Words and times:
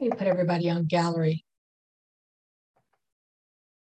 Let 0.00 0.12
me 0.12 0.16
put 0.16 0.28
everybody 0.28 0.70
on 0.70 0.86
gallery. 0.86 1.44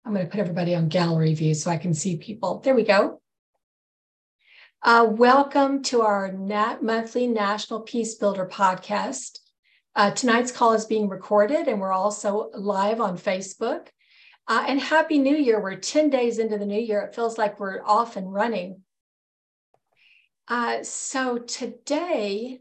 I'm 0.03 0.13
going 0.13 0.25
to 0.25 0.29
put 0.29 0.41
everybody 0.41 0.75
on 0.75 0.89
gallery 0.89 1.33
view 1.33 1.53
so 1.53 1.71
I 1.71 1.77
can 1.77 1.93
see 1.93 2.17
people. 2.17 2.59
There 2.59 2.75
we 2.75 2.83
go. 2.83 3.21
Uh, 4.83 5.07
welcome 5.09 5.81
to 5.83 6.01
our 6.01 6.33
nat- 6.33 6.83
monthly 6.83 7.27
National 7.27 7.79
Peace 7.79 8.15
Builder 8.15 8.45
podcast. 8.45 9.39
Uh, 9.95 10.11
tonight's 10.11 10.51
call 10.51 10.73
is 10.73 10.83
being 10.83 11.07
recorded, 11.07 11.69
and 11.69 11.79
we're 11.79 11.93
also 11.93 12.49
live 12.55 12.99
on 12.99 13.17
Facebook. 13.17 13.87
Uh, 14.49 14.65
and 14.67 14.81
Happy 14.81 15.17
New 15.17 15.37
Year. 15.37 15.61
We're 15.61 15.75
10 15.75 16.09
days 16.09 16.39
into 16.39 16.57
the 16.57 16.65
new 16.65 16.81
year. 16.81 16.99
It 17.03 17.15
feels 17.15 17.37
like 17.37 17.57
we're 17.57 17.81
off 17.85 18.17
and 18.17 18.33
running. 18.33 18.81
Uh, 20.49 20.83
so 20.83 21.37
today, 21.37 22.59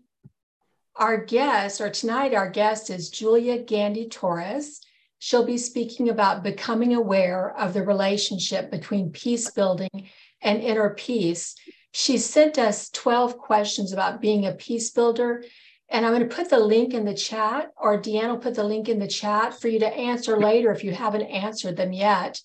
our 1.00 1.16
guest, 1.16 1.80
or 1.80 1.88
tonight, 1.88 2.34
our 2.34 2.50
guest 2.50 2.90
is 2.90 3.08
Julia 3.08 3.58
Gandy 3.58 4.06
Torres. 4.06 4.82
She'll 5.18 5.46
be 5.46 5.56
speaking 5.56 6.10
about 6.10 6.42
becoming 6.42 6.94
aware 6.94 7.56
of 7.58 7.72
the 7.72 7.82
relationship 7.82 8.70
between 8.70 9.10
peace 9.10 9.50
building 9.50 10.10
and 10.42 10.62
inner 10.62 10.90
peace. 10.90 11.56
She 11.92 12.18
sent 12.18 12.58
us 12.58 12.90
12 12.90 13.38
questions 13.38 13.94
about 13.94 14.20
being 14.20 14.44
a 14.44 14.52
peace 14.52 14.90
builder. 14.90 15.42
And 15.88 16.04
I'm 16.04 16.12
going 16.14 16.28
to 16.28 16.34
put 16.34 16.50
the 16.50 16.60
link 16.60 16.92
in 16.92 17.06
the 17.06 17.14
chat, 17.14 17.70
or 17.78 18.00
Deanne 18.00 18.28
will 18.28 18.38
put 18.38 18.54
the 18.54 18.62
link 18.62 18.90
in 18.90 18.98
the 18.98 19.08
chat 19.08 19.58
for 19.58 19.68
you 19.68 19.78
to 19.78 19.88
answer 19.88 20.38
later 20.38 20.70
if 20.70 20.84
you 20.84 20.92
haven't 20.92 21.22
answered 21.22 21.78
them 21.78 21.94
yet. 21.94 22.40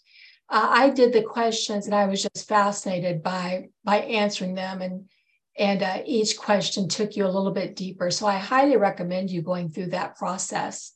Uh, 0.50 0.68
I 0.70 0.90
did 0.92 1.12
the 1.12 1.24
questions 1.24 1.88
and 1.88 1.96
I 1.96 2.06
was 2.06 2.22
just 2.22 2.48
fascinated 2.48 3.22
by 3.22 3.70
by 3.84 3.98
answering 3.98 4.56
them. 4.56 4.82
And 4.82 5.10
and 5.58 5.82
uh, 5.84 6.02
each 6.06 6.38
question 6.38 6.88
took 6.88 7.16
you 7.16 7.26
a 7.26 7.28
little 7.28 7.52
bit 7.52 7.76
deeper. 7.76 8.12
So 8.12 8.28
I 8.28 8.38
highly 8.38 8.78
recommend 8.78 9.32
you 9.32 9.42
going 9.42 9.70
through 9.70 9.88
that 9.88 10.18
process. 10.18 10.92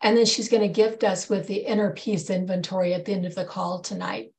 And 0.00 0.16
then 0.16 0.26
she's 0.26 0.48
going 0.48 0.62
to 0.62 0.68
gift 0.68 1.04
us 1.04 1.28
with 1.28 1.46
the 1.46 1.56
inner 1.56 1.92
peace 1.92 2.30
inventory 2.30 2.94
at 2.94 3.04
the 3.04 3.12
end 3.12 3.26
of 3.26 3.34
the 3.34 3.44
call 3.44 3.80
tonight. 3.80 4.32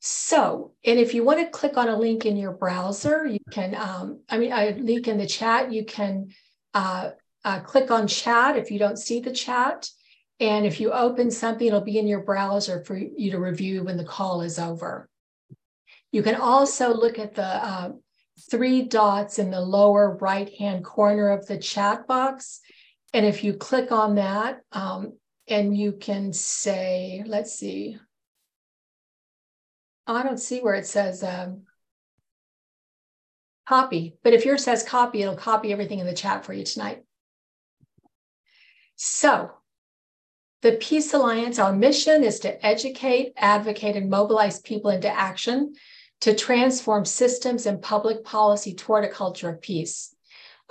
So, 0.00 0.72
and 0.84 0.98
if 0.98 1.14
you 1.14 1.24
want 1.24 1.40
to 1.40 1.50
click 1.50 1.76
on 1.76 1.88
a 1.88 1.98
link 1.98 2.24
in 2.24 2.36
your 2.36 2.52
browser, 2.52 3.26
you 3.26 3.40
can, 3.50 3.74
um, 3.74 4.20
I 4.28 4.38
mean, 4.38 4.52
a 4.52 4.72
link 4.74 5.08
in 5.08 5.18
the 5.18 5.26
chat, 5.26 5.72
you 5.72 5.84
can 5.84 6.28
uh, 6.72 7.10
uh, 7.44 7.60
click 7.60 7.90
on 7.90 8.06
chat 8.06 8.56
if 8.56 8.70
you 8.70 8.78
don't 8.78 8.98
see 8.98 9.18
the 9.20 9.32
chat. 9.32 9.88
And 10.38 10.64
if 10.64 10.80
you 10.80 10.92
open 10.92 11.32
something, 11.32 11.66
it'll 11.66 11.80
be 11.80 11.98
in 11.98 12.06
your 12.06 12.22
browser 12.22 12.84
for 12.84 12.96
you 12.96 13.32
to 13.32 13.40
review 13.40 13.82
when 13.82 13.96
the 13.96 14.04
call 14.04 14.42
is 14.42 14.60
over. 14.60 15.08
You 16.12 16.22
can 16.22 16.36
also 16.36 16.94
look 16.94 17.18
at 17.18 17.34
the 17.34 17.42
uh, 17.42 17.92
three 18.50 18.82
dots 18.82 19.38
in 19.38 19.50
the 19.50 19.60
lower 19.60 20.16
right-hand 20.16 20.84
corner 20.84 21.30
of 21.30 21.46
the 21.46 21.58
chat 21.58 22.06
box. 22.06 22.60
And 23.12 23.26
if 23.26 23.44
you 23.44 23.54
click 23.54 23.92
on 23.92 24.14
that, 24.16 24.60
um, 24.72 25.14
and 25.48 25.76
you 25.76 25.92
can 25.92 26.32
say, 26.32 27.24
let's 27.26 27.54
see. 27.54 27.98
I 30.06 30.22
don't 30.22 30.38
see 30.38 30.60
where 30.60 30.74
it 30.74 30.86
says 30.86 31.22
um, 31.22 31.62
copy, 33.66 34.16
but 34.22 34.32
if 34.32 34.44
yours 34.44 34.64
says 34.64 34.82
copy, 34.82 35.22
it'll 35.22 35.36
copy 35.36 35.72
everything 35.72 35.98
in 35.98 36.06
the 36.06 36.14
chat 36.14 36.44
for 36.44 36.52
you 36.52 36.64
tonight. 36.64 37.02
So 38.96 39.50
the 40.62 40.72
Peace 40.72 41.12
Alliance, 41.14 41.58
our 41.58 41.72
mission 41.72 42.24
is 42.24 42.40
to 42.40 42.66
educate, 42.66 43.32
advocate, 43.36 43.96
and 43.96 44.10
mobilize 44.10 44.60
people 44.60 44.90
into 44.90 45.08
action 45.08 45.74
to 46.20 46.34
transform 46.34 47.04
systems 47.04 47.66
and 47.66 47.80
public 47.80 48.24
policy 48.24 48.74
toward 48.74 49.04
a 49.04 49.08
culture 49.08 49.48
of 49.48 49.60
peace. 49.60 50.14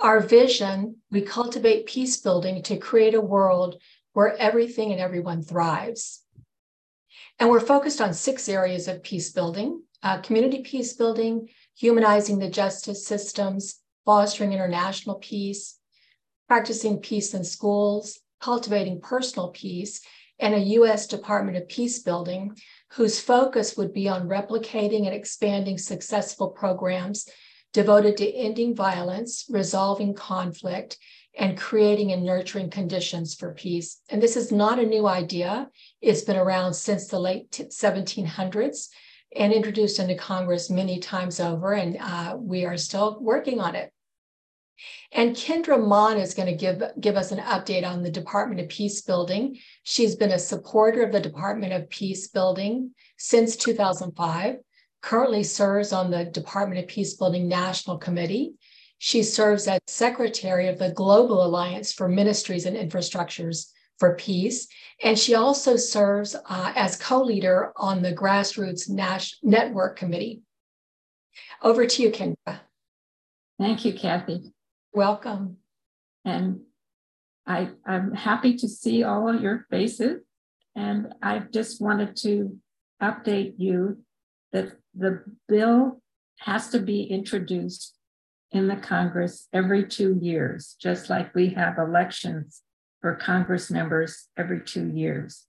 Our 0.00 0.20
vision, 0.20 0.96
we 1.10 1.22
cultivate 1.22 1.86
peace 1.86 2.16
building 2.18 2.62
to 2.64 2.76
create 2.76 3.14
a 3.14 3.20
world 3.20 3.80
where 4.12 4.36
everything 4.36 4.92
and 4.92 5.00
everyone 5.00 5.42
thrives. 5.42 6.22
And 7.38 7.50
we're 7.50 7.60
focused 7.60 8.00
on 8.00 8.14
six 8.14 8.48
areas 8.48 8.88
of 8.88 9.02
peace 9.02 9.30
building 9.30 9.82
uh, 10.02 10.20
community 10.20 10.62
peace 10.62 10.92
building, 10.92 11.48
humanizing 11.76 12.38
the 12.38 12.50
justice 12.50 13.06
systems, 13.06 13.80
fostering 14.04 14.52
international 14.52 15.16
peace, 15.16 15.78
practicing 16.46 16.98
peace 16.98 17.34
in 17.34 17.44
schools, 17.44 18.20
cultivating 18.40 19.00
personal 19.00 19.48
peace, 19.48 20.00
and 20.38 20.54
a 20.54 20.58
U.S. 20.58 21.06
Department 21.06 21.56
of 21.56 21.68
Peace 21.68 21.98
Building 22.00 22.56
whose 22.92 23.20
focus 23.20 23.76
would 23.76 23.92
be 23.92 24.08
on 24.08 24.28
replicating 24.28 25.06
and 25.06 25.14
expanding 25.14 25.78
successful 25.78 26.48
programs 26.48 27.28
devoted 27.72 28.16
to 28.16 28.34
ending 28.34 28.74
violence, 28.74 29.44
resolving 29.50 30.14
conflict, 30.14 30.96
and 31.38 31.58
creating 31.58 32.12
and 32.12 32.24
nurturing 32.24 32.70
conditions 32.70 33.34
for 33.34 33.52
peace. 33.52 34.00
And 34.08 34.22
this 34.22 34.36
is 34.36 34.50
not 34.50 34.78
a 34.78 34.86
new 34.86 35.06
idea. 35.06 35.68
It's 36.00 36.22
been 36.22 36.36
around 36.36 36.74
since 36.74 37.08
the 37.08 37.20
late 37.20 37.50
1700s 37.52 38.88
and 39.36 39.52
introduced 39.52 39.98
into 39.98 40.14
Congress 40.16 40.70
many 40.70 40.98
times 40.98 41.38
over, 41.38 41.74
and 41.74 41.98
uh, 42.00 42.36
we 42.38 42.64
are 42.64 42.78
still 42.78 43.18
working 43.20 43.60
on 43.60 43.74
it. 43.74 43.92
And 45.12 45.34
Kendra 45.34 45.84
Mon 45.84 46.18
is 46.18 46.34
going 46.34 46.48
to 46.48 46.54
give, 46.54 46.82
give 47.00 47.16
us 47.16 47.32
an 47.32 47.38
update 47.38 47.86
on 47.86 48.02
the 48.02 48.10
Department 48.10 48.60
of 48.60 48.68
Peace 48.68 49.00
Building. 49.00 49.58
She's 49.82 50.16
been 50.16 50.32
a 50.32 50.38
supporter 50.38 51.02
of 51.02 51.12
the 51.12 51.20
Department 51.20 51.72
of 51.72 51.88
Peace 51.88 52.28
Building 52.28 52.92
since 53.16 53.56
2005, 53.56 54.56
currently 55.00 55.42
serves 55.42 55.92
on 55.92 56.10
the 56.10 56.24
Department 56.26 56.80
of 56.80 56.88
Peace 56.88 57.14
Building 57.14 57.48
National 57.48 57.98
Committee. 57.98 58.54
She 58.98 59.22
serves 59.22 59.66
as 59.68 59.80
secretary 59.86 60.68
of 60.68 60.78
the 60.78 60.90
Global 60.90 61.44
Alliance 61.44 61.92
for 61.92 62.08
Ministries 62.08 62.66
and 62.66 62.76
Infrastructures 62.76 63.70
for 63.98 64.14
Peace. 64.16 64.68
And 65.02 65.18
she 65.18 65.34
also 65.34 65.76
serves 65.76 66.34
uh, 66.34 66.72
as 66.74 66.96
co 66.96 67.22
leader 67.22 67.72
on 67.76 68.02
the 68.02 68.12
Grassroots 68.12 68.88
Nash- 68.88 69.38
Network 69.42 69.96
Committee. 69.96 70.42
Over 71.62 71.86
to 71.86 72.02
you, 72.02 72.10
Kendra. 72.10 72.60
Thank 73.58 73.84
you, 73.84 73.92
Kathy. 73.92 74.52
Welcome. 74.92 75.58
And 76.24 76.60
I, 77.46 77.70
I'm 77.86 78.14
happy 78.14 78.56
to 78.56 78.68
see 78.68 79.02
all 79.04 79.28
of 79.28 79.42
your 79.42 79.66
faces. 79.70 80.22
And 80.74 81.14
I 81.22 81.40
just 81.40 81.80
wanted 81.80 82.16
to 82.18 82.56
update 83.02 83.54
you 83.58 83.98
that 84.52 84.72
the 84.94 85.24
bill 85.48 86.00
has 86.40 86.68
to 86.70 86.78
be 86.78 87.02
introduced 87.02 87.94
in 88.50 88.68
the 88.68 88.76
Congress 88.76 89.48
every 89.52 89.86
two 89.86 90.18
years, 90.20 90.76
just 90.80 91.10
like 91.10 91.34
we 91.34 91.50
have 91.50 91.78
elections 91.78 92.62
for 93.00 93.14
Congress 93.14 93.70
members 93.70 94.28
every 94.36 94.60
two 94.60 94.88
years. 94.88 95.46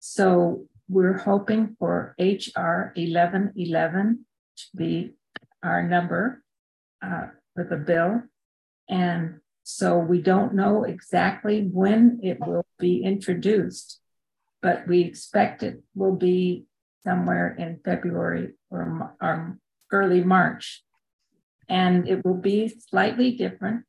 So 0.00 0.66
we're 0.88 1.18
hoping 1.18 1.76
for 1.78 2.14
HR 2.18 2.92
1111 2.96 4.26
to 4.56 4.64
be 4.76 5.12
our 5.62 5.82
number 5.86 6.42
uh, 7.02 7.26
for 7.54 7.64
the 7.64 7.76
bill. 7.76 8.22
And 8.90 9.40
so 9.62 9.98
we 9.98 10.20
don't 10.20 10.52
know 10.54 10.82
exactly 10.82 11.62
when 11.62 12.18
it 12.24 12.40
will 12.40 12.66
be 12.78 13.04
introduced, 13.04 14.00
but 14.60 14.86
we 14.88 15.02
expect 15.02 15.62
it 15.62 15.80
will 15.94 16.16
be 16.16 16.64
somewhere 17.04 17.54
in 17.56 17.78
February 17.84 18.54
or, 18.68 19.14
or 19.22 19.58
early 19.92 20.24
March. 20.24 20.82
And 21.68 22.08
it 22.08 22.24
will 22.24 22.34
be 22.34 22.68
slightly 22.68 23.30
different 23.36 23.84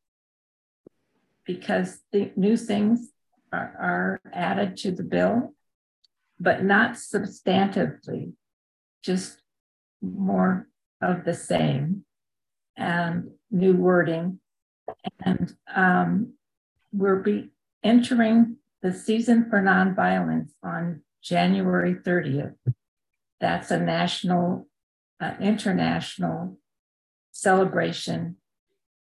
because 1.46 2.02
the 2.12 2.32
new 2.36 2.56
things 2.56 3.10
are, 3.52 4.22
are 4.24 4.32
added 4.32 4.78
to 4.78 4.92
the 4.92 5.04
bill, 5.04 5.56
but 6.40 6.64
not 6.64 6.94
substantively, 6.94 8.34
just 9.02 9.42
more 10.00 10.68
of 11.02 11.26
the 11.26 11.34
same 11.34 12.06
and 12.78 13.32
new 13.50 13.76
wording 13.76 14.40
and 15.24 15.56
um, 15.74 16.34
we'll 16.92 17.22
be 17.22 17.50
entering 17.84 18.58
the 18.82 18.94
season 18.94 19.50
for 19.50 19.62
nonviolence 19.62 20.52
on 20.64 21.02
January 21.24 21.96
30th. 21.96 22.56
That's 23.40 23.72
a 23.72 23.80
national, 23.80 24.68
uh, 25.20 25.34
international 25.40 26.58
celebration 27.32 28.38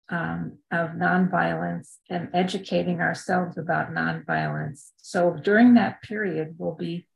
um, 0.09 0.57
of 0.71 0.91
nonviolence 0.91 1.97
and 2.09 2.29
educating 2.33 2.99
ourselves 2.99 3.57
about 3.57 3.91
nonviolence. 3.91 4.89
So 4.97 5.33
during 5.33 5.75
that 5.75 6.01
period, 6.01 6.55
we'll 6.57 6.75
be 6.75 7.07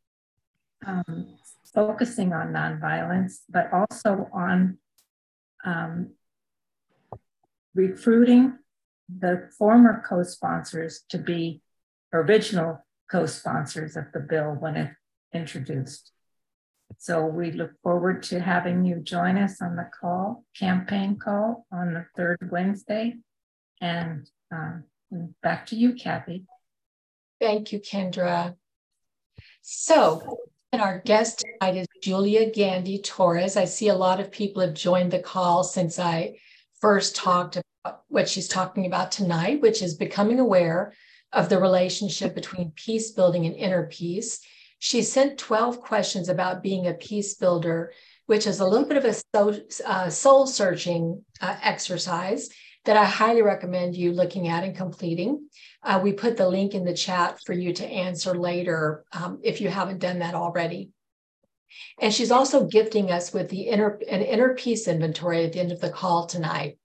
um, 0.86 1.38
focusing 1.74 2.34
on 2.34 2.54
nonviolence, 2.54 3.40
but 3.50 3.72
also 3.74 4.30
on 4.34 4.78
um, 5.66 6.12
recruiting 7.76 8.58
the 9.10 9.50
former 9.58 10.04
co-sponsors 10.08 11.02
to 11.10 11.18
be 11.18 11.62
original 12.14 12.86
co-sponsors 13.12 13.96
of 13.96 14.06
the 14.14 14.20
bill 14.20 14.56
when 14.60 14.76
it 14.76 14.92
introduced. 15.34 16.12
So 16.98 17.26
we 17.26 17.52
look 17.52 17.72
forward 17.82 18.24
to 18.24 18.40
having 18.40 18.86
you 18.86 19.00
join 19.00 19.38
us 19.38 19.62
on 19.62 19.76
the 19.76 19.90
call, 20.00 20.46
campaign 20.58 21.18
call 21.18 21.66
on 21.72 21.94
the 21.94 22.06
third 22.16 22.50
Wednesday. 22.52 23.16
And 23.82 24.30
uh, 24.54 24.80
Back 25.42 25.68
to 25.68 25.76
you, 25.76 25.94
Kathy. 25.94 26.46
Thank 27.40 27.72
you, 27.72 27.80
Kendra. 27.80 28.56
So, 29.62 30.38
and 30.72 30.82
our 30.82 31.00
guest 31.00 31.44
tonight 31.60 31.78
is 31.78 31.88
Julia 32.02 32.50
Gandy 32.52 33.00
Torres. 33.00 33.58
I 33.58 33.66
see 33.66 33.90
a 33.90 33.96
lot 33.96 34.20
of 34.20 34.32
people 34.32 34.62
have 34.62 34.74
joined 34.74 35.12
the 35.12 35.20
call 35.20 35.64
since 35.64 36.00
I 36.00 36.38
first 36.84 37.16
talked 37.16 37.56
about 37.56 38.02
what 38.10 38.28
she's 38.28 38.50
talking 38.50 38.86
about 38.86 39.10
tonight, 39.10 39.62
which 39.62 39.82
is 39.82 39.96
becoming 39.96 40.42
aware 40.42 40.94
of 41.32 41.48
the 41.48 41.58
relationship 41.58 42.36
between 42.36 42.74
peace 42.76 43.12
building 43.12 43.46
and 43.46 43.56
inner 43.56 43.88
peace. 43.88 44.42
She 44.80 45.02
sent 45.02 45.38
12 45.38 45.80
questions 45.80 46.28
about 46.28 46.62
being 46.62 46.86
a 46.86 46.94
peace 46.94 47.36
builder, 47.36 47.94
which 48.26 48.46
is 48.46 48.60
a 48.60 48.68
little 48.68 48.86
bit 48.86 48.98
of 48.98 49.06
a 49.34 49.64
uh, 49.86 50.10
soul 50.10 50.46
searching 50.46 51.24
uh, 51.40 51.56
exercise 51.64 52.50
that 52.84 52.98
I 52.98 53.06
highly 53.06 53.44
recommend 53.44 53.96
you 53.96 54.12
looking 54.12 54.50
at 54.50 54.66
and 54.66 54.76
completing. 54.76 55.48
Uh, 55.84 56.02
we 56.04 56.12
put 56.12 56.36
the 56.36 56.50
link 56.50 56.74
in 56.74 56.84
the 56.84 56.94
chat 56.94 57.40
for 57.46 57.54
you 57.54 57.72
to 57.76 57.86
answer 57.86 58.36
later 58.36 59.06
um, 59.14 59.40
if 59.42 59.62
you 59.62 59.70
haven't 59.70 60.00
done 60.00 60.20
that 60.20 60.36
already. 60.36 60.90
And 62.00 62.14
she's 62.14 62.32
also 62.32 62.66
gifting 62.66 63.12
us 63.12 63.34
with 63.34 63.50
the 63.50 63.62
inner 63.62 64.00
an 64.10 64.22
inner 64.22 64.56
peace 64.56 64.88
inventory 64.88 65.46
at 65.46 65.54
the 65.54 65.60
end 65.60 65.72
of 65.72 65.80
the 65.80 65.90
call 65.90 66.26
tonight. 66.26 66.78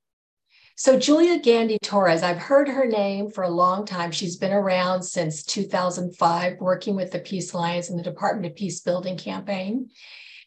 So 0.76 0.96
Julia 0.96 1.40
Gandy 1.40 1.76
Torres, 1.82 2.23
I've 2.23 2.38
heard 2.38 2.69
her 2.69 2.87
name 2.87 3.31
for 3.31 3.43
a 3.43 3.50
long 3.50 3.85
time. 3.85 4.12
She's 4.12 4.37
been 4.37 4.52
around 4.52 5.02
since 5.02 5.43
2005, 5.43 6.61
working 6.61 6.94
with 6.94 7.11
the 7.11 7.19
Peace 7.19 7.52
Alliance 7.52 7.90
and 7.90 7.99
the 7.99 8.05
Department 8.05 8.46
of 8.46 8.56
Peace 8.56 8.81
Building 8.81 9.17
campaign. 9.17 9.90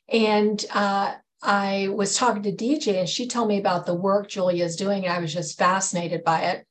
And 0.07 0.63
uh, 0.73 1.15
I 1.43 1.89
was 1.89 2.15
talking 2.15 2.43
to 2.43 2.51
DJ, 2.53 2.97
and 2.97 3.09
she 3.09 3.27
told 3.27 3.49
me 3.49 3.59
about 3.59 3.85
the 3.85 3.93
work 3.93 4.29
Julia 4.29 4.63
is 4.63 4.77
doing. 4.77 5.03
And 5.03 5.13
I 5.13 5.19
was 5.19 5.33
just 5.33 5.57
fascinated 5.57 6.23
by 6.23 6.43
it, 6.43 6.65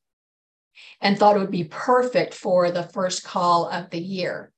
and 1.03 1.19
thought 1.19 1.37
it 1.37 1.41
would 1.41 1.51
be 1.51 1.65
perfect 1.65 2.33
for 2.33 2.71
the 2.71 2.85
first 2.85 3.25
call 3.25 3.69
of 3.69 3.91
the 3.91 4.01
year. 4.01 4.53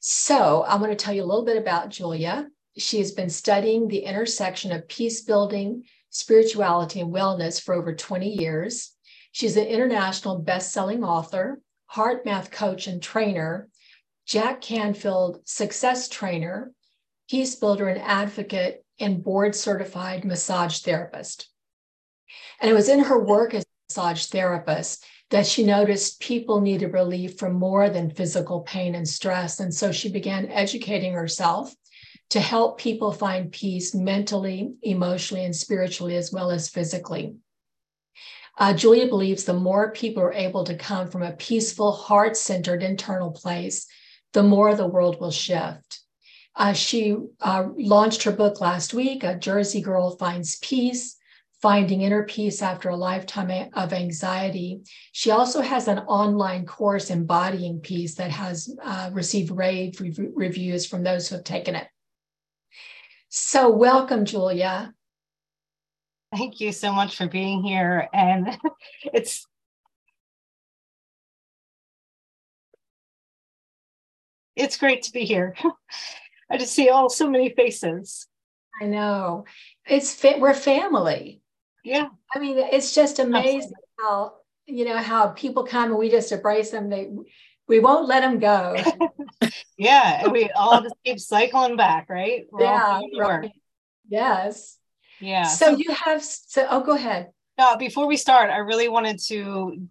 So 0.00 0.62
I 0.62 0.76
want 0.76 0.92
to 0.92 0.96
tell 0.96 1.14
you 1.14 1.22
a 1.22 1.26
little 1.26 1.44
bit 1.44 1.56
about 1.56 1.90
Julia. 1.90 2.48
She 2.76 2.98
has 2.98 3.12
been 3.12 3.30
studying 3.30 3.88
the 3.88 4.00
intersection 4.00 4.72
of 4.72 4.88
peace 4.88 5.22
building 5.22 5.84
spirituality, 6.10 7.00
and 7.00 7.12
wellness 7.12 7.62
for 7.62 7.74
over 7.74 7.94
20 7.94 8.28
years. 8.28 8.92
She's 9.32 9.56
an 9.56 9.66
international 9.66 10.38
best-selling 10.38 11.04
author, 11.04 11.60
HeartMath 11.92 12.50
coach 12.50 12.86
and 12.86 13.02
trainer, 13.02 13.68
Jack 14.26 14.60
Canfield 14.60 15.40
success 15.44 16.08
trainer, 16.08 16.72
peace 17.30 17.54
builder 17.54 17.88
and 17.88 18.00
advocate, 18.00 18.84
and 19.00 19.22
board 19.22 19.54
certified 19.54 20.24
massage 20.24 20.80
therapist. 20.80 21.48
And 22.60 22.70
it 22.70 22.74
was 22.74 22.88
in 22.88 23.00
her 23.00 23.22
work 23.22 23.54
as 23.54 23.62
a 23.62 23.66
massage 23.88 24.26
therapist 24.26 25.04
that 25.30 25.46
she 25.46 25.64
noticed 25.64 26.20
people 26.20 26.60
needed 26.60 26.92
relief 26.92 27.38
from 27.38 27.52
more 27.52 27.90
than 27.90 28.10
physical 28.10 28.60
pain 28.60 28.94
and 28.94 29.06
stress. 29.06 29.60
And 29.60 29.74
so 29.74 29.92
she 29.92 30.10
began 30.10 30.50
educating 30.50 31.12
herself 31.12 31.74
to 32.30 32.40
help 32.40 32.78
people 32.78 33.12
find 33.12 33.52
peace 33.52 33.94
mentally, 33.94 34.74
emotionally, 34.82 35.44
and 35.44 35.54
spiritually, 35.54 36.16
as 36.16 36.32
well 36.32 36.50
as 36.50 36.68
physically. 36.68 37.34
Uh, 38.58 38.72
Julia 38.72 39.06
believes 39.06 39.44
the 39.44 39.54
more 39.54 39.92
people 39.92 40.22
are 40.22 40.32
able 40.32 40.64
to 40.64 40.74
come 40.74 41.08
from 41.08 41.22
a 41.22 41.32
peaceful, 41.32 41.92
heart 41.92 42.36
centered 42.36 42.82
internal 42.82 43.30
place, 43.30 43.86
the 44.32 44.42
more 44.42 44.74
the 44.74 44.86
world 44.86 45.20
will 45.20 45.30
shift. 45.30 46.00
Uh, 46.56 46.72
she 46.72 47.16
uh, 47.40 47.68
launched 47.76 48.24
her 48.24 48.32
book 48.32 48.60
last 48.60 48.92
week, 48.92 49.22
A 49.22 49.36
Jersey 49.36 49.80
Girl 49.80 50.16
Finds 50.16 50.58
Peace 50.58 51.17
Finding 51.60 52.02
Inner 52.02 52.22
Peace 52.24 52.62
After 52.62 52.88
a 52.88 52.96
Lifetime 52.96 53.70
of 53.72 53.92
Anxiety. 53.92 54.82
She 55.12 55.32
also 55.32 55.60
has 55.60 55.88
an 55.88 55.98
online 56.00 56.66
course, 56.66 57.10
Embodying 57.10 57.80
Peace, 57.80 58.14
that 58.14 58.30
has 58.30 58.74
uh, 58.82 59.10
received 59.12 59.50
rave 59.50 60.00
re- 60.00 60.14
reviews 60.34 60.86
from 60.86 61.02
those 61.02 61.28
who 61.28 61.34
have 61.34 61.44
taken 61.44 61.74
it. 61.74 61.88
So, 63.28 63.70
welcome, 63.70 64.24
Julia. 64.24 64.94
Thank 66.36 66.60
you 66.60 66.72
so 66.72 66.92
much 66.92 67.16
for 67.16 67.26
being 67.26 67.62
here. 67.62 68.08
And 68.12 68.56
it's 69.12 69.46
it's 74.54 74.76
great 74.76 75.02
to 75.02 75.12
be 75.12 75.24
here. 75.24 75.54
I 76.50 76.56
just 76.56 76.72
see 76.72 76.88
all 76.88 77.08
so 77.08 77.28
many 77.28 77.50
faces. 77.50 78.26
I 78.80 78.86
know. 78.86 79.44
It's 79.86 80.14
fa- 80.14 80.36
we're 80.38 80.54
family. 80.54 81.40
Yeah. 81.88 82.08
I 82.34 82.38
mean, 82.38 82.58
it's 82.58 82.94
just 82.94 83.18
amazing 83.18 83.72
Absolutely. 83.72 83.74
how 83.98 84.32
you 84.66 84.84
know 84.84 84.98
how 84.98 85.28
people 85.28 85.64
come 85.64 85.90
and 85.90 85.98
we 85.98 86.10
just 86.10 86.30
embrace 86.30 86.70
them. 86.70 86.90
They 86.90 87.08
we 87.66 87.80
won't 87.80 88.06
let 88.06 88.20
them 88.20 88.38
go. 88.38 88.76
yeah, 89.78 90.22
and 90.22 90.32
we 90.32 90.50
all 90.50 90.82
just 90.82 90.94
keep 91.02 91.18
cycling 91.18 91.76
back, 91.76 92.10
right? 92.10 92.46
We're 92.50 92.64
yeah, 92.64 93.00
right. 93.18 93.52
Yes. 94.06 94.76
Yeah. 95.20 95.44
So, 95.44 95.72
so, 95.72 95.76
you 95.78 95.92
have 95.92 96.22
so 96.22 96.66
oh 96.68 96.82
go 96.82 96.92
ahead. 96.92 97.28
No, 97.56 97.76
before 97.76 98.06
we 98.06 98.18
start, 98.18 98.50
I 98.50 98.58
really 98.58 98.88
wanted 98.88 99.18
to 99.28 99.88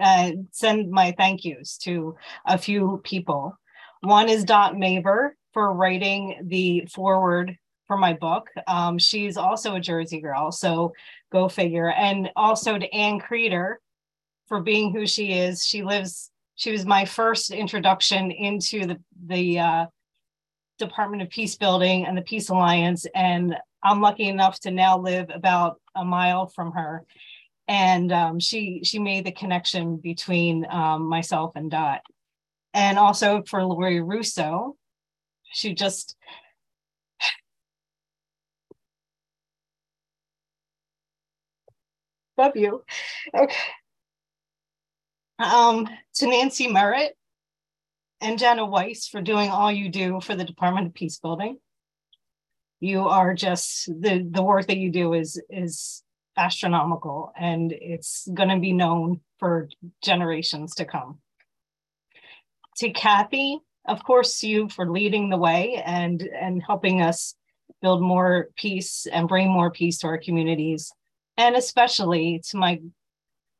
uh, 0.00 0.32
send 0.50 0.90
my 0.90 1.14
thank 1.16 1.44
yous 1.44 1.78
to 1.78 2.16
a 2.44 2.58
few 2.58 3.00
people. 3.04 3.56
One 4.00 4.28
is 4.28 4.44
Dot 4.44 4.74
Maver 4.74 5.30
for 5.52 5.72
writing 5.72 6.40
the 6.42 6.86
foreword 6.92 7.56
for 7.86 7.96
my 7.96 8.12
book. 8.12 8.50
Um, 8.66 8.98
she's 8.98 9.36
also 9.36 9.76
a 9.76 9.80
Jersey 9.80 10.20
girl, 10.20 10.52
so 10.52 10.92
go 11.36 11.48
figure. 11.48 11.90
And 11.90 12.30
also 12.36 12.78
to 12.78 12.94
Ann 12.94 13.18
Creeder 13.20 13.80
for 14.46 14.60
being 14.60 14.92
who 14.92 15.06
she 15.06 15.32
is. 15.32 15.64
She 15.64 15.82
lives 15.82 16.30
she 16.56 16.72
was 16.72 16.86
my 16.86 17.04
first 17.04 17.50
introduction 17.50 18.30
into 18.30 18.86
the 18.86 18.98
the 19.26 19.58
uh, 19.58 19.86
Department 20.78 21.22
of 21.22 21.30
Peace 21.30 21.56
Building 21.56 22.06
and 22.06 22.16
the 22.16 22.22
Peace 22.22 22.48
Alliance, 22.48 23.06
and 23.14 23.54
I'm 23.82 24.00
lucky 24.00 24.28
enough 24.28 24.58
to 24.60 24.70
now 24.70 24.98
live 24.98 25.28
about 25.32 25.80
a 25.94 26.04
mile 26.04 26.46
from 26.46 26.72
her. 26.72 27.04
And 27.68 28.12
um, 28.12 28.40
she 28.40 28.80
she 28.84 28.98
made 28.98 29.26
the 29.26 29.32
connection 29.32 29.96
between 29.96 30.66
um, 30.70 31.08
myself 31.08 31.52
and 31.56 31.70
Dot, 31.70 32.00
and 32.72 32.98
also 32.98 33.42
for 33.46 33.62
Lori 33.62 34.00
Russo, 34.00 34.76
she 35.52 35.74
just 35.74 36.16
love 42.36 42.56
you. 42.56 42.82
Okay 43.34 43.56
um, 45.38 45.88
to 46.14 46.26
Nancy 46.26 46.68
Merritt 46.68 47.16
and 48.20 48.38
Jenna 48.38 48.64
Weiss 48.64 49.08
for 49.08 49.20
doing 49.20 49.50
all 49.50 49.70
you 49.70 49.88
do 49.88 50.20
for 50.20 50.34
the 50.34 50.44
Department 50.44 50.86
of 50.86 50.94
Peace 50.94 51.18
Building. 51.18 51.58
You 52.80 53.08
are 53.08 53.34
just 53.34 53.86
the 53.86 54.26
the 54.30 54.42
work 54.42 54.66
that 54.66 54.76
you 54.76 54.90
do 54.90 55.14
is 55.14 55.40
is 55.48 56.02
astronomical 56.36 57.32
and 57.36 57.72
it's 57.72 58.28
going 58.32 58.50
to 58.50 58.58
be 58.58 58.72
known 58.72 59.20
for 59.38 59.70
generations 60.02 60.74
to 60.74 60.84
come. 60.84 61.18
To 62.78 62.90
Kathy, 62.90 63.58
of 63.86 64.04
course, 64.04 64.42
you 64.42 64.68
for 64.68 64.90
leading 64.90 65.30
the 65.30 65.38
way 65.38 65.82
and 65.84 66.22
and 66.22 66.62
helping 66.62 67.00
us 67.00 67.34
build 67.80 68.02
more 68.02 68.48
peace 68.56 69.06
and 69.10 69.28
bring 69.28 69.50
more 69.50 69.70
peace 69.70 69.98
to 69.98 70.06
our 70.06 70.18
communities, 70.18 70.92
and 71.36 71.56
especially 71.56 72.42
to 72.50 72.56
my 72.56 72.80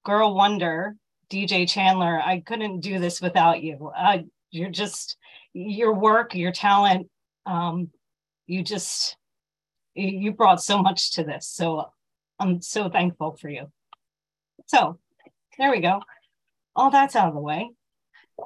girl 0.04 0.34
wonder 0.34 0.96
DJ 1.30 1.68
Chandler, 1.68 2.20
I 2.20 2.40
couldn't 2.40 2.80
do 2.80 2.98
this 2.98 3.20
without 3.20 3.62
you. 3.62 3.90
Uh, 3.96 4.18
you're 4.50 4.70
just 4.70 5.16
your 5.52 5.92
work, 5.92 6.34
your 6.34 6.52
talent. 6.52 7.08
Um, 7.44 7.90
you 8.46 8.62
just 8.62 9.16
you 9.94 10.32
brought 10.32 10.62
so 10.62 10.80
much 10.82 11.12
to 11.12 11.24
this. 11.24 11.48
So 11.48 11.90
I'm 12.38 12.60
so 12.60 12.88
thankful 12.88 13.36
for 13.40 13.48
you. 13.48 13.72
So 14.66 14.98
there 15.58 15.70
we 15.70 15.80
go. 15.80 16.00
All 16.74 16.90
that's 16.90 17.16
out 17.16 17.28
of 17.28 17.34
the 17.34 17.40
way. 17.40 17.70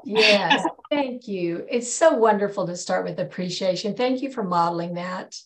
Yes, 0.04 0.64
thank 0.90 1.26
you. 1.26 1.66
It's 1.68 1.92
so 1.92 2.12
wonderful 2.12 2.66
to 2.66 2.76
start 2.76 3.04
with 3.04 3.18
appreciation. 3.18 3.94
Thank 3.94 4.22
you 4.22 4.30
for 4.30 4.44
modeling 4.44 4.94
that. 4.94 5.36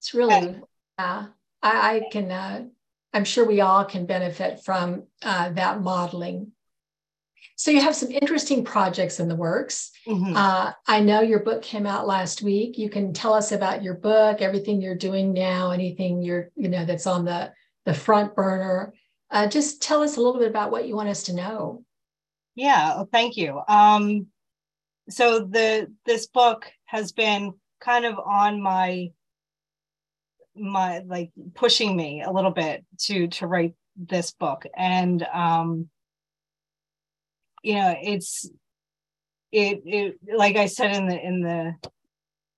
It's 0.00 0.14
really, 0.14 0.56
uh, 0.98 1.26
I, 1.62 1.96
I 1.96 2.02
can 2.10 2.30
uh, 2.30 2.64
I'm 3.12 3.24
sure 3.24 3.46
we 3.46 3.60
all 3.60 3.84
can 3.84 4.06
benefit 4.06 4.62
from 4.64 5.04
uh, 5.22 5.50
that 5.50 5.80
modeling. 5.80 6.52
So 7.56 7.70
you 7.70 7.80
have 7.80 7.96
some 7.96 8.10
interesting 8.10 8.64
projects 8.64 9.18
in 9.18 9.28
the 9.28 9.34
works. 9.34 9.90
Mm-hmm. 10.06 10.36
Uh, 10.36 10.72
I 10.86 11.00
know 11.00 11.22
your 11.22 11.40
book 11.40 11.62
came 11.62 11.86
out 11.86 12.06
last 12.06 12.42
week. 12.42 12.76
You 12.76 12.90
can 12.90 13.14
tell 13.14 13.32
us 13.32 13.52
about 13.52 13.82
your 13.82 13.94
book, 13.94 14.42
everything 14.42 14.82
you're 14.82 14.94
doing 14.94 15.32
now, 15.32 15.70
anything 15.70 16.20
you're 16.20 16.50
you 16.54 16.68
know 16.68 16.84
that's 16.84 17.06
on 17.06 17.24
the 17.24 17.52
the 17.86 17.94
front 17.94 18.34
burner. 18.34 18.92
Uh, 19.30 19.46
just 19.46 19.80
tell 19.80 20.02
us 20.02 20.16
a 20.16 20.20
little 20.20 20.38
bit 20.38 20.50
about 20.50 20.70
what 20.70 20.86
you 20.86 20.94
want 20.94 21.08
us 21.08 21.24
to 21.24 21.34
know. 21.34 21.84
Yeah, 22.54 23.04
thank 23.10 23.36
you. 23.36 23.60
Um, 23.66 24.26
so 25.08 25.40
the 25.40 25.90
this 26.04 26.26
book 26.26 26.70
has 26.84 27.12
been 27.12 27.54
kind 27.80 28.04
of 28.04 28.18
on 28.18 28.60
my 28.60 29.10
my 30.58 31.00
like 31.00 31.30
pushing 31.54 31.96
me 31.96 32.22
a 32.22 32.30
little 32.30 32.50
bit 32.50 32.84
to 33.00 33.28
to 33.28 33.46
write 33.46 33.74
this 33.96 34.32
book. 34.32 34.64
And 34.76 35.26
um 35.32 35.88
you 37.66 37.74
know 37.74 37.94
it's 38.00 38.48
it 39.50 39.82
it 39.84 40.18
like 40.36 40.56
i 40.56 40.66
said 40.66 40.94
in 40.94 41.08
the 41.08 41.18
in 41.18 41.40
the 41.40 41.74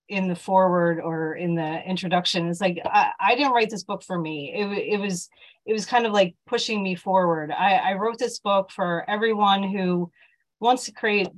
in 0.09 0.29
the 0.29 0.35
foreword 0.35 1.01
or 1.01 1.35
in 1.35 1.55
the 1.55 1.83
introduction 1.89 2.49
it's 2.49 2.61
like 2.61 2.79
I, 2.85 3.11
I 3.19 3.35
didn't 3.35 3.53
write 3.53 3.69
this 3.69 3.85
book 3.85 4.03
for 4.03 4.19
me. 4.19 4.55
It, 4.55 4.95
it 4.95 5.01
was 5.01 5.29
it 5.67 5.73
was 5.75 5.85
kind 5.85 6.07
of 6.07 6.13
like 6.13 6.35
pushing 6.47 6.83
me 6.83 6.95
forward. 6.95 7.51
I, 7.51 7.75
I 7.75 7.93
wrote 7.93 8.19
this 8.19 8.39
book 8.39 8.71
for 8.71 9.05
everyone 9.09 9.63
who 9.63 10.11
wants 10.61 10.87
to 10.87 10.93
create 10.93 11.29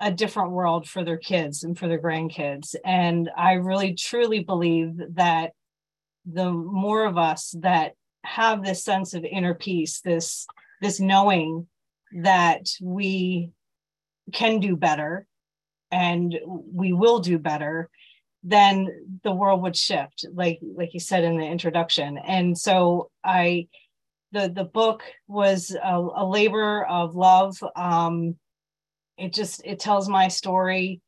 a 0.00 0.12
different 0.12 0.50
world 0.50 0.86
for 0.86 1.02
their 1.02 1.16
kids 1.16 1.64
and 1.64 1.78
for 1.78 1.88
their 1.88 2.00
grandkids. 2.00 2.74
And 2.84 3.30
i 3.36 3.54
really 3.54 3.94
truly 3.94 4.40
believe 4.40 5.00
that 5.14 5.52
the 6.30 6.50
more 6.50 7.04
of 7.04 7.16
us 7.16 7.54
that 7.60 7.92
have 8.24 8.64
this 8.64 8.84
sense 8.84 9.14
of 9.14 9.24
inner 9.24 9.54
peace 9.54 10.00
this 10.00 10.46
this 10.80 11.00
knowing 11.00 11.66
that 12.22 12.66
we 12.80 13.50
can 14.32 14.60
do 14.60 14.76
better 14.76 15.26
and 15.90 16.38
we 16.44 16.92
will 16.92 17.20
do 17.20 17.38
better 17.38 17.88
then 18.42 18.88
the 19.24 19.32
world 19.32 19.62
would 19.62 19.76
shift 19.76 20.24
like 20.32 20.58
like 20.62 20.94
you 20.94 21.00
said 21.00 21.24
in 21.24 21.36
the 21.38 21.46
introduction. 21.46 22.18
And 22.18 22.56
so 22.56 23.10
i 23.24 23.68
the 24.32 24.48
the 24.48 24.64
book 24.64 25.02
was 25.26 25.70
a, 25.70 26.08
a 26.16 26.24
labor 26.24 26.84
of 26.84 27.14
love. 27.14 27.56
Um 27.74 28.36
it 29.16 29.32
just 29.32 29.62
it 29.64 29.80
tells 29.80 30.08
my 30.08 30.28
story 30.28 31.00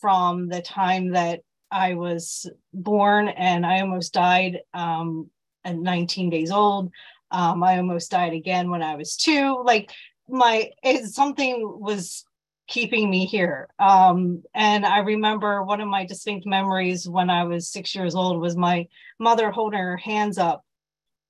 from 0.00 0.48
the 0.48 0.60
time 0.60 1.12
that 1.12 1.40
i 1.72 1.94
was 1.94 2.48
born 2.72 3.28
and 3.28 3.66
i 3.66 3.80
almost 3.80 4.12
died 4.12 4.60
um 4.74 5.28
at 5.64 5.76
19 5.76 6.30
days 6.30 6.50
old 6.50 6.90
um 7.30 7.62
i 7.62 7.78
almost 7.78 8.10
died 8.10 8.32
again 8.32 8.70
when 8.70 8.82
i 8.82 8.94
was 8.94 9.16
two 9.16 9.62
like 9.64 9.90
my 10.28 10.70
it, 10.82 11.06
something 11.06 11.80
was 11.80 12.24
keeping 12.72 13.10
me 13.10 13.26
here. 13.26 13.68
Um, 13.78 14.42
and 14.54 14.86
I 14.86 14.98
remember 15.00 15.62
one 15.62 15.82
of 15.82 15.88
my 15.88 16.06
distinct 16.06 16.46
memories 16.46 17.08
when 17.08 17.28
I 17.28 17.44
was 17.44 17.68
six 17.68 17.94
years 17.94 18.14
old 18.14 18.40
was 18.40 18.56
my 18.56 18.88
mother 19.18 19.50
holding 19.50 19.78
her 19.78 19.98
hands 19.98 20.38
up 20.38 20.64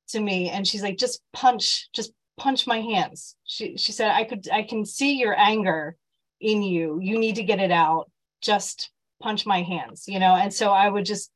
to 0.08 0.20
me, 0.20 0.50
and 0.50 0.66
she's 0.66 0.82
like, 0.82 0.98
"Just 0.98 1.20
punch, 1.32 1.90
just 1.92 2.12
punch 2.38 2.66
my 2.66 2.80
hands." 2.80 3.36
She 3.44 3.76
she 3.76 3.92
said, 3.92 4.12
"I 4.12 4.24
could, 4.24 4.48
I 4.52 4.62
can 4.62 4.84
see 4.84 5.14
your 5.18 5.36
anger 5.36 5.96
in 6.40 6.62
you. 6.62 7.00
You 7.00 7.18
need 7.18 7.36
to 7.36 7.42
get 7.42 7.60
it 7.60 7.72
out. 7.72 8.10
Just 8.40 8.90
punch 9.22 9.46
my 9.46 9.62
hands," 9.62 10.04
you 10.08 10.18
know. 10.18 10.34
And 10.34 10.52
so 10.52 10.70
I 10.70 10.88
would 10.88 11.04
just 11.04 11.30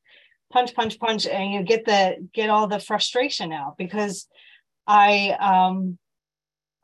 punch, 0.51 0.75
punch, 0.75 0.99
punch, 0.99 1.25
and 1.25 1.51
you 1.51 1.59
know, 1.59 1.65
get 1.65 1.85
the 1.85 2.27
get 2.33 2.49
all 2.49 2.67
the 2.67 2.79
frustration 2.79 3.51
out 3.51 3.77
because 3.77 4.27
I 4.85 5.35
um 5.39 5.97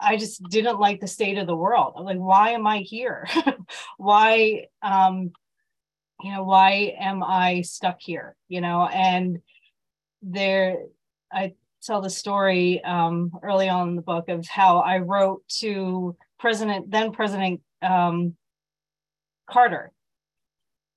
I 0.03 0.17
just 0.17 0.43
didn't 0.43 0.79
like 0.79 1.00
the 1.00 1.07
state 1.07 1.38
of 1.38 1.48
the 1.48 1.55
world. 1.55 1.93
I'm 1.98 2.03
like, 2.03 2.17
why 2.17 2.51
am 2.51 2.67
I 2.67 2.79
here? 2.79 3.27
why, 3.98 4.65
um, 4.81 5.31
you 6.22 6.31
know, 6.31 6.43
why 6.43 6.95
am 7.00 7.24
I 7.24 7.62
stuck 7.62 8.01
here? 8.01 8.36
You 8.50 8.62
know, 8.62 8.86
and 8.86 9.39
there, 10.22 10.79
I 11.31 11.53
tell 11.81 12.01
the 12.01 12.10
story 12.10 12.83
um, 12.83 13.31
early 13.41 13.69
on 13.69 13.89
in 13.89 13.95
the 13.95 14.01
book 14.01 14.27
of 14.27 14.45
how 14.45 14.79
I 14.79 15.00
wrote 15.00 15.43
to 15.60 16.17
President, 16.38 16.91
then 16.91 17.13
President 17.13 17.62
um, 17.81 18.36
Carter, 19.50 19.92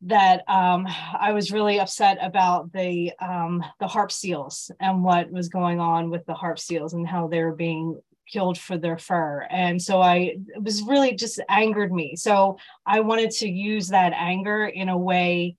that 0.03 0.49
um, 0.49 0.87
I 1.19 1.33
was 1.33 1.53
really 1.53 1.81
upset 1.81 2.19
about 2.21 2.73
the 2.73 3.13
um, 3.21 3.65
the 3.81 3.87
harp 3.87 4.13
seals 4.13 4.71
and 4.81 5.03
what 5.03 5.31
was 5.31 5.49
going 5.49 5.81
on 5.81 6.11
with 6.11 6.25
the 6.27 6.35
harp 6.35 6.59
seals 6.59 6.93
and 6.93 7.07
how 7.07 7.29
they 7.29 7.43
were 7.43 7.55
being 7.55 8.01
killed 8.31 8.59
for 8.59 8.77
their 8.77 8.99
fur. 8.99 9.47
And 9.51 9.81
so 9.81 10.01
I 10.01 10.37
it 10.49 10.63
was 10.63 10.83
really 10.83 11.15
just 11.15 11.41
angered 11.49 11.93
me. 11.93 12.17
So 12.17 12.59
I 12.85 13.01
wanted 13.01 13.31
to 13.33 13.49
use 13.49 13.89
that 13.89 14.13
anger 14.15 14.67
in 14.67 14.89
a 14.89 14.99
way 14.99 15.57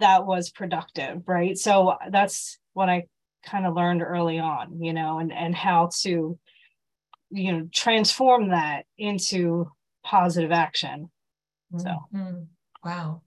that 0.00 0.26
was 0.26 0.50
productive, 0.50 1.22
right? 1.28 1.56
So 1.56 1.96
that's 2.10 2.58
what 2.72 2.88
I 2.88 3.04
kind 3.44 3.66
of 3.66 3.74
learned 3.74 4.02
early 4.02 4.38
on, 4.38 4.82
you 4.82 4.92
know, 4.92 5.18
and 5.18 5.32
and 5.32 5.54
how 5.54 5.90
to 6.00 6.38
you 7.30 7.52
know 7.52 7.68
transform 7.72 8.48
that 8.50 8.84
into 8.98 9.70
positive 10.02 10.50
action. 10.50 11.10
So 11.76 11.90
mm-hmm. 12.12 12.42
wow. 12.84 13.22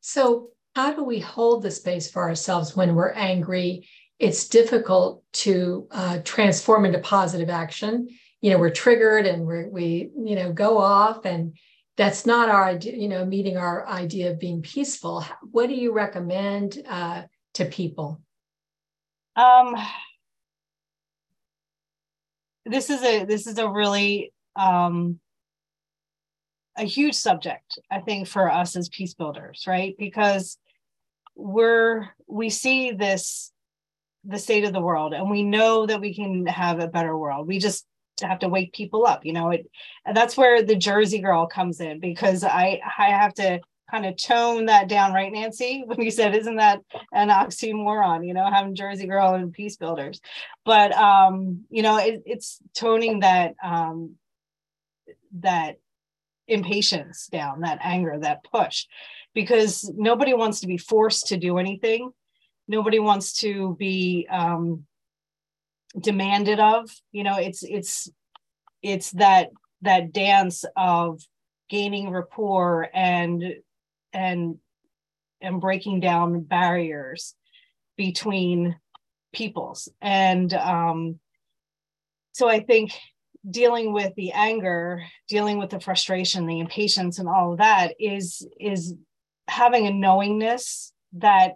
So 0.00 0.48
how 0.74 0.92
do 0.92 1.04
we 1.04 1.18
hold 1.18 1.62
the 1.62 1.70
space 1.70 2.10
for 2.10 2.22
ourselves 2.22 2.76
when 2.76 2.94
we're 2.94 3.12
angry 3.12 3.86
it's 4.20 4.48
difficult 4.48 5.24
to 5.32 5.88
uh, 5.90 6.18
transform 6.24 6.84
into 6.84 6.98
positive 6.98 7.48
action. 7.48 8.06
You 8.42 8.50
know, 8.50 8.58
we're 8.58 8.70
triggered 8.70 9.26
and 9.26 9.46
we're, 9.46 9.68
we, 9.68 10.10
you 10.14 10.36
know, 10.36 10.52
go 10.52 10.76
off 10.76 11.24
and 11.24 11.56
that's 11.96 12.26
not 12.26 12.50
our 12.50 12.64
idea, 12.64 12.96
you 12.96 13.08
know, 13.08 13.24
meeting 13.24 13.56
our 13.56 13.88
idea 13.88 14.30
of 14.30 14.38
being 14.38 14.60
peaceful. 14.60 15.24
What 15.50 15.68
do 15.68 15.74
you 15.74 15.92
recommend 15.92 16.78
uh, 16.86 17.22
to 17.54 17.64
people? 17.64 18.20
Um, 19.36 19.74
this 22.66 22.90
is 22.90 23.02
a 23.02 23.24
this 23.24 23.46
is 23.46 23.58
a 23.58 23.68
really 23.68 24.32
um, 24.54 25.18
a 26.76 26.84
huge 26.84 27.14
subject, 27.14 27.78
I 27.90 28.00
think, 28.00 28.28
for 28.28 28.50
us 28.50 28.76
as 28.76 28.88
peace 28.88 29.14
builders, 29.14 29.64
right? 29.66 29.94
Because 29.98 30.58
we're 31.34 32.08
we 32.26 32.50
see 32.50 32.92
this 32.92 33.52
the 34.24 34.38
state 34.38 34.64
of 34.64 34.72
the 34.72 34.80
world 34.80 35.14
and 35.14 35.30
we 35.30 35.42
know 35.42 35.86
that 35.86 36.00
we 36.00 36.14
can 36.14 36.46
have 36.46 36.78
a 36.78 36.88
better 36.88 37.16
world. 37.16 37.46
We 37.46 37.58
just 37.58 37.86
have 38.22 38.40
to 38.40 38.48
wake 38.48 38.74
people 38.74 39.06
up 39.06 39.24
you 39.24 39.32
know? 39.32 39.50
It 39.50 39.70
and 40.04 40.16
that's 40.16 40.36
where 40.36 40.62
the 40.62 40.76
jersey 40.76 41.20
girl 41.20 41.46
comes 41.46 41.80
in 41.80 42.00
because 42.00 42.44
i 42.44 42.80
i 42.98 43.06
have 43.06 43.32
to 43.34 43.60
kind 43.90 44.06
of 44.06 44.16
tone 44.16 44.66
that 44.66 44.88
down 44.88 45.12
right 45.12 45.32
nancy? 45.32 45.82
When 45.86 46.00
you 46.00 46.10
said 46.10 46.36
isn't 46.36 46.56
that 46.56 46.80
an 47.12 47.30
oxymoron 47.30 48.26
you 48.26 48.34
know 48.34 48.50
having 48.50 48.74
jersey 48.74 49.06
girl 49.06 49.34
and 49.34 49.52
peace 49.52 49.76
builders. 49.76 50.20
But 50.64 50.92
um 50.92 51.64
you 51.70 51.82
know 51.82 51.96
it, 51.96 52.22
it's 52.26 52.58
toning 52.74 53.20
that 53.20 53.54
um 53.64 54.16
that 55.40 55.76
impatience 56.50 57.28
down 57.28 57.60
that 57.60 57.78
anger 57.82 58.18
that 58.20 58.44
push 58.44 58.86
because 59.34 59.90
nobody 59.96 60.34
wants 60.34 60.60
to 60.60 60.66
be 60.66 60.76
forced 60.76 61.28
to 61.28 61.36
do 61.36 61.58
anything. 61.58 62.10
Nobody 62.68 62.98
wants 62.98 63.32
to 63.40 63.76
be 63.78 64.26
um, 64.30 64.84
demanded 65.98 66.60
of 66.60 66.88
you 67.10 67.24
know 67.24 67.36
it's 67.36 67.64
it's 67.64 68.08
it's 68.82 69.10
that 69.12 69.50
that 69.82 70.12
dance 70.12 70.64
of 70.76 71.20
gaining 71.68 72.10
rapport 72.10 72.88
and 72.94 73.42
and 74.12 74.58
and 75.40 75.60
breaking 75.60 76.00
down 76.00 76.42
barriers 76.42 77.34
between 77.96 78.76
peoples. 79.32 79.88
And 80.00 80.52
um 80.54 81.18
so 82.32 82.48
i 82.48 82.60
think 82.60 82.92
dealing 83.48 83.92
with 83.92 84.14
the 84.16 84.32
anger 84.32 85.02
dealing 85.28 85.58
with 85.58 85.70
the 85.70 85.80
frustration 85.80 86.46
the 86.46 86.60
impatience 86.60 87.18
and 87.18 87.28
all 87.28 87.52
of 87.52 87.58
that 87.58 87.94
is 87.98 88.46
is 88.58 88.94
having 89.48 89.86
a 89.86 89.92
knowingness 89.92 90.92
that 91.12 91.54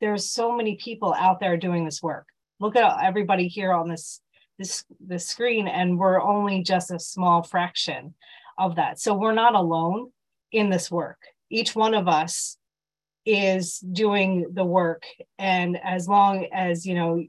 there's 0.00 0.30
so 0.30 0.54
many 0.54 0.76
people 0.76 1.14
out 1.14 1.40
there 1.40 1.56
doing 1.56 1.84
this 1.84 2.02
work. 2.02 2.26
Look 2.60 2.76
at 2.76 3.04
everybody 3.04 3.48
here 3.48 3.72
on 3.72 3.88
this 3.88 4.20
this 4.58 4.84
this 5.00 5.26
screen, 5.26 5.68
and 5.68 5.98
we're 5.98 6.20
only 6.20 6.62
just 6.62 6.90
a 6.90 6.98
small 6.98 7.42
fraction 7.42 8.14
of 8.58 8.76
that. 8.76 9.00
So 9.00 9.14
we're 9.14 9.32
not 9.32 9.54
alone 9.54 10.10
in 10.50 10.70
this 10.70 10.90
work. 10.90 11.18
Each 11.50 11.74
one 11.74 11.94
of 11.94 12.08
us 12.08 12.56
is 13.24 13.78
doing 13.78 14.46
the 14.52 14.64
work, 14.64 15.04
and 15.38 15.78
as 15.82 16.08
long 16.08 16.46
as 16.52 16.84
you 16.84 16.94
know 16.94 17.24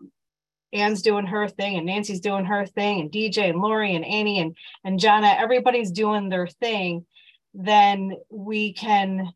Anne's 0.74 1.01
doing 1.01 1.27
her 1.27 1.48
thing 1.48 1.77
and 1.77 1.86
Nancy's 1.86 2.20
doing 2.20 2.46
her 2.46 2.65
thing 2.65 3.00
and 3.00 3.12
DJ 3.12 3.50
and 3.50 3.62
Lori 3.62 3.96
and 3.96 4.03
Annie 4.03 4.39
and 4.39 4.56
and 4.84 5.00
Jana, 5.00 5.36
everybody's 5.38 5.92
doing 5.92 6.30
their 6.30 6.48
thing, 6.48 7.06
then 7.53 8.13
we 8.30 8.74
can 8.74 9.32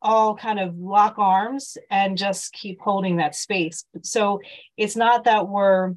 all 0.00 0.34
kind 0.34 0.60
of 0.60 0.76
lock 0.78 1.18
arms 1.18 1.76
and 1.90 2.16
just 2.16 2.52
keep 2.52 2.80
holding 2.80 3.16
that 3.16 3.34
space. 3.34 3.84
So 4.02 4.40
it's 4.76 4.96
not 4.96 5.24
that 5.24 5.48
we're 5.48 5.94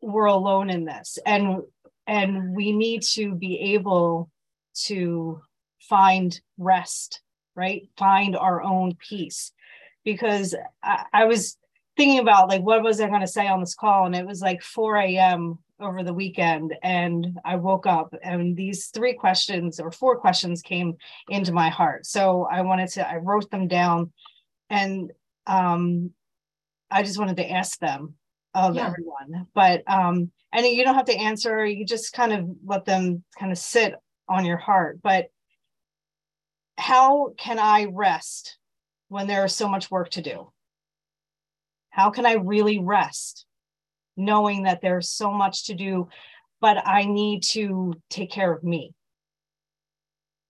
we're 0.00 0.26
alone 0.26 0.68
in 0.68 0.84
this 0.84 1.18
and 1.24 1.62
and 2.06 2.54
we 2.54 2.72
need 2.72 3.02
to 3.02 3.34
be 3.34 3.74
able 3.74 4.30
to 4.74 5.40
find 5.80 6.38
rest 6.58 7.22
right 7.56 7.88
find 7.96 8.36
our 8.36 8.62
own 8.62 8.94
peace 9.08 9.52
because 10.04 10.54
I, 10.82 11.06
I 11.12 11.24
was 11.24 11.56
thinking 11.96 12.18
about 12.18 12.48
like 12.48 12.62
what 12.62 12.82
was 12.82 13.00
i 13.00 13.08
going 13.08 13.20
to 13.20 13.26
say 13.26 13.46
on 13.46 13.60
this 13.60 13.74
call 13.74 14.06
and 14.06 14.14
it 14.14 14.26
was 14.26 14.40
like 14.40 14.62
4 14.62 14.96
a.m 14.98 15.58
over 15.80 16.02
the 16.02 16.14
weekend 16.14 16.74
and 16.82 17.38
I 17.44 17.56
woke 17.56 17.86
up 17.86 18.14
and 18.22 18.56
these 18.56 18.86
three 18.86 19.12
questions 19.14 19.80
or 19.80 19.90
four 19.90 20.18
questions 20.18 20.62
came 20.62 20.96
into 21.28 21.52
my 21.52 21.68
heart. 21.68 22.06
So 22.06 22.46
I 22.50 22.62
wanted 22.62 22.88
to, 22.90 23.08
I 23.08 23.16
wrote 23.16 23.50
them 23.50 23.68
down 23.68 24.12
and 24.70 25.12
um, 25.46 26.10
I 26.90 27.02
just 27.02 27.18
wanted 27.18 27.36
to 27.38 27.50
ask 27.50 27.78
them 27.78 28.14
of 28.54 28.76
Yeah. 28.76 28.86
everyone. 28.86 29.48
But 29.54 29.82
um, 29.86 30.30
and 30.52 30.66
you 30.66 30.84
don't 30.84 30.94
have 30.94 31.06
to 31.06 31.16
answer. 31.18 31.66
You 31.66 31.84
just 31.84 32.12
kind 32.12 32.32
of 32.32 32.48
let 32.64 32.84
them 32.84 33.24
kind 33.38 33.50
of 33.50 33.58
sit 33.58 33.94
on 34.28 34.44
your 34.44 34.56
heart. 34.56 35.00
But 35.02 35.26
how 36.78 37.34
can 37.36 37.58
I 37.58 37.88
rest 37.92 38.58
when 39.08 39.26
there 39.26 39.44
is 39.44 39.54
so 39.54 39.68
much 39.68 39.90
work 39.90 40.10
to 40.10 40.22
do? 40.22 40.52
How 41.94 42.10
can 42.10 42.26
I 42.26 42.32
really 42.32 42.80
rest 42.80 43.46
knowing 44.16 44.64
that 44.64 44.80
there's 44.82 45.08
so 45.08 45.30
much 45.30 45.66
to 45.66 45.74
do, 45.74 46.08
but 46.60 46.84
I 46.84 47.04
need 47.04 47.44
to 47.50 47.94
take 48.10 48.32
care 48.32 48.52
of 48.52 48.64
me? 48.64 48.94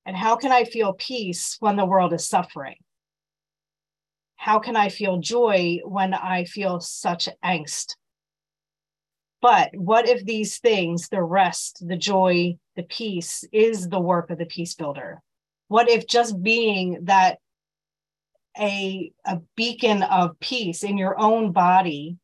And 0.07 0.17
how 0.17 0.37
can 0.37 0.53
I 0.53 0.65
feel 0.65 0.95
peace 0.95 1.59
when 1.61 1.77
the 1.77 1.85
world 1.85 2.15
is 2.15 2.27
suffering? 2.27 2.77
How 4.37 4.59
can 4.59 4.75
I 4.75 4.89
feel 4.89 5.19
joy 5.19 5.81
when 5.85 6.15
I 6.15 6.47
feel 6.47 6.81
such 6.81 7.29
angst? 7.45 7.97
But 9.43 9.69
what 9.75 10.09
if 10.09 10.25
these 10.25 10.61
things, 10.61 11.11
the 11.11 11.23
rest, 11.23 11.87
the 11.87 11.99
joy, 11.99 12.57
the 12.75 12.85
peace, 12.85 13.45
is 13.53 13.91
the 13.91 14.01
work 14.01 14.31
of 14.31 14.39
the 14.39 14.47
peace 14.47 14.75
builder? 14.75 15.21
What 15.69 15.91
if 15.91 16.07
just 16.07 16.43
being 16.43 17.01
that 17.03 17.39
a, 18.59 19.13
a 19.25 19.41
beacon 19.57 20.03
of 20.03 20.39
peace 20.41 20.83
in 20.83 20.99
your 20.99 21.19
own 21.19 21.53
body 21.53 22.19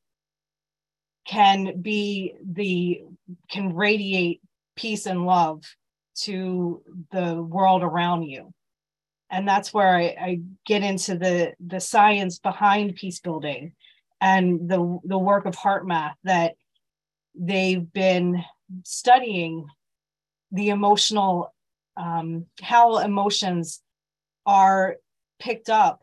can 1.26 1.80
be 1.80 2.34
the 2.44 3.02
can 3.50 3.74
radiate 3.74 4.40
peace 4.76 5.06
and 5.06 5.26
love 5.26 5.62
to 6.16 6.82
the 7.12 7.42
world 7.42 7.82
around 7.82 8.22
you. 8.22 8.52
And 9.30 9.46
that's 9.46 9.72
where 9.72 9.94
I, 9.94 10.02
I, 10.20 10.40
get 10.66 10.82
into 10.82 11.16
the 11.16 11.52
the 11.64 11.80
science 11.80 12.38
behind 12.38 12.96
peace 12.96 13.20
building 13.20 13.72
and 14.20 14.68
the 14.68 14.98
the 15.04 15.18
work 15.18 15.46
of 15.46 15.54
HeartMath 15.54 16.14
that 16.24 16.54
they've 17.34 17.92
been 17.92 18.42
studying 18.82 19.66
the 20.52 20.70
emotional 20.70 21.54
um, 21.96 22.46
how 22.60 22.98
emotions 22.98 23.82
are 24.46 24.96
picked 25.38 25.68
up 25.68 26.02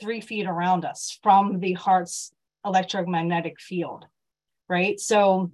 three 0.00 0.20
feet 0.20 0.46
around 0.46 0.84
us 0.84 1.18
from 1.22 1.60
the 1.60 1.72
heart's 1.74 2.32
electromagnetic 2.64 3.60
field 3.60 4.06
right? 4.70 4.98
So 5.00 5.50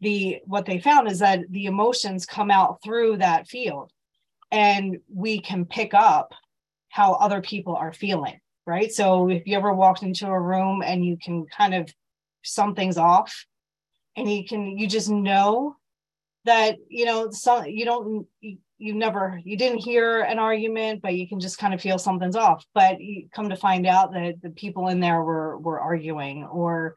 the 0.00 0.38
what 0.46 0.64
they 0.64 0.78
found 0.78 1.08
is 1.10 1.18
that 1.18 1.40
the 1.50 1.66
emotions 1.66 2.24
come 2.24 2.50
out 2.50 2.82
through 2.82 3.18
that 3.18 3.48
field 3.48 3.92
and 4.50 4.98
we 5.12 5.40
can 5.40 5.66
pick 5.66 5.92
up 5.92 6.32
how 6.88 7.14
other 7.14 7.42
people 7.42 7.76
are 7.76 7.92
feeling 7.92 8.40
right? 8.66 8.92
So 8.92 9.28
if 9.28 9.46
you 9.46 9.56
ever 9.56 9.74
walked 9.74 10.02
into 10.02 10.28
a 10.28 10.40
room 10.40 10.82
and 10.82 11.04
you 11.04 11.18
can 11.22 11.44
kind 11.46 11.74
of 11.74 11.92
something's 12.42 12.96
off 12.96 13.44
and 14.16 14.30
you 14.30 14.46
can 14.46 14.78
you 14.78 14.86
just 14.86 15.10
know 15.10 15.76
that 16.44 16.76
you 16.88 17.04
know 17.04 17.30
some 17.30 17.66
you 17.66 17.84
don't 17.84 18.26
you, 18.80 18.94
never 18.94 19.40
you 19.44 19.56
didn't 19.56 19.78
hear 19.78 20.22
an 20.22 20.38
argument 20.38 21.02
but 21.02 21.14
you 21.14 21.28
can 21.28 21.40
just 21.40 21.58
kind 21.58 21.74
of 21.74 21.80
feel 21.80 21.98
something's 21.98 22.36
off. 22.36 22.64
But 22.74 23.00
you 23.00 23.28
come 23.34 23.48
to 23.48 23.56
find 23.56 23.86
out 23.86 24.12
that 24.12 24.40
the 24.42 24.50
people 24.50 24.88
in 24.88 25.00
there 25.00 25.22
were 25.22 25.58
were 25.58 25.80
arguing 25.80 26.44
or 26.44 26.94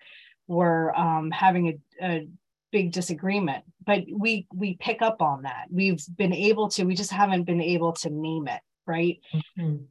were 0.48 0.98
um, 0.98 1.32
having 1.32 1.80
a, 2.02 2.06
a 2.06 2.28
big 2.72 2.92
disagreement. 2.92 3.64
But 3.86 4.04
we 4.12 4.48
we 4.54 4.78
pick 4.80 5.02
up 5.02 5.22
on 5.22 5.44
that. 5.44 5.66
We've 5.70 6.04
been 6.18 6.34
able 6.34 6.70
to 6.70 6.84
we 6.84 6.96
just 6.96 7.12
haven't 7.12 7.44
been 7.44 7.62
able 7.62 7.94
to 7.94 8.10
name 8.10 8.48
it 8.48 8.62
right? 8.86 9.20
Mhm. 9.58 9.86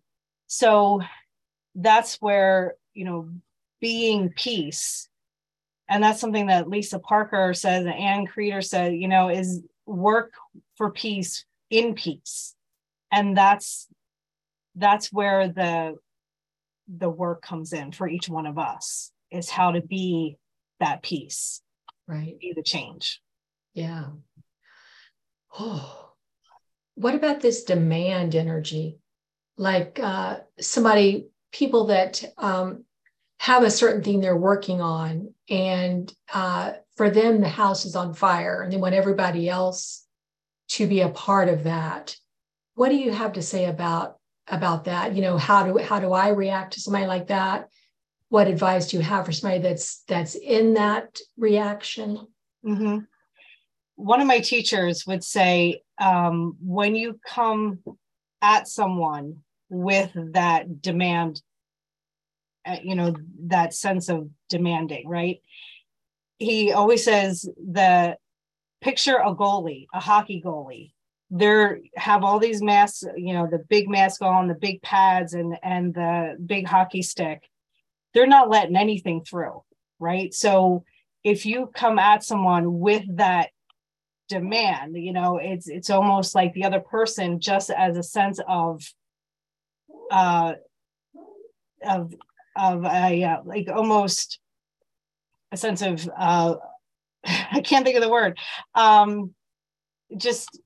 so 0.46 1.00
that's 1.74 2.16
where 2.20 2.74
you 2.94 3.04
know 3.04 3.30
being 3.80 4.28
peace 4.30 5.08
and 5.88 6.02
that's 6.02 6.20
something 6.20 6.46
that 6.46 6.68
lisa 6.68 6.98
parker 6.98 7.54
says 7.54 7.86
and 7.86 7.94
ann 7.94 8.26
creeder 8.26 8.60
said 8.60 8.94
you 8.94 9.08
know 9.08 9.28
is 9.30 9.62
work 9.86 10.32
for 10.76 10.90
peace 10.90 11.44
in 11.72 11.94
peace 11.94 12.54
and 13.10 13.36
that's 13.36 13.88
that's 14.76 15.12
where 15.12 15.48
the 15.48 15.96
the 16.86 17.08
work 17.08 17.42
comes 17.42 17.72
in 17.72 17.90
for 17.92 18.06
each 18.08 18.28
one 18.28 18.46
of 18.46 18.58
us 18.58 19.10
is 19.30 19.48
how 19.50 19.72
to 19.72 19.80
be 19.80 20.36
that 20.78 21.02
peace 21.02 21.62
Right. 22.06 22.38
be 22.38 22.52
the 22.54 22.62
change 22.62 23.20
Yeah. 23.74 24.06
Oh, 25.58 26.12
what 26.94 27.14
about 27.14 27.40
this 27.40 27.64
demand 27.64 28.34
energy? 28.34 28.98
Like 29.56 29.98
uh, 30.02 30.40
somebody, 30.60 31.28
people 31.52 31.86
that 31.86 32.24
um, 32.38 32.84
have 33.38 33.62
a 33.62 33.70
certain 33.70 34.02
thing 34.02 34.20
they're 34.20 34.36
working 34.36 34.80
on, 34.80 35.34
and 35.48 36.12
uh, 36.32 36.72
for 36.96 37.10
them, 37.10 37.40
the 37.40 37.48
house 37.48 37.84
is 37.84 37.96
on 37.96 38.14
fire, 38.14 38.62
and 38.62 38.72
they 38.72 38.78
want 38.78 38.94
everybody 38.94 39.48
else 39.48 40.06
to 40.72 40.86
be 40.86 41.00
a 41.02 41.08
part 41.08 41.48
of 41.48 41.64
that. 41.64 42.16
What 42.74 42.88
do 42.88 42.96
you 42.96 43.12
have 43.12 43.34
to 43.34 43.42
say 43.42 43.66
about 43.66 44.16
about 44.48 44.84
that? 44.84 45.14
You 45.14 45.22
know, 45.22 45.36
how 45.38 45.64
do 45.64 45.78
how 45.78 46.00
do 46.00 46.12
I 46.12 46.28
react 46.28 46.74
to 46.74 46.80
somebody 46.80 47.06
like 47.06 47.26
that? 47.28 47.68
What 48.28 48.48
advice 48.48 48.88
do 48.88 48.96
you 48.96 49.02
have 49.02 49.26
for 49.26 49.32
somebody 49.32 49.60
that's 49.60 50.02
that's 50.08 50.34
in 50.34 50.74
that 50.74 51.20
reaction? 51.36 52.26
hmm 52.64 52.98
One 53.96 54.20
of 54.20 54.26
my 54.26 54.40
teachers 54.40 55.06
would 55.06 55.22
say, 55.22 55.82
um, 56.00 56.56
when 56.60 56.96
you 56.96 57.20
come 57.26 57.80
at 58.40 58.66
someone 58.66 59.38
with 59.68 60.10
that 60.32 60.80
demand, 60.80 61.42
uh, 62.64 62.78
you 62.82 62.94
know, 62.94 63.14
that 63.48 63.74
sense 63.74 64.08
of 64.08 64.28
demanding, 64.48 65.06
right? 65.06 65.40
He 66.38 66.72
always 66.72 67.04
says 67.04 67.48
the 67.58 68.16
picture 68.82 69.16
a 69.16 69.34
goalie, 69.34 69.86
a 69.94 70.00
hockey 70.00 70.42
goalie. 70.44 70.92
They're 71.30 71.80
have 71.96 72.24
all 72.24 72.38
these 72.38 72.60
masks, 72.60 73.04
you 73.16 73.32
know, 73.32 73.48
the 73.50 73.58
big 73.58 73.88
mask 73.88 74.20
on, 74.20 74.48
the 74.48 74.54
big 74.54 74.82
pads, 74.82 75.32
and 75.32 75.56
and 75.62 75.94
the 75.94 76.36
big 76.44 76.66
hockey 76.66 77.02
stick. 77.02 77.48
They're 78.12 78.26
not 78.26 78.50
letting 78.50 78.76
anything 78.76 79.24
through, 79.24 79.62
right? 79.98 80.34
So 80.34 80.84
if 81.24 81.46
you 81.46 81.70
come 81.74 81.98
at 81.98 82.22
someone 82.22 82.80
with 82.80 83.04
that 83.16 83.50
demand 84.32 84.96
you 84.96 85.12
know 85.12 85.36
it's 85.36 85.68
it's 85.68 85.90
almost 85.90 86.34
like 86.34 86.54
the 86.54 86.64
other 86.64 86.80
person 86.80 87.38
just 87.38 87.68
as 87.68 87.98
a 87.98 88.02
sense 88.02 88.40
of 88.48 88.82
uh 90.10 90.54
of 91.86 92.14
of 92.56 92.84
a 92.84 93.24
uh, 93.24 93.42
like 93.44 93.68
almost 93.68 94.38
a 95.50 95.56
sense 95.56 95.82
of 95.82 96.08
uh 96.16 96.54
i 97.52 97.60
can't 97.60 97.84
think 97.84 97.96
of 97.96 98.02
the 98.02 98.10
word. 98.10 98.38
Um 98.74 99.34
just 100.16 100.60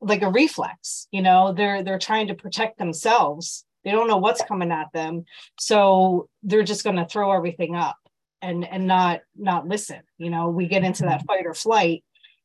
like 0.00 0.22
a 0.22 0.30
reflex 0.30 1.06
you 1.12 1.22
know 1.22 1.52
they're 1.52 1.82
they're 1.82 1.98
trying 1.98 2.28
to 2.28 2.34
protect 2.34 2.78
themselves. 2.78 3.64
They 3.84 3.90
don't 3.90 4.08
know 4.08 4.18
what's 4.18 4.44
coming 4.44 4.70
at 4.70 4.92
them. 4.92 5.24
So 5.58 6.28
they're 6.44 6.62
just 6.62 6.84
going 6.84 6.96
to 6.96 7.04
throw 7.04 7.32
everything 7.32 7.74
up 7.74 7.96
and 8.42 8.66
and 8.68 8.86
not 8.86 9.20
not 9.36 9.66
listen 9.66 10.00
you 10.18 10.28
know 10.28 10.48
we 10.48 10.66
get 10.66 10.84
into 10.84 11.04
that 11.04 11.24
fight 11.24 11.46
or 11.46 11.54
flight 11.54 12.04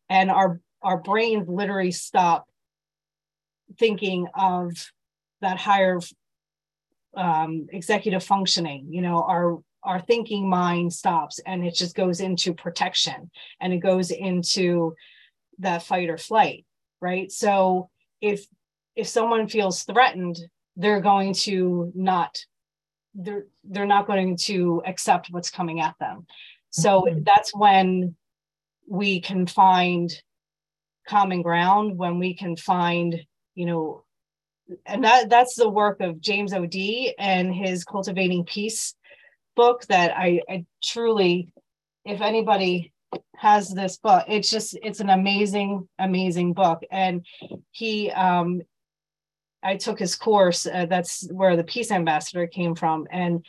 and 0.10 0.32
our 0.32 0.62
our 0.82 0.98
brains 0.98 1.50
literally 1.50 1.92
stop 1.92 2.46
thinking 3.80 4.28
of 4.36 4.72
that 5.42 5.58
higher 5.58 6.00
um, 7.16 7.68
executive 7.72 8.24
functioning 8.24 8.88
you 8.92 9.02
know 9.02 9.24
our 9.24 9.58
our 9.88 10.02
thinking 10.02 10.50
mind 10.50 10.92
stops 10.94 11.40
and 11.46 11.66
it 11.66 11.74
just 11.74 11.96
goes 11.96 12.20
into 12.20 12.54
protection 12.54 13.32
and 13.62 13.74
it 13.74 13.78
goes 13.80 14.12
into 14.12 14.94
that 15.60 15.82
fight 15.82 16.10
or 16.10 16.18
flight 16.18 16.66
right 17.02 17.32
so 17.32 17.90
if 18.22 18.46
if 18.96 19.08
someone 19.08 19.48
feels 19.48 19.84
threatened 19.84 20.38
they're 20.76 21.02
going 21.02 21.34
to 21.34 21.92
not 21.96 22.38
they're 23.16 23.46
they're 23.64 23.86
not 23.86 24.06
going 24.08 24.36
to 24.36 24.82
accept 24.86 25.30
what's 25.32 25.50
coming 25.50 25.80
at 25.80 25.96
them 26.00 26.28
so 26.70 27.04
Mhm. 27.04 27.26
that's 27.26 27.56
when 27.56 28.16
we 28.90 29.22
can 29.22 29.48
find 29.48 30.12
common 31.08 31.42
ground 31.42 31.98
when 31.98 32.20
we 32.20 32.34
can 32.34 32.56
find 32.58 33.16
you 33.56 33.66
know 33.66 34.04
and 34.86 35.06
that 35.06 35.30
that's 35.30 35.56
the 35.56 35.70
work 35.70 36.02
of 36.02 36.20
James 36.20 36.52
O'Dea 36.54 37.14
and 37.18 37.56
his 37.56 37.86
cultivating 37.86 38.44
peace 38.44 38.94
book 39.58 39.86
that 39.88 40.16
i, 40.16 40.40
I 40.48 40.66
truly 40.82 41.52
if 42.06 42.22
anybody 42.22 42.94
has 43.38 43.70
this 43.70 43.98
book 43.98 44.24
it's 44.28 44.50
just 44.50 44.78
it's 44.82 45.00
an 45.00 45.10
amazing 45.10 45.88
amazing 46.00 46.54
book. 46.54 46.84
And 46.92 47.26
he 47.72 48.12
um 48.12 48.62
i 49.64 49.76
took 49.78 50.00
his 50.00 50.16
course 50.16 50.66
uh, 50.66 50.86
that's 50.88 51.28
where 51.32 51.56
the 51.56 51.64
peace 51.64 51.92
ambassador 51.92 52.48
came 52.48 52.76
from. 52.76 53.08
And 53.12 53.46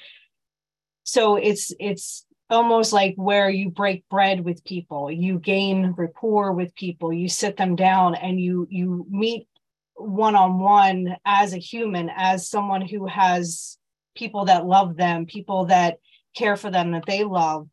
so 1.05 1.37
it's 1.37 1.73
it's 1.81 2.27
almost 2.51 2.93
like 2.93 3.15
where 3.17 3.51
you 3.51 3.71
break 3.71 4.09
bread 4.09 4.45
with 4.45 4.65
people. 4.65 5.11
You 5.11 5.39
gain 5.39 5.95
rapport 5.97 6.53
with 6.53 6.75
people. 6.75 7.13
You 7.13 7.29
sit 7.29 7.57
them 7.57 7.77
down 7.77 8.15
and 8.15 8.41
you 8.41 8.67
you 8.71 9.07
meet 9.11 9.49
one 9.95 10.37
on 10.37 10.61
one 10.61 11.17
as 11.25 11.55
a 11.55 11.59
human 11.59 12.11
as 12.15 12.49
someone 12.49 12.83
who 12.83 13.07
has 13.07 13.79
people 14.19 14.45
that 14.47 14.67
love 14.67 14.97
them 14.97 15.25
people 15.25 15.67
that 15.67 15.99
care 16.37 16.57
for 16.57 16.71
them 16.71 16.91
that 16.93 17.07
they 17.07 17.25
love 17.25 17.69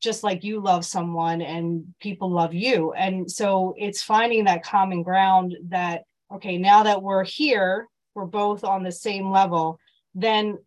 just 0.00 0.24
like 0.24 0.44
you 0.44 0.60
love 0.60 0.84
someone 0.84 1.42
and 1.42 1.84
people 2.00 2.30
love 2.30 2.54
you. 2.54 2.92
And 2.92 3.30
so 3.30 3.74
it's 3.76 4.02
finding 4.02 4.44
that 4.44 4.64
common 4.64 5.02
ground 5.02 5.56
that 5.68 6.04
okay 6.32 6.58
now 6.58 6.82
that 6.82 7.02
we're 7.02 7.24
here 7.24 7.86
we're 8.14 8.24
both 8.24 8.64
on 8.64 8.82
the 8.82 8.92
same 8.92 9.30
level 9.30 9.78
then 10.14 10.58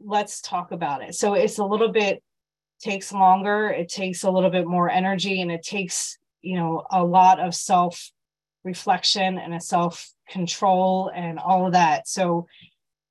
let's 0.00 0.40
talk 0.40 0.70
about 0.70 1.02
it. 1.02 1.14
So 1.14 1.34
it's 1.34 1.58
a 1.58 1.64
little 1.64 1.90
bit 1.90 2.22
takes 2.80 3.12
longer 3.12 3.70
it 3.70 3.88
takes 3.88 4.24
a 4.24 4.30
little 4.30 4.50
bit 4.50 4.66
more 4.66 4.90
energy 4.90 5.40
and 5.40 5.50
it 5.50 5.62
takes 5.62 6.18
you 6.42 6.56
know 6.56 6.84
a 6.90 7.02
lot 7.02 7.40
of 7.40 7.54
self 7.54 8.10
reflection 8.64 9.38
and 9.38 9.54
a 9.54 9.60
self 9.60 10.12
control 10.28 11.10
and 11.14 11.38
all 11.38 11.66
of 11.66 11.72
that. 11.72 12.08
So 12.08 12.46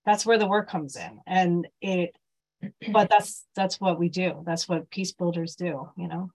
that's 0.05 0.25
where 0.25 0.37
the 0.37 0.47
work 0.47 0.69
comes 0.69 0.95
in 0.95 1.19
and 1.25 1.67
it 1.81 2.15
but 2.91 3.09
that's 3.09 3.45
that's 3.55 3.79
what 3.79 3.99
we 3.99 4.09
do. 4.09 4.43
That's 4.45 4.67
what 4.67 4.89
peace 4.89 5.11
builders 5.11 5.55
do 5.55 5.89
you 5.97 6.07
know? 6.07 6.31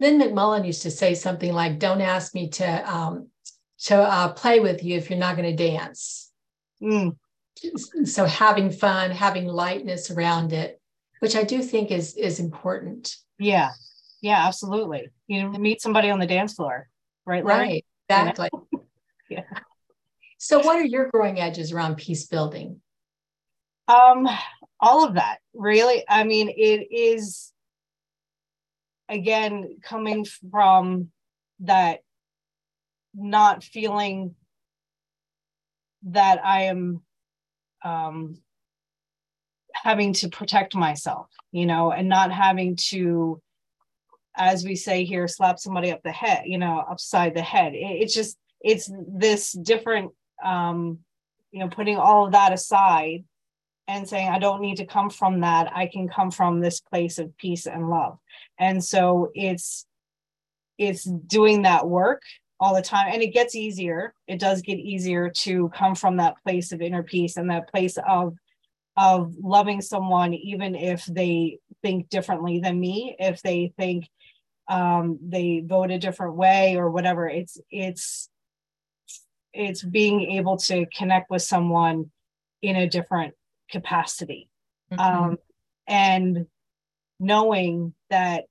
Lynn 0.00 0.20
mcmullen 0.20 0.66
used 0.66 0.82
to 0.82 0.90
say 0.90 1.14
something 1.14 1.52
like 1.52 1.78
don't 1.78 2.00
ask 2.00 2.34
me 2.34 2.48
to 2.50 2.92
um 2.92 3.28
to 3.84 3.96
uh, 3.96 4.32
play 4.32 4.60
with 4.60 4.82
you 4.82 4.96
if 4.96 5.08
you're 5.08 5.18
not 5.18 5.36
going 5.36 5.56
to 5.56 5.68
dance. 5.68 6.32
Mm. 6.82 7.16
so 8.04 8.24
having 8.26 8.70
fun 8.70 9.10
having 9.10 9.46
lightness 9.46 10.10
around 10.10 10.52
it 10.52 10.80
which 11.20 11.36
i 11.36 11.44
do 11.44 11.62
think 11.62 11.90
is 11.90 12.16
is 12.16 12.40
important. 12.40 13.16
Yeah. 13.38 13.70
Yeah 14.20 14.46
absolutely. 14.46 15.08
You 15.28 15.50
meet 15.50 15.80
somebody 15.80 16.10
on 16.10 16.18
the 16.18 16.26
dance 16.26 16.54
floor 16.54 16.88
right 17.24 17.44
Larry? 17.44 17.84
right. 18.10 18.28
Exactly. 18.34 18.50
Yeah 19.30 19.44
so 20.44 20.58
what 20.58 20.76
are 20.76 20.84
your 20.84 21.08
growing 21.10 21.40
edges 21.40 21.72
around 21.72 21.96
peace 21.96 22.26
building? 22.26 22.82
Um 23.88 24.28
all 24.78 25.06
of 25.06 25.14
that 25.14 25.38
really. 25.54 26.04
I 26.06 26.24
mean 26.24 26.50
it 26.50 26.88
is 26.92 27.50
again 29.08 29.78
coming 29.82 30.26
from 30.50 31.08
that 31.60 32.00
not 33.14 33.62
feeling 33.62 34.34
that 36.02 36.44
i 36.44 36.62
am 36.62 37.00
um 37.84 38.38
having 39.72 40.12
to 40.14 40.28
protect 40.28 40.74
myself 40.74 41.28
you 41.52 41.64
know 41.64 41.92
and 41.92 42.08
not 42.08 42.32
having 42.32 42.76
to 42.76 43.40
as 44.36 44.64
we 44.64 44.74
say 44.74 45.04
here 45.04 45.28
slap 45.28 45.58
somebody 45.58 45.92
up 45.92 46.02
the 46.02 46.12
head 46.12 46.42
you 46.46 46.58
know 46.58 46.84
upside 46.90 47.34
the 47.34 47.42
head. 47.42 47.74
It, 47.74 48.02
it's 48.02 48.14
just 48.14 48.36
it's 48.60 48.90
this 49.06 49.52
different 49.52 50.12
um 50.42 50.98
you 51.52 51.60
know 51.60 51.68
putting 51.68 51.96
all 51.96 52.26
of 52.26 52.32
that 52.32 52.52
aside 52.52 53.24
and 53.86 54.08
saying 54.08 54.28
i 54.28 54.38
don't 54.38 54.60
need 54.60 54.76
to 54.78 54.86
come 54.86 55.10
from 55.10 55.40
that. 55.40 55.70
I 55.74 55.86
can 55.86 56.08
come 56.08 56.30
from 56.30 56.60
this 56.60 56.80
place 56.80 57.18
of 57.18 57.36
peace 57.36 57.66
and 57.66 57.88
love. 57.88 58.18
And 58.58 58.82
so 58.82 59.30
it's 59.34 59.86
it's 60.78 61.04
doing 61.04 61.62
that 61.62 61.88
work 61.88 62.22
all 62.58 62.74
the 62.74 62.82
time. 62.82 63.12
And 63.12 63.22
it 63.22 63.34
gets 63.34 63.54
easier. 63.54 64.14
It 64.26 64.40
does 64.40 64.62
get 64.62 64.78
easier 64.78 65.30
to 65.42 65.68
come 65.70 65.94
from 65.94 66.16
that 66.16 66.36
place 66.42 66.72
of 66.72 66.80
inner 66.80 67.02
peace 67.02 67.36
and 67.36 67.50
that 67.50 67.70
place 67.70 67.98
of 68.08 68.34
of 68.96 69.34
loving 69.42 69.80
someone 69.80 70.32
even 70.34 70.74
if 70.76 71.04
they 71.06 71.58
think 71.82 72.08
differently 72.08 72.60
than 72.60 72.78
me 72.78 73.16
if 73.18 73.42
they 73.42 73.72
think 73.76 74.08
um 74.68 75.18
they 75.20 75.64
vote 75.66 75.90
a 75.90 75.98
different 75.98 76.36
way 76.36 76.76
or 76.76 76.90
whatever. 76.90 77.28
It's 77.28 77.58
it's 77.70 78.30
it's 79.54 79.82
being 79.82 80.32
able 80.32 80.56
to 80.56 80.86
connect 80.86 81.30
with 81.30 81.42
someone 81.42 82.10
in 82.62 82.76
a 82.76 82.88
different 82.88 83.34
capacity. 83.70 84.48
Mm-hmm. 84.92 85.00
um, 85.00 85.38
and 85.86 86.46
knowing 87.18 87.94
that 88.10 88.44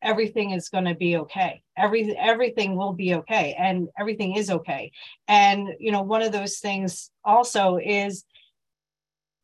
everything 0.00 0.52
is 0.52 0.70
going 0.70 0.86
to 0.86 0.94
be 0.94 1.18
okay. 1.18 1.62
Every 1.76 2.16
everything 2.16 2.76
will 2.76 2.94
be 2.94 3.14
okay 3.16 3.54
and 3.58 3.88
everything 3.98 4.36
is 4.36 4.50
okay. 4.50 4.92
And 5.28 5.68
you 5.78 5.92
know 5.92 6.02
one 6.02 6.22
of 6.22 6.32
those 6.32 6.58
things 6.58 7.10
also 7.24 7.76
is 7.76 8.24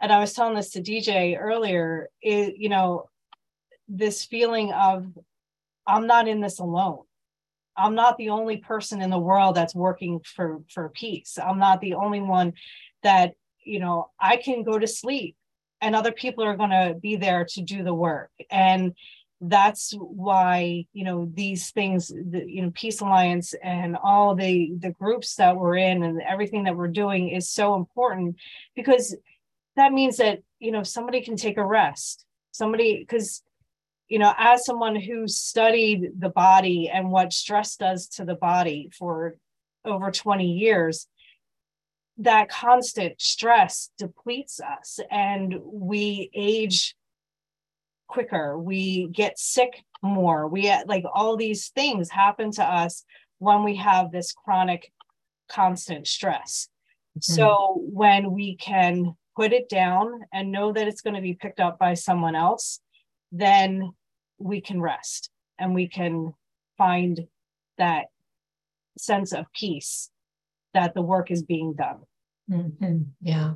and 0.03 0.13
i 0.13 0.19
was 0.19 0.35
telling 0.35 0.55
this 0.55 0.71
to 0.71 0.83
dj 0.83 1.39
earlier 1.41 2.11
is 2.23 2.51
you 2.57 2.69
know 2.69 3.09
this 3.89 4.25
feeling 4.25 4.73
of 4.73 5.07
i'm 5.87 6.07
not 6.07 6.29
in 6.29 6.41
this 6.41 6.59
alone 6.59 7.05
i'm 7.77 7.95
not 7.95 8.17
the 8.17 8.31
only 8.31 8.59
person 8.59 9.03
in 9.03 9.11
the 9.11 9.19
world 9.19 9.55
that's 9.55 9.75
working 9.75 10.21
for 10.25 10.61
for 10.73 10.89
peace. 10.91 11.39
I'm 11.43 11.59
not 11.59 11.81
the 11.81 11.95
only 11.95 12.21
one 12.21 12.55
that 13.03 13.35
you 13.65 13.79
know 13.79 14.11
i 14.21 14.37
can 14.37 14.63
go 14.63 14.79
to 14.79 14.87
sleep 14.87 15.37
and 15.83 15.97
other 15.97 16.13
people 16.13 16.45
are 16.45 16.57
going 16.57 16.71
to 16.71 16.95
be 16.95 17.17
there 17.17 17.45
to 17.45 17.61
do 17.61 17.83
the 17.83 17.93
work. 17.93 18.31
And 18.51 18.95
that's 19.45 19.93
why 19.99 20.87
you 20.93 21.03
know 21.03 21.29
these 21.35 21.73
things 21.73 22.07
the 22.07 22.45
you 22.47 22.63
know 22.63 22.71
peace 22.73 23.01
alliance 23.01 23.55
and 23.61 23.97
all 23.97 24.37
the 24.37 24.73
the 24.79 24.91
groups 24.91 25.35
that 25.35 25.57
we're 25.57 25.77
in 25.77 26.05
and 26.05 26.23
everything 26.23 26.63
that 26.63 26.77
we're 26.77 26.87
doing 26.87 27.29
is 27.29 27.51
so 27.51 27.75
important 27.75 28.37
because 28.77 29.17
that 29.75 29.93
means 29.93 30.19
that 30.19 30.39
you 30.61 30.71
know 30.71 30.85
somebody 30.85 31.23
can 31.23 31.37
take 31.37 31.57
a 31.57 31.67
rest. 31.67 32.25
Somebody 32.53 32.99
because 33.01 33.43
you 34.13 34.19
know 34.19 34.35
as 34.37 34.67
someone 34.67 34.95
who 34.95 35.27
studied 35.27 36.11
the 36.19 36.29
body 36.29 36.91
and 36.93 37.11
what 37.11 37.33
stress 37.33 37.77
does 37.77 38.09
to 38.09 38.27
the 38.27 38.35
body 38.35 38.91
for 38.99 39.37
over 39.87 40.11
20 40.11 40.53
years 40.53 41.09
that 42.19 42.51
constant 42.51 43.19
stress 43.19 43.89
depletes 43.97 44.61
us 44.61 45.01
and 45.11 45.55
we 45.65 46.31
age 46.35 46.95
quicker. 48.07 48.59
We 48.59 49.09
get 49.09 49.39
sick 49.39 49.83
more. 50.03 50.47
We 50.47 50.71
like 50.87 51.05
all 51.11 51.39
these 51.39 51.69
things 51.69 52.11
happen 52.11 52.51
to 52.53 52.63
us 52.63 53.05
when 53.39 53.65
we 53.65 53.77
have 53.77 54.13
this 54.13 54.33
chronic 54.33 54.93
constant 55.49 56.07
stress. 56.07 56.69
Mm-hmm. 57.19 57.33
so 57.35 57.83
when 57.93 58.33
we 58.33 58.57
can 58.57 59.15
put 59.37 59.53
it 59.53 59.69
down 59.69 60.23
and 60.33 60.51
know 60.51 60.73
that 60.73 60.89
it's 60.89 61.03
going 61.03 61.17
to 61.17 61.21
be 61.21 61.35
picked 61.35 61.61
up 61.61 61.79
by 61.79 61.93
someone 61.93 62.35
else 62.35 62.81
then 63.33 63.93
we 64.43 64.61
can 64.61 64.81
rest 64.81 65.31
and 65.59 65.75
we 65.75 65.89
can 65.89 66.35
find 66.79 67.27
that 67.79 68.07
sense 68.99 69.33
of 69.33 69.47
peace 69.53 70.11
that 70.75 70.95
the 70.95 71.03
work 71.03 71.31
is 71.31 71.43
being 71.43 71.75
done. 71.75 72.01
Mm-hmm. 72.51 73.03
Yeah. 73.21 73.55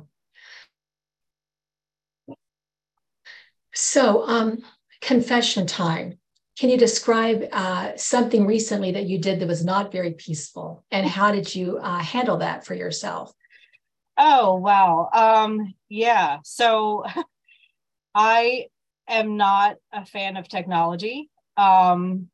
So, 3.73 4.27
um, 4.27 4.59
confession 5.01 5.67
time. 5.67 6.17
Can 6.57 6.71
you 6.71 6.77
describe 6.77 7.47
uh, 7.51 7.95
something 7.95 8.47
recently 8.47 8.91
that 8.93 9.05
you 9.05 9.19
did 9.19 9.39
that 9.39 9.47
was 9.47 9.63
not 9.63 9.91
very 9.91 10.13
peaceful, 10.13 10.83
and 10.89 11.05
how 11.05 11.31
did 11.31 11.53
you 11.53 11.77
uh, 11.77 11.99
handle 11.99 12.37
that 12.37 12.65
for 12.65 12.73
yourself? 12.73 13.31
Oh 14.17 14.55
wow, 14.55 15.09
um, 15.13 15.75
yeah. 15.89 16.39
So, 16.43 17.05
I 18.15 18.65
am 19.07 19.37
not 19.37 19.77
a 19.93 20.05
fan 20.05 20.37
of 20.37 20.47
technology. 20.47 21.29
Um, 21.55 22.29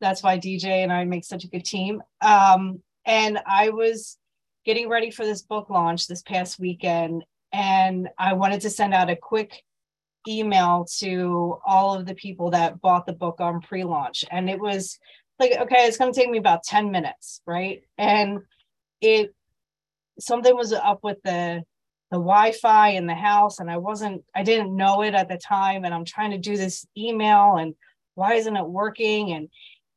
that's 0.00 0.22
why 0.22 0.38
DJ 0.38 0.82
and 0.82 0.92
I 0.92 1.04
make 1.04 1.24
such 1.24 1.44
a 1.44 1.48
good 1.48 1.64
team. 1.64 2.02
Um, 2.20 2.82
and 3.04 3.38
I 3.46 3.70
was 3.70 4.18
getting 4.64 4.88
ready 4.88 5.10
for 5.10 5.24
this 5.24 5.42
book 5.42 5.70
launch 5.70 6.06
this 6.06 6.22
past 6.22 6.58
weekend, 6.58 7.24
and 7.52 8.08
I 8.18 8.34
wanted 8.34 8.62
to 8.62 8.70
send 8.70 8.92
out 8.92 9.10
a 9.10 9.16
quick 9.16 9.62
email 10.28 10.86
to 10.98 11.58
all 11.64 11.94
of 11.94 12.04
the 12.04 12.14
people 12.14 12.50
that 12.50 12.80
bought 12.80 13.06
the 13.06 13.12
book 13.12 13.40
on 13.40 13.60
pre-launch. 13.60 14.24
And 14.30 14.50
it 14.50 14.58
was 14.58 14.98
like, 15.38 15.52
okay, 15.52 15.86
it's 15.86 15.96
going 15.96 16.12
to 16.12 16.18
take 16.18 16.30
me 16.30 16.38
about 16.38 16.64
10 16.64 16.90
minutes, 16.90 17.40
right? 17.46 17.82
And 17.96 18.40
it 19.00 19.34
something 20.18 20.54
was 20.54 20.72
up 20.72 21.00
with 21.02 21.18
the 21.22 21.62
the 22.10 22.18
Wi-Fi 22.18 22.90
in 22.90 23.06
the 23.06 23.14
house, 23.14 23.58
and 23.58 23.70
I 23.70 23.78
wasn't, 23.78 24.24
I 24.34 24.42
didn't 24.42 24.76
know 24.76 25.02
it 25.02 25.14
at 25.14 25.28
the 25.28 25.38
time, 25.38 25.84
and 25.84 25.92
I'm 25.92 26.04
trying 26.04 26.30
to 26.32 26.38
do 26.38 26.56
this 26.56 26.86
email, 26.96 27.56
and 27.56 27.74
why 28.14 28.34
isn't 28.34 28.56
it 28.56 28.66
working? 28.66 29.32
And 29.32 29.48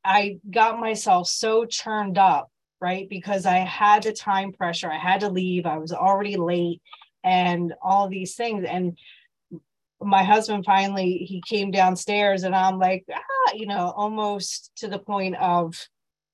I 0.04 0.40
got 0.50 0.80
myself 0.80 1.28
so 1.28 1.66
churned 1.66 2.18
up 2.18 2.50
right? 2.82 3.10
Because 3.10 3.46
I 3.46 3.58
had 3.58 4.04
the 4.04 4.14
time 4.14 4.54
pressure, 4.54 4.92
I 4.92 4.98
had 4.98 5.22
to 5.22 5.30
leave, 5.30 5.66
I 5.66 5.78
was 5.78 5.92
already 5.92 6.38
late, 6.38 6.82
and 7.24 7.74
all 7.82 8.08
these 8.08 8.36
things. 8.36 8.66
And 8.68 8.98
my 10.02 10.24
husband 10.24 10.64
finally 10.64 11.18
he 11.18 11.42
came 11.46 11.72
downstairs 11.72 12.44
and 12.44 12.56
I'm 12.56 12.80
like, 12.80 13.06
ah, 13.12 13.54
you 13.54 13.66
know, 13.66 13.92
almost 13.96 14.72
to 14.78 14.88
the 14.88 15.00
point 15.00 15.36
of 15.36 15.76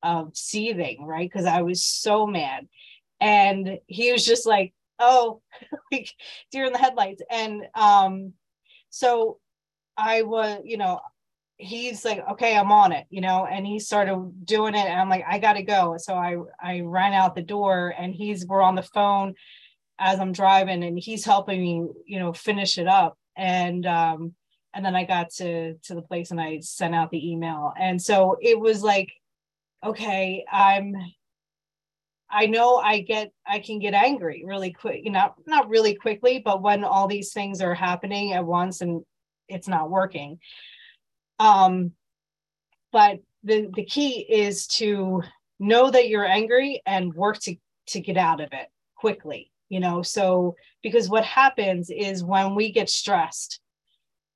of 0.04 0.38
seething, 0.38 1.04
right? 1.04 1.28
Because 1.28 1.48
I 1.48 1.64
was 1.64 1.84
so 1.84 2.28
mad. 2.28 2.68
And 3.20 3.80
he 3.88 4.12
was 4.12 4.24
just 4.24 4.46
like, 4.46 4.74
oh, 5.00 5.42
like 5.92 6.10
deer 6.52 6.66
in 6.66 6.74
the 6.74 6.80
headlights. 6.80 7.22
And 7.30 7.64
um, 7.74 8.34
so 8.90 9.40
I 9.98 10.24
was, 10.24 10.62
you 10.64 10.78
know, 10.78 11.00
he's 11.58 12.04
like 12.04 12.22
okay 12.30 12.58
i'm 12.58 12.70
on 12.70 12.92
it 12.92 13.06
you 13.10 13.22
know 13.22 13.46
and 13.46 13.66
he 13.66 13.80
started 13.80 14.14
doing 14.44 14.76
it 14.76 14.86
and 14.88 15.00
i'm 15.00 15.08
like 15.08 15.24
i 15.26 15.40
gotta 15.40 15.64
go 15.64 15.96
so 15.98 16.14
i 16.14 16.36
i 16.62 16.82
ran 16.82 17.14
out 17.14 17.34
the 17.34 17.42
door 17.42 17.94
and 17.98 18.14
he's 18.14 18.46
we're 18.46 18.62
on 18.62 18.76
the 18.76 18.84
phone 18.84 19.34
as 19.98 20.20
i'm 20.20 20.34
driving 20.34 20.84
and 20.84 21.00
he's 21.00 21.24
helping 21.24 21.62
me 21.62 21.88
you 22.06 22.20
know 22.20 22.34
finish 22.34 22.78
it 22.78 22.90
up 22.90 23.18
and 23.38 23.86
um 23.86 24.36
and 24.76 24.86
then 24.86 24.96
I 24.96 25.06
got 25.06 25.32
to 25.36 25.76
to 25.76 25.96
the 25.96 26.02
place 26.02 26.32
and 26.32 26.40
I 26.40 26.60
sent 26.60 26.94
out 26.94 27.10
the 27.10 27.32
email. 27.32 27.74
And 27.80 28.00
so 28.00 28.38
it 28.42 28.60
was 28.60 28.84
like, 28.84 29.12
okay, 29.84 30.46
I'm 30.52 30.94
I 32.36 32.48
know 32.48 32.76
I 32.76 33.00
get 33.00 33.32
I 33.48 33.60
can 33.60 33.80
get 33.80 33.93
angry 33.93 34.43
really 34.45 34.74
quick, 34.74 35.02
you 35.06 35.12
know, 35.12 35.34
not 35.48 35.69
really 35.69 35.95
quickly, 35.95 36.41
but 36.43 36.62
when 36.62 36.84
all 36.84 37.08
these 37.08 37.32
things 37.32 37.62
are 37.62 37.74
happening 37.74 38.34
at 38.34 38.45
once 38.45 38.82
and 38.82 39.04
it's 39.48 39.69
not 39.69 39.89
working. 39.89 40.39
Um 41.39 41.93
but 42.91 43.19
the 43.43 43.69
the 43.74 43.86
key 43.86 44.19
is 44.19 44.67
to 44.67 45.21
know 45.60 45.89
that 45.89 46.10
you're 46.10 46.26
angry 46.26 46.82
and 46.86 47.13
work 47.13 47.39
to 47.39 47.56
to 47.88 48.02
get 48.02 48.17
out 48.17 48.41
of 48.41 48.50
it 48.52 48.67
quickly 48.95 49.52
you 49.69 49.80
know 49.80 50.02
so 50.02 50.56
because 50.82 51.08
what 51.08 51.24
happens 51.24 51.89
is 51.89 52.24
when 52.24 52.56
we 52.56 52.71
get 52.71 52.89
stressed 52.89 53.62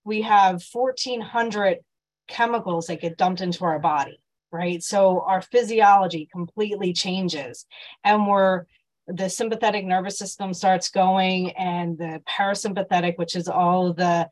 we 0.06 0.22
have 0.22 0.64
1400 0.72 1.80
chemicals 2.28 2.88
that 2.88 3.02
get 3.02 3.18
dumped 3.18 3.42
into 3.42 3.66
our 3.66 3.80
body 3.80 4.20
right? 4.52 4.82
So 4.84 5.22
our 5.22 5.42
physiology 5.42 6.28
completely 6.32 6.94
changes 6.94 7.66
and 8.04 8.28
we're 8.28 8.66
the 9.08 9.30
sympathetic 9.30 9.86
nervous 9.86 10.20
system 10.20 10.54
starts 10.54 10.90
going 10.92 11.52
and 11.52 11.98
the 11.98 12.22
parasympathetic 12.30 13.18
which 13.18 13.36
is 13.36 13.48
all 13.48 13.94
the 13.94 14.30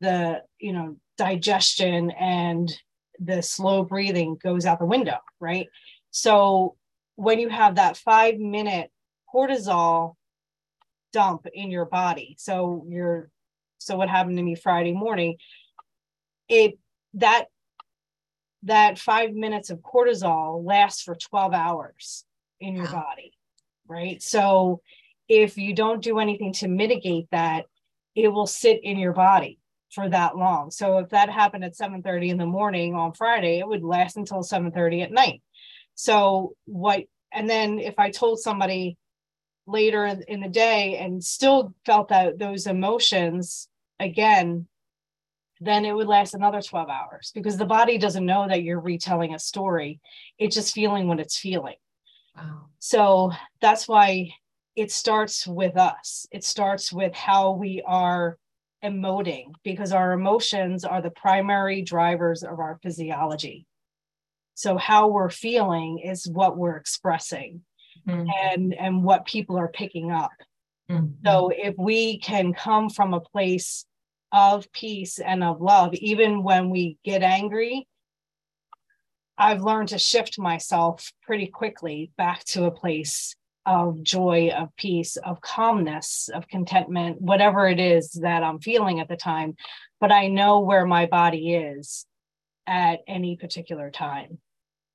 the 0.00 0.42
you 0.58 0.72
know 0.72 0.96
digestion 1.18 2.10
and 2.12 2.72
the 3.18 3.42
slow 3.42 3.82
breathing 3.82 4.38
goes 4.42 4.66
out 4.66 4.78
the 4.78 4.86
window 4.86 5.18
right? 5.40 5.68
So 6.10 6.76
when 7.16 7.38
you 7.38 7.48
have 7.48 7.76
that 7.76 7.96
5 7.96 8.38
minute 8.38 8.90
cortisol 9.34 10.14
dump 11.12 11.46
in 11.52 11.70
your 11.70 11.86
body 11.86 12.36
so 12.38 12.84
you're 12.88 13.30
so 13.78 13.96
what 13.96 14.08
happened 14.08 14.36
to 14.36 14.42
me 14.42 14.54
friday 14.54 14.92
morning 14.92 15.36
it 16.48 16.78
that 17.14 17.46
that 18.62 18.98
five 18.98 19.32
minutes 19.32 19.70
of 19.70 19.78
cortisol 19.78 20.64
lasts 20.64 21.02
for 21.02 21.14
12 21.14 21.52
hours 21.52 22.24
in 22.60 22.74
your 22.74 22.86
wow. 22.86 23.04
body 23.04 23.32
right? 23.88 24.22
So 24.22 24.80
if 25.28 25.58
you 25.58 25.74
don't 25.74 26.02
do 26.02 26.18
anything 26.18 26.52
to 26.54 26.68
mitigate 26.68 27.28
that 27.30 27.66
it 28.14 28.28
will 28.28 28.46
sit 28.46 28.82
in 28.82 28.98
your 28.98 29.12
body 29.12 29.58
for 29.92 30.08
that 30.08 30.36
long. 30.36 30.70
So 30.70 30.98
if 30.98 31.10
that 31.10 31.30
happened 31.30 31.64
at 31.64 31.76
7:30 31.76 32.30
in 32.30 32.38
the 32.38 32.46
morning 32.46 32.94
on 32.94 33.12
friday 33.12 33.58
it 33.58 33.68
would 33.68 33.82
last 33.82 34.16
until 34.16 34.42
7:30 34.42 35.02
at 35.02 35.12
night. 35.12 35.42
So 35.94 36.54
what 36.64 37.04
and 37.32 37.48
then 37.48 37.78
if 37.78 37.98
i 37.98 38.10
told 38.10 38.38
somebody 38.38 38.96
later 39.66 40.06
in 40.06 40.40
the 40.40 40.48
day 40.48 40.96
and 40.98 41.22
still 41.22 41.74
felt 41.84 42.08
that 42.08 42.38
those 42.38 42.66
emotions 42.66 43.68
again 43.98 44.68
then 45.60 45.84
it 45.84 45.94
would 45.94 46.06
last 46.06 46.34
another 46.34 46.60
12 46.60 46.88
hours 46.88 47.32
because 47.34 47.56
the 47.56 47.64
body 47.64 47.98
doesn't 47.98 48.26
know 48.26 48.46
that 48.48 48.62
you're 48.62 48.80
retelling 48.80 49.34
a 49.34 49.38
story 49.38 50.00
it's 50.38 50.54
just 50.54 50.74
feeling 50.74 51.08
what 51.08 51.20
it's 51.20 51.38
feeling 51.38 51.76
wow. 52.36 52.66
so 52.78 53.32
that's 53.60 53.88
why 53.88 54.30
it 54.74 54.90
starts 54.90 55.46
with 55.46 55.76
us 55.76 56.26
it 56.30 56.44
starts 56.44 56.92
with 56.92 57.14
how 57.14 57.52
we 57.52 57.82
are 57.86 58.38
emoting 58.84 59.52
because 59.64 59.92
our 59.92 60.12
emotions 60.12 60.84
are 60.84 61.00
the 61.00 61.10
primary 61.10 61.82
drivers 61.82 62.42
of 62.42 62.58
our 62.60 62.78
physiology 62.82 63.66
so 64.54 64.76
how 64.76 65.08
we're 65.08 65.30
feeling 65.30 65.98
is 65.98 66.28
what 66.28 66.56
we're 66.56 66.76
expressing 66.76 67.62
mm-hmm. 68.06 68.26
and 68.42 68.74
and 68.74 69.02
what 69.02 69.26
people 69.26 69.56
are 69.58 69.68
picking 69.68 70.10
up 70.10 70.30
mm-hmm. 70.90 71.06
so 71.24 71.50
if 71.54 71.74
we 71.78 72.18
can 72.18 72.52
come 72.52 72.90
from 72.90 73.14
a 73.14 73.20
place 73.20 73.86
of 74.36 74.70
peace 74.72 75.18
and 75.18 75.42
of 75.42 75.62
love 75.62 75.94
even 75.94 76.42
when 76.42 76.68
we 76.68 76.98
get 77.04 77.22
angry 77.22 77.88
i've 79.38 79.62
learned 79.62 79.88
to 79.88 79.98
shift 79.98 80.38
myself 80.38 81.10
pretty 81.22 81.46
quickly 81.46 82.10
back 82.18 82.44
to 82.44 82.64
a 82.64 82.70
place 82.70 83.34
of 83.64 84.02
joy 84.02 84.50
of 84.50 84.68
peace 84.76 85.16
of 85.16 85.40
calmness 85.40 86.28
of 86.34 86.46
contentment 86.48 87.20
whatever 87.20 87.66
it 87.66 87.80
is 87.80 88.10
that 88.12 88.42
i'm 88.42 88.60
feeling 88.60 89.00
at 89.00 89.08
the 89.08 89.16
time. 89.16 89.56
But 90.00 90.12
i 90.12 90.28
know 90.28 90.60
where 90.60 90.84
my 90.84 91.06
body 91.06 91.54
is 91.54 92.06
at 92.66 93.00
any 93.06 93.36
particular 93.36 93.90
time. 93.90 94.38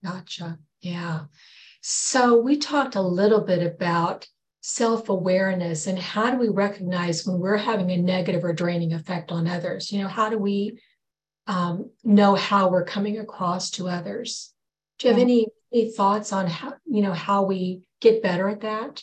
Gotcha. 0.04 0.60
Yeah. 0.82 1.22
So, 1.82 2.40
we 2.40 2.58
talked 2.58 2.96
a 2.96 3.02
little 3.02 3.42
bit 3.42 3.66
about 3.66 4.28
self 4.62 5.10
awareness 5.10 5.88
and 5.88 5.98
how 5.98 6.30
do 6.32 6.38
we 6.38 6.50
recognize 6.50 7.26
when 7.26 7.40
we're 7.40 7.58
having 7.58 7.92
a 7.92 7.98
negative 7.98 8.44
or 8.44 8.54
draining 8.54 8.94
effect 8.94 9.32
on 9.32 9.48
others? 9.48 9.92
You 9.92 10.02
know, 10.04 10.08
how 10.08 10.30
do 10.30 10.38
we 10.38 10.80
um, 11.48 11.90
know 12.04 12.36
how 12.36 12.70
we're 12.70 12.86
coming 12.86 13.20
across 13.20 13.72
to 13.72 13.90
others? 13.90 14.54
Do 15.00 15.08
you 15.08 15.14
have 15.14 15.22
any, 15.22 15.48
any 15.74 15.92
thoughts 15.92 16.32
on 16.32 16.46
how, 16.46 16.76
you 16.86 17.02
know, 17.02 17.14
how 17.14 17.44
we 17.44 17.82
get 18.00 18.22
better 18.22 18.48
at 18.48 18.62
that? 18.62 19.02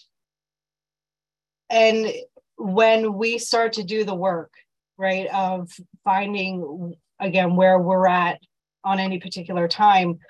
And 1.69 2.13
when 2.57 3.15
we 3.15 3.39
start 3.39 3.75
to 3.75 3.83
do 3.83 4.05
the 4.05 4.15
work, 4.15 4.53
right, 4.97 5.27
of 5.35 5.71
finding 6.05 6.95
again 7.21 7.57
where 7.57 7.79
we're 7.81 8.07
at 8.07 8.39
on 8.85 9.01
any 9.01 9.19
particular 9.19 9.67
time, 9.67 10.21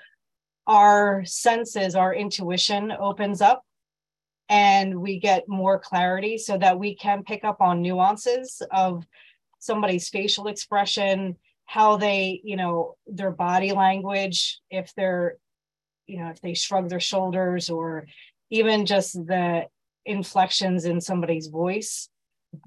our 0.65 1.23
senses, 1.25 1.95
our 1.95 2.13
intuition 2.13 2.91
opens 2.91 3.41
up 3.41 3.63
and 4.49 4.99
we 4.99 5.19
get 5.19 5.47
more 5.47 5.79
clarity 5.79 6.37
so 6.37 6.57
that 6.57 6.79
we 6.79 6.95
can 6.95 7.23
pick 7.23 7.43
up 7.43 7.61
on 7.61 7.81
nuances 7.81 8.61
of 8.71 9.05
somebody's 9.59 10.09
facial 10.09 10.47
expression, 10.47 11.37
how 11.65 11.97
they, 11.97 12.41
you 12.43 12.55
know, 12.55 12.95
their 13.05 13.31
body 13.31 13.71
language, 13.71 14.59
if 14.71 14.93
they're, 14.95 15.37
you 16.07 16.17
know, 16.17 16.29
if 16.29 16.41
they 16.41 16.55
shrug 16.55 16.89
their 16.89 16.99
shoulders 16.99 17.69
or 17.69 18.07
even 18.49 18.87
just 18.87 19.13
the 19.13 19.67
inflections 20.05 20.85
in 20.85 20.99
somebody's 20.99 21.47
voice. 21.47 22.09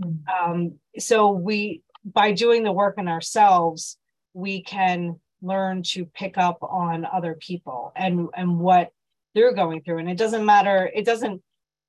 Mm-hmm. 0.01 0.51
Um, 0.51 0.75
so 0.99 1.31
we, 1.31 1.83
by 2.05 2.31
doing 2.31 2.63
the 2.63 2.73
work 2.73 2.95
in 2.99 3.09
ourselves, 3.09 3.99
we 4.35 4.63
can 4.63 5.19
learn 5.43 5.83
to 5.83 6.05
pick 6.05 6.39
up 6.39 6.59
on 6.63 7.05
other 7.05 7.35
people 7.35 7.93
and 7.97 8.29
and 8.35 8.61
what 8.61 8.91
they're 9.35 9.53
going 9.53 9.83
through 9.83 9.99
and 9.99 10.09
it 10.09 10.17
doesn't 10.17 10.47
matter 10.47 10.89
it 10.95 11.05
doesn't 11.05 11.43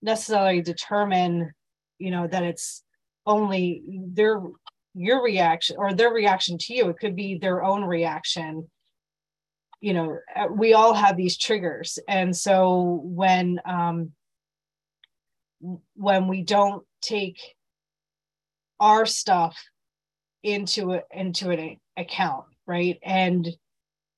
necessarily 0.04 0.62
determine 0.62 1.52
you 1.98 2.12
know 2.12 2.28
that 2.28 2.44
it's 2.44 2.84
only 3.26 3.82
their 3.88 4.42
your 4.94 5.24
reaction 5.24 5.78
or 5.80 5.94
their 5.94 6.12
reaction 6.12 6.58
to 6.60 6.74
you. 6.76 6.90
It 6.90 7.00
could 7.00 7.16
be 7.16 7.38
their 7.38 7.64
own 7.64 7.84
reaction. 7.84 8.70
You 9.82 9.94
know 9.94 10.20
uh, 10.36 10.48
we 10.52 10.74
all 10.74 10.94
have 10.94 11.18
these 11.18 11.38
triggers. 11.38 11.98
And 12.08 12.36
so 12.36 13.02
when 13.04 13.60
um 13.66 14.12
when 15.96 16.28
we 16.28 16.44
don't 16.44 16.86
take 17.02 17.40
our 18.80 19.06
stuff 19.06 19.58
into 20.44 21.00
into 21.12 21.50
an 21.52 21.78
account 21.98 22.46
right? 22.66 22.98
And 23.04 23.48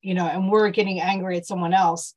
you 0.01 0.13
know 0.13 0.25
and 0.25 0.49
we're 0.51 0.69
getting 0.69 0.99
angry 0.99 1.37
at 1.37 1.45
someone 1.45 1.73
else 1.73 2.13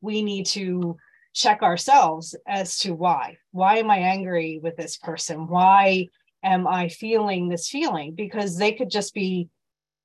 we 0.00 0.22
need 0.22 0.46
to 0.46 0.96
check 1.34 1.62
ourselves 1.62 2.36
as 2.46 2.78
to 2.80 2.94
why. 2.94 3.36
Why 3.50 3.78
am 3.78 3.90
i 3.90 3.98
angry 3.98 4.60
with 4.62 4.76
this 4.76 4.96
person? 4.96 5.46
Why 5.46 6.08
am 6.42 6.66
i 6.66 6.88
feeling 6.88 7.48
this 7.48 7.68
feeling? 7.68 8.14
Because 8.14 8.56
they 8.56 8.72
could 8.72 8.90
just 8.90 9.14
be 9.14 9.48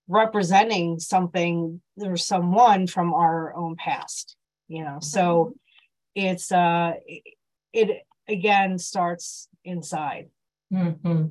representing 0.07 0.99
something 0.99 1.81
or 2.01 2.15
someone 2.15 2.87
from 2.87 3.13
our 3.13 3.53
own 3.55 3.75
past 3.75 4.37
you 4.67 4.83
know? 4.83 4.99
So 5.01 5.53
it's 6.15 6.51
uh 6.51 6.93
it 7.73 8.03
again 8.27 8.77
starts 8.77 9.47
inside. 9.63 10.29
Mm-hmm. 10.73 11.27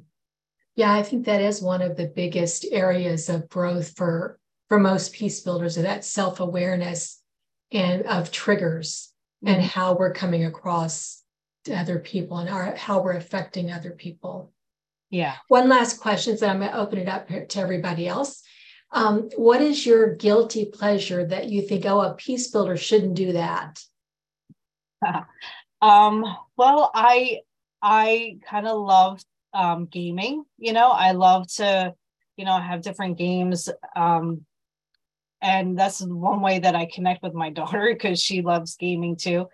Yeah, 0.77 0.93
I 0.93 1.03
think 1.03 1.27
that 1.27 1.41
is 1.41 1.63
one 1.63 1.83
of 1.83 1.97
the 1.97 2.07
biggest 2.07 2.67
areas 2.71 3.29
of 3.29 3.49
growth 3.49 3.95
for 3.97 4.39
for 4.69 4.79
most 4.79 5.13
peace 5.13 5.41
builders, 5.41 5.77
of 5.77 5.85
that 5.85 6.05
self 6.05 6.41
awareness 6.41 7.23
and 7.73 8.03
of 8.07 8.31
triggers 8.31 9.13
mm-hmm. 9.45 9.55
and 9.55 9.63
how 9.63 9.95
we're 9.95 10.13
coming 10.13 10.45
across 10.45 11.23
to 11.65 11.75
other 11.75 11.99
people 11.99 12.39
and 12.39 12.49
our, 12.49 12.75
how 12.77 13.01
we're 13.01 13.17
affecting 13.17 13.71
other 13.71 13.91
people. 13.91 14.53
Yeah. 15.11 15.35
One 15.49 15.69
last 15.69 16.01
question, 16.01 16.37
so 16.37 16.49
I'm 16.49 16.59
going 16.59 16.71
to 16.71 16.79
open 16.79 16.99
it 16.99 17.09
up 17.09 17.29
to 17.29 17.61
everybody 17.61 18.09
else. 18.09 18.43
Um, 18.93 19.29
what 19.37 19.61
is 19.61 19.85
your 19.85 20.15
guilty 20.15 20.65
pleasure 20.65 21.25
that 21.27 21.49
you 21.49 21.63
think, 21.63 21.85
oh, 21.87 22.01
a 22.01 22.15
peace 22.15 22.51
builder 22.51 22.77
shouldn't 22.77 23.15
do 23.15 23.33
that? 23.33 23.81
um, 25.83 26.25
well, 26.57 26.91
I 26.95 27.41
I 27.83 28.39
kind 28.49 28.67
of 28.67 28.79
love 28.79 29.23
um, 29.53 29.87
gaming. 29.87 30.45
You 30.59 30.73
know, 30.73 30.91
I 30.91 31.13
love 31.13 31.49
to, 31.55 31.95
you 32.37 32.45
know, 32.45 32.59
have 32.59 32.83
different 32.83 33.19
games. 33.19 33.69
Um, 33.95 34.45
and 35.47 35.79
that's 35.79 36.01
one 36.01 36.41
way 36.41 36.59
that 36.59 36.75
I 36.75 36.87
connect 36.87 37.23
with 37.23 37.33
my 37.33 37.51
daughter 37.59 37.91
because 37.93 38.21
she 38.21 38.43
loves 38.43 38.77
gaming 38.77 39.17
too. 39.17 39.49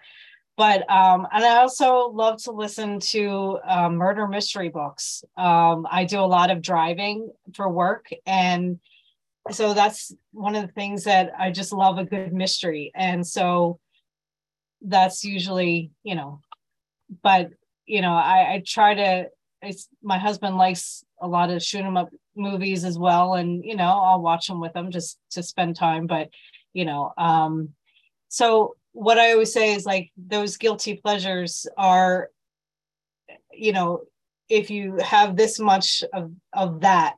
but 0.57 0.91
um, 0.91 1.27
and 1.33 1.45
I 1.45 1.59
also 1.59 2.09
love 2.09 2.43
to 2.45 2.53
listen 2.53 2.99
to 3.01 3.59
uh, 3.67 3.91
murder 3.91 4.27
mystery 4.27 4.71
books. 4.71 5.25
Um, 5.37 5.87
I 5.91 6.05
do 6.05 6.21
a 6.21 6.33
lot 6.39 6.51
of 6.51 6.63
driving 6.63 7.31
for 7.55 7.69
work, 7.69 8.07
and 8.27 8.81
so 9.51 9.75
that's 9.75 10.15
one 10.33 10.55
of 10.55 10.67
the 10.67 10.73
things 10.73 11.05
that 11.05 11.33
I 11.39 11.51
just 11.51 11.73
love 11.73 11.99
a 11.99 12.05
good 12.05 12.33
mystery, 12.33 12.91
and 12.95 13.27
so 13.27 13.79
that's 14.81 15.25
usually 15.25 15.91
you 16.03 16.15
know, 16.15 16.41
but 17.23 17.51
you 17.87 18.01
know 18.01 18.15
I, 18.15 18.55
I 18.55 18.63
try 18.67 18.95
to. 18.95 19.29
It's 19.65 19.89
my 20.03 20.19
husband 20.19 20.57
likes 20.57 21.05
a 21.23 21.29
lot 21.29 21.51
of 21.51 21.63
shoot 21.63 21.85
'em 21.85 21.97
up 21.97 22.11
movies 22.37 22.85
as 22.85 22.99
well, 22.99 23.35
and 23.35 23.65
you 23.65 23.77
know 23.77 23.85
I'll 24.03 24.21
watch 24.21 24.47
them 24.47 24.61
with 24.61 24.73
them 24.75 24.91
just 24.91 25.19
to 25.31 25.43
spend 25.43 25.77
time, 25.77 26.07
but 26.07 26.29
you 26.75 26.85
know 26.85 27.13
um 27.19 27.71
so 28.29 28.77
what 28.93 29.19
I 29.19 29.33
always 29.33 29.53
say 29.53 29.75
is 29.75 29.85
like 29.85 30.11
those 30.17 30.57
guilty 30.57 30.97
pleasures 30.97 31.67
are, 31.77 32.31
you 33.53 33.73
know, 33.73 34.03
if 34.49 34.71
you 34.71 34.97
have 34.99 35.37
this 35.37 35.59
much 35.59 36.05
of, 36.13 36.33
of 36.53 36.81
that, 36.81 37.17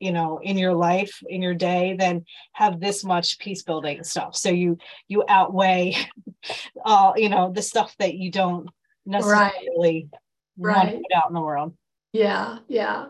you 0.00 0.12
know, 0.12 0.38
in 0.42 0.58
your 0.58 0.74
life, 0.74 1.22
in 1.28 1.40
your 1.40 1.54
day, 1.54 1.96
then 1.98 2.24
have 2.52 2.80
this 2.80 3.04
much 3.04 3.38
peace 3.38 3.62
building 3.62 4.02
stuff. 4.04 4.36
So 4.36 4.50
you 4.50 4.78
you 5.08 5.24
outweigh 5.28 5.96
uh, 6.84 7.12
you 7.16 7.28
know, 7.28 7.52
the 7.52 7.62
stuff 7.62 7.94
that 7.98 8.14
you 8.14 8.30
don't 8.30 8.68
necessarily 9.06 10.08
right. 10.56 10.76
want 10.76 10.90
to 10.90 10.96
put 10.96 11.16
out 11.16 11.28
in 11.28 11.34
the 11.34 11.40
world. 11.40 11.76
Yeah, 12.12 12.58
yeah. 12.68 13.06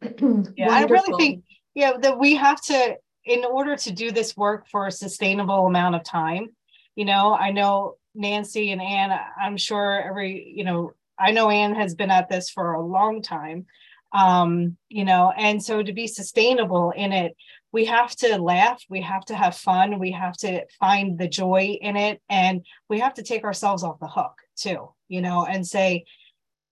yeah, 0.56 0.70
I 0.70 0.84
really 0.84 1.12
think 1.18 1.44
yeah 1.74 1.92
that 2.00 2.18
we 2.18 2.34
have 2.34 2.60
to 2.60 2.96
in 3.24 3.44
order 3.44 3.76
to 3.76 3.92
do 3.92 4.10
this 4.10 4.36
work 4.36 4.66
for 4.68 4.86
a 4.86 4.92
sustainable 4.92 5.66
amount 5.66 5.94
of 5.94 6.02
time 6.02 6.48
you 6.96 7.04
know 7.04 7.34
i 7.34 7.50
know 7.50 7.94
nancy 8.14 8.72
and 8.72 8.82
anne 8.82 9.16
i'm 9.40 9.56
sure 9.56 10.02
every 10.02 10.52
you 10.56 10.64
know 10.64 10.92
i 11.18 11.30
know 11.30 11.50
anne 11.50 11.74
has 11.74 11.94
been 11.94 12.10
at 12.10 12.28
this 12.28 12.50
for 12.50 12.72
a 12.72 12.84
long 12.84 13.22
time 13.22 13.66
um 14.12 14.76
you 14.88 15.04
know 15.04 15.32
and 15.36 15.62
so 15.62 15.82
to 15.82 15.92
be 15.92 16.06
sustainable 16.06 16.90
in 16.96 17.12
it 17.12 17.36
we 17.70 17.84
have 17.84 18.16
to 18.16 18.38
laugh 18.38 18.82
we 18.88 19.02
have 19.02 19.24
to 19.24 19.36
have 19.36 19.54
fun 19.54 19.98
we 19.98 20.10
have 20.10 20.36
to 20.36 20.64
find 20.80 21.18
the 21.18 21.28
joy 21.28 21.78
in 21.80 21.96
it 21.96 22.20
and 22.28 22.64
we 22.88 22.98
have 22.98 23.14
to 23.14 23.22
take 23.22 23.44
ourselves 23.44 23.84
off 23.84 24.00
the 24.00 24.08
hook 24.08 24.34
too 24.56 24.88
you 25.08 25.20
know 25.20 25.44
and 25.44 25.66
say 25.66 26.04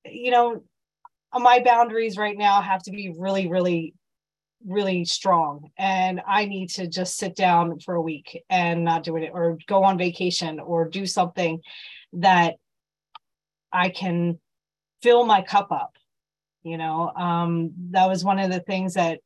you 0.05 0.31
know 0.31 0.63
my 1.39 1.61
boundaries 1.61 2.17
right 2.17 2.37
now 2.37 2.61
have 2.61 2.83
to 2.85 2.91
be 2.91 3.15
really 3.17 3.49
really 3.49 3.95
really 4.65 5.05
strong. 5.05 5.71
And 5.79 6.21
i 6.27 6.47
need 6.47 6.71
to 6.71 6.87
just 6.87 7.17
sit 7.17 7.37
down 7.37 7.79
for 7.81 7.95
a 7.95 8.03
week 8.03 8.43
and 8.51 8.85
not 8.85 9.05
do 9.05 9.17
it 9.17 9.31
or 9.33 9.59
go 9.67 9.85
on 9.85 9.99
vacation 9.99 10.59
or 10.61 10.89
do 10.89 11.07
something 11.07 11.61
that 12.15 12.55
i 13.73 13.89
can 13.91 14.39
fill 15.03 15.27
my 15.27 15.43
cup 15.43 15.71
up 15.71 15.97
you 16.67 16.77
know? 16.77 17.13
Um, 17.15 17.71
that 17.93 18.09
was 18.09 18.25
one 18.25 18.41
of 18.41 18.51
the 18.51 18.59
things 18.59 18.95
that 18.95 19.21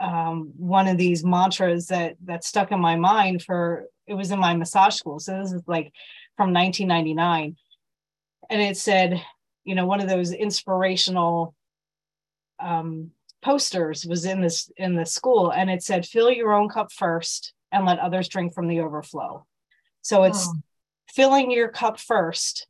um, 0.00 0.54
one 0.56 0.88
of 0.88 0.96
these 0.96 1.22
mantras 1.22 1.88
that 1.88 2.16
that 2.24 2.44
stuck 2.44 2.72
in 2.72 2.80
my 2.80 2.96
mind 2.96 3.42
for 3.42 3.84
it 4.06 4.14
was 4.14 4.30
in 4.30 4.38
my 4.38 4.56
massage 4.56 4.94
school. 4.94 5.20
So 5.20 5.38
this 5.38 5.52
is 5.52 5.62
like 5.66 5.92
from 6.38 6.54
1999 6.54 7.56
and 8.48 8.62
it 8.62 8.78
said 8.78 9.22
you 9.64 9.74
know 9.74 9.86
one 9.86 10.00
of 10.00 10.08
those 10.08 10.32
inspirational 10.32 11.54
um, 12.60 13.10
posters 13.42 14.04
was 14.04 14.24
in 14.24 14.40
this 14.40 14.70
in 14.76 14.94
the 14.94 15.06
school 15.06 15.50
and 15.50 15.70
it 15.70 15.82
said 15.82 16.06
fill 16.06 16.30
your 16.30 16.52
own 16.52 16.68
cup 16.68 16.92
first 16.92 17.52
and 17.72 17.86
let 17.86 17.98
others 17.98 18.28
drink 18.28 18.52
from 18.52 18.68
the 18.68 18.80
overflow. 18.80 19.46
So 20.02 20.24
it's 20.24 20.48
oh. 20.48 20.54
filling 21.12 21.50
your 21.50 21.68
cup 21.68 22.00
first 22.00 22.66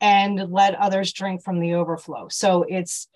and 0.00 0.50
let 0.50 0.74
others 0.74 1.12
drink 1.12 1.42
from 1.42 1.60
the 1.60 1.74
overflow. 1.74 2.28
So 2.28 2.64
it's 2.68 3.08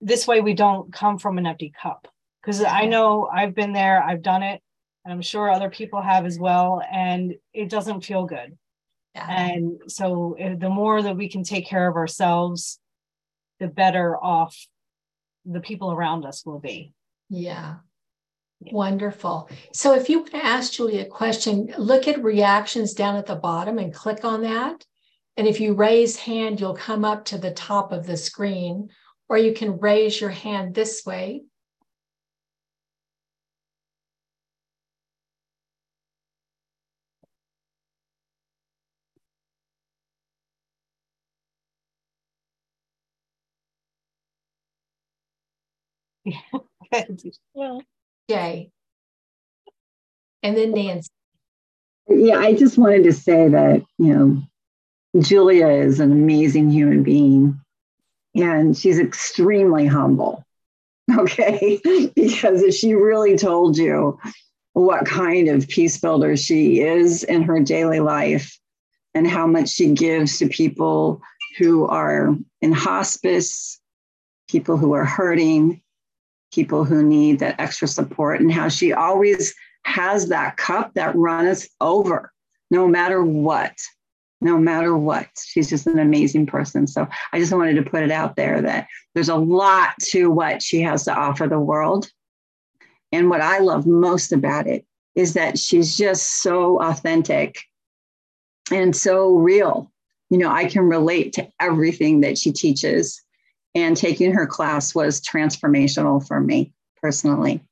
this 0.00 0.26
way 0.26 0.40
we 0.40 0.54
don't 0.54 0.92
come 0.92 1.18
from 1.18 1.38
an 1.38 1.46
empty 1.46 1.72
cup. 1.80 2.08
Because 2.40 2.64
i 2.64 2.86
know 2.86 3.28
i've 3.32 3.54
been 3.54 3.74
there 3.74 4.02
i've 4.02 4.22
done 4.22 4.42
it 4.42 4.62
and 5.04 5.12
i'm 5.12 5.20
sure 5.22 5.50
other 5.50 5.68
people 5.68 6.00
have 6.00 6.24
as 6.24 6.38
well 6.38 6.82
and 6.90 7.34
it 7.52 7.68
doesn't 7.68 8.04
feel 8.04 8.24
good 8.24 8.56
yeah. 9.14 9.26
and 9.28 9.80
so 9.88 10.36
eh, 10.38 10.54
the 10.58 10.70
more 10.70 11.02
that 11.02 11.16
we 11.16 11.28
can 11.28 11.42
take 11.42 11.66
care 11.66 11.88
of 11.88 11.96
ourselves 11.96 12.78
the 13.60 13.68
better 13.68 14.16
off 14.16 14.66
the 15.44 15.60
people 15.60 15.92
around 15.92 16.24
us 16.24 16.44
will 16.44 16.58
be. 16.58 16.92
Yeah. 17.28 17.76
yeah. 18.60 18.72
Wonderful. 18.72 19.48
So 19.72 19.94
if 19.94 20.08
you 20.08 20.20
want 20.20 20.32
to 20.32 20.44
ask 20.44 20.72
Julie 20.72 21.00
a 21.00 21.06
question, 21.06 21.72
look 21.78 22.08
at 22.08 22.24
reactions 22.24 22.94
down 22.94 23.16
at 23.16 23.26
the 23.26 23.36
bottom 23.36 23.78
and 23.78 23.94
click 23.94 24.24
on 24.24 24.42
that. 24.42 24.84
And 25.36 25.46
if 25.46 25.60
you 25.60 25.74
raise 25.74 26.16
hand, 26.16 26.60
you'll 26.60 26.74
come 26.74 27.04
up 27.04 27.26
to 27.26 27.38
the 27.38 27.52
top 27.52 27.92
of 27.92 28.06
the 28.06 28.16
screen, 28.16 28.88
or 29.28 29.38
you 29.38 29.52
can 29.52 29.78
raise 29.78 30.20
your 30.20 30.30
hand 30.30 30.74
this 30.74 31.02
way 31.06 31.44
well, 47.54 47.82
Jay. 48.30 48.70
And 50.42 50.56
then 50.56 50.72
Nancy. 50.72 51.10
Yeah, 52.08 52.38
I 52.38 52.54
just 52.54 52.78
wanted 52.78 53.04
to 53.04 53.12
say 53.12 53.48
that, 53.48 53.82
you 53.98 54.14
know, 54.14 54.42
Julia 55.20 55.68
is 55.68 56.00
an 56.00 56.12
amazing 56.12 56.70
human 56.70 57.02
being 57.02 57.60
and 58.34 58.76
she's 58.76 58.98
extremely 58.98 59.86
humble. 59.86 60.44
Okay. 61.18 61.80
because 62.14 62.62
if 62.62 62.72
she 62.72 62.94
really 62.94 63.36
told 63.36 63.76
you 63.76 64.16
what 64.74 65.04
kind 65.06 65.48
of 65.48 65.66
peace 65.66 65.98
builder 65.98 66.36
she 66.36 66.82
is 66.82 67.24
in 67.24 67.42
her 67.42 67.58
daily 67.58 67.98
life 67.98 68.56
and 69.12 69.26
how 69.26 69.44
much 69.48 69.70
she 69.70 69.92
gives 69.92 70.38
to 70.38 70.48
people 70.48 71.20
who 71.58 71.84
are 71.86 72.36
in 72.62 72.70
hospice, 72.70 73.80
people 74.48 74.76
who 74.76 74.92
are 74.92 75.04
hurting, 75.04 75.82
people 76.52 76.84
who 76.84 77.02
need 77.02 77.38
that 77.38 77.58
extra 77.58 77.88
support 77.88 78.40
and 78.40 78.52
how 78.52 78.68
she 78.68 78.92
always 78.92 79.54
has 79.84 80.28
that 80.28 80.56
cup 80.56 80.92
that 80.94 81.16
runs 81.16 81.68
over 81.80 82.32
no 82.70 82.86
matter 82.86 83.24
what 83.24 83.74
no 84.40 84.58
matter 84.58 84.96
what. 84.96 85.28
She's 85.44 85.68
just 85.68 85.86
an 85.86 85.98
amazing 85.98 86.46
person. 86.46 86.86
So 86.86 87.06
i 87.32 87.38
just 87.38 87.52
wanted 87.52 87.74
to 87.74 87.90
put 87.90 88.02
it 88.02 88.10
out 88.10 88.36
there 88.36 88.62
that 88.62 88.86
there's 89.14 89.28
a 89.28 89.36
lot 89.36 89.94
to 90.10 90.30
what 90.30 90.62
she 90.62 90.80
has 90.82 91.04
to 91.04 91.14
offer 91.14 91.46
the 91.46 91.60
world. 91.60 92.10
And 93.12 93.28
what 93.28 93.40
i 93.40 93.58
love 93.58 93.86
most 93.86 94.32
about 94.32 94.66
it 94.66 94.86
is 95.14 95.34
that 95.34 95.58
she's 95.58 95.96
just 95.96 96.42
so 96.42 96.80
authentic 96.80 97.58
and 98.70 98.94
so 98.94 99.34
real. 99.36 99.90
You 100.30 100.38
know 100.38 100.50
i 100.50 100.64
can 100.64 100.82
relate 100.82 101.32
to 101.34 101.48
everything 101.60 102.20
that 102.20 102.38
she 102.38 102.52
teaches 102.52 103.20
and 103.74 103.96
taking 103.96 104.32
her 104.32 104.46
class 104.46 104.94
was 104.94 105.20
transformational 105.20 106.26
for 106.26 106.40
me 106.40 106.72
personally. 107.00 107.62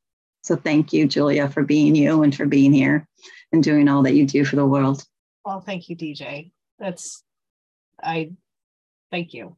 So 0.43 0.57
thank 0.57 0.93
you, 0.93 1.07
Julia, 1.07 1.49
for 1.49 1.63
being 1.63 1.95
you 1.95 2.23
and 2.23 2.35
for 2.35 2.47
being 2.47 2.73
here 2.73 3.07
and 3.53 3.63
doing 3.63 3.89
all 3.89 4.03
that 4.03 4.15
you 4.15 4.27
do 4.27 4.45
for 4.45 4.57
the 4.57 4.67
world. 4.67 5.05
Well, 5.45 5.61
thank 5.61 5.89
you, 5.89 5.97
DJ. 5.97 6.53
That's, 6.79 7.23
I 8.03 8.31
thank 9.11 9.35
you. 9.35 9.57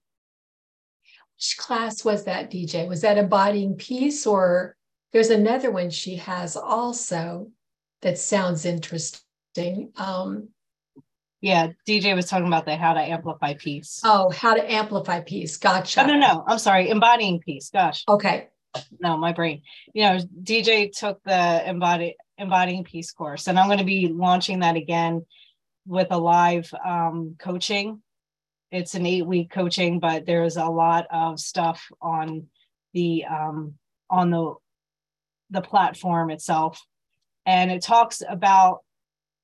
Which 1.36 1.56
class 1.58 2.04
was 2.04 2.24
that, 2.24 2.50
DJ? 2.50 2.88
Was 2.88 3.02
that 3.02 3.18
embodying 3.18 3.74
peace 3.74 4.26
or 4.26 4.76
there's 5.12 5.30
another 5.30 5.70
one 5.70 5.90
she 5.90 6.16
has 6.16 6.56
also 6.56 7.50
that 8.02 8.18
sounds 8.18 8.64
interesting. 8.64 9.92
Um, 9.96 10.48
yeah, 11.40 11.68
DJ 11.88 12.14
was 12.14 12.26
talking 12.26 12.46
about 12.46 12.66
the 12.66 12.76
how 12.76 12.92
to 12.92 13.00
amplify 13.00 13.54
peace. 13.54 14.00
Oh, 14.04 14.30
how 14.30 14.54
to 14.54 14.70
amplify 14.70 15.20
peace. 15.20 15.56
Gotcha. 15.56 16.02
Oh, 16.02 16.06
no, 16.06 16.18
no, 16.18 16.44
I'm 16.46 16.58
sorry. 16.58 16.90
Embodying 16.90 17.40
peace. 17.40 17.70
Gosh. 17.70 18.04
Okay. 18.08 18.48
No, 19.00 19.16
my 19.16 19.32
brain. 19.32 19.62
You 19.94 20.02
know, 20.02 20.18
DJ 20.42 20.92
took 20.92 21.22
the 21.24 21.68
embody 21.68 22.16
embodying 22.38 22.84
peace 22.84 23.10
course, 23.10 23.48
and 23.48 23.58
I'm 23.58 23.66
going 23.66 23.78
to 23.78 23.84
be 23.84 24.08
launching 24.08 24.60
that 24.60 24.76
again 24.76 25.24
with 25.86 26.08
a 26.10 26.18
live 26.18 26.72
um, 26.84 27.36
coaching. 27.38 28.02
It's 28.70 28.94
an 28.94 29.06
eight 29.06 29.26
week 29.26 29.50
coaching, 29.50 29.98
but 29.98 30.26
there's 30.26 30.56
a 30.56 30.66
lot 30.66 31.06
of 31.10 31.40
stuff 31.40 31.90
on 32.02 32.46
the 32.92 33.24
um, 33.24 33.74
on 34.10 34.30
the 34.30 34.54
the 35.48 35.62
platform 35.62 36.30
itself, 36.30 36.84
and 37.46 37.70
it 37.70 37.82
talks 37.82 38.22
about 38.28 38.80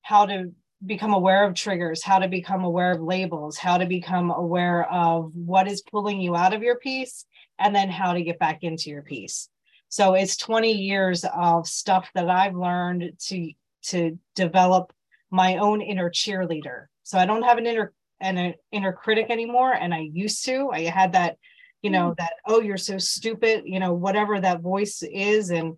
how 0.03 0.27
to 0.27 0.51
become 0.85 1.13
aware 1.13 1.43
of 1.43 1.55
triggers, 1.55 2.03
how 2.03 2.19
to 2.19 2.27
become 2.27 2.63
aware 2.63 2.91
of 2.91 3.01
labels, 3.01 3.57
how 3.57 3.77
to 3.77 3.85
become 3.85 4.31
aware 4.31 4.89
of 4.91 5.31
what 5.33 5.67
is 5.67 5.81
pulling 5.81 6.21
you 6.21 6.35
out 6.35 6.53
of 6.53 6.61
your 6.61 6.77
peace, 6.77 7.25
and 7.59 7.75
then 7.75 7.89
how 7.89 8.13
to 8.13 8.21
get 8.21 8.39
back 8.39 8.59
into 8.61 8.89
your 8.89 9.01
peace. 9.01 9.49
So 9.89 10.13
it's 10.13 10.37
20 10.37 10.71
years 10.71 11.25
of 11.33 11.67
stuff 11.67 12.09
that 12.13 12.29
I've 12.29 12.55
learned 12.55 13.11
to 13.27 13.51
to 13.83 14.19
develop 14.35 14.91
my 15.31 15.57
own 15.57 15.81
inner 15.81 16.09
cheerleader. 16.09 16.87
So 17.03 17.17
I 17.17 17.25
don't 17.25 17.43
have 17.43 17.57
an 17.57 17.65
inner 17.65 17.93
and 18.19 18.37
an 18.37 18.53
inner 18.71 18.93
critic 18.93 19.27
anymore 19.29 19.73
and 19.73 19.93
i 19.93 19.99
used 19.99 20.45
to 20.45 20.69
i 20.71 20.81
had 20.81 21.13
that 21.13 21.37
you 21.81 21.89
know 21.89 22.15
that 22.17 22.33
oh 22.45 22.61
you're 22.61 22.77
so 22.77 22.97
stupid 22.97 23.63
you 23.65 23.79
know 23.79 23.93
whatever 23.93 24.39
that 24.39 24.61
voice 24.61 25.03
is 25.03 25.49
and 25.49 25.77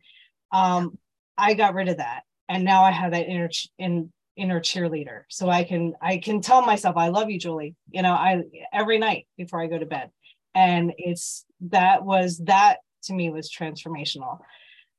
um 0.52 0.98
i 1.38 1.54
got 1.54 1.74
rid 1.74 1.90
of 1.90 1.98
that 1.98 2.24
and 2.48 2.64
now 2.64 2.84
i 2.84 2.92
have 2.92 3.12
that 3.12 3.28
inner 3.28 3.50
in 3.78 4.12
inner 4.40 4.60
cheerleader. 4.60 5.24
So 5.30 5.50
i 5.50 5.64
can 5.64 5.94
i 6.02 6.18
can 6.18 6.42
tell 6.42 6.62
myself 6.62 6.96
i 6.98 7.10
love 7.10 7.30
you 7.30 7.40
julie. 7.40 7.76
You 7.92 8.02
know 8.02 8.14
i 8.14 8.42
every 8.74 8.98
night 8.98 9.28
before 9.38 9.62
i 9.62 9.68
go 9.68 9.78
to 9.78 9.86
bed. 9.86 10.10
And 10.56 10.94
it's 10.98 11.46
that 11.62 12.04
was 12.04 12.40
that 12.46 12.78
to 13.04 13.14
me 13.14 13.30
was 13.30 13.52
transformational. 13.52 14.40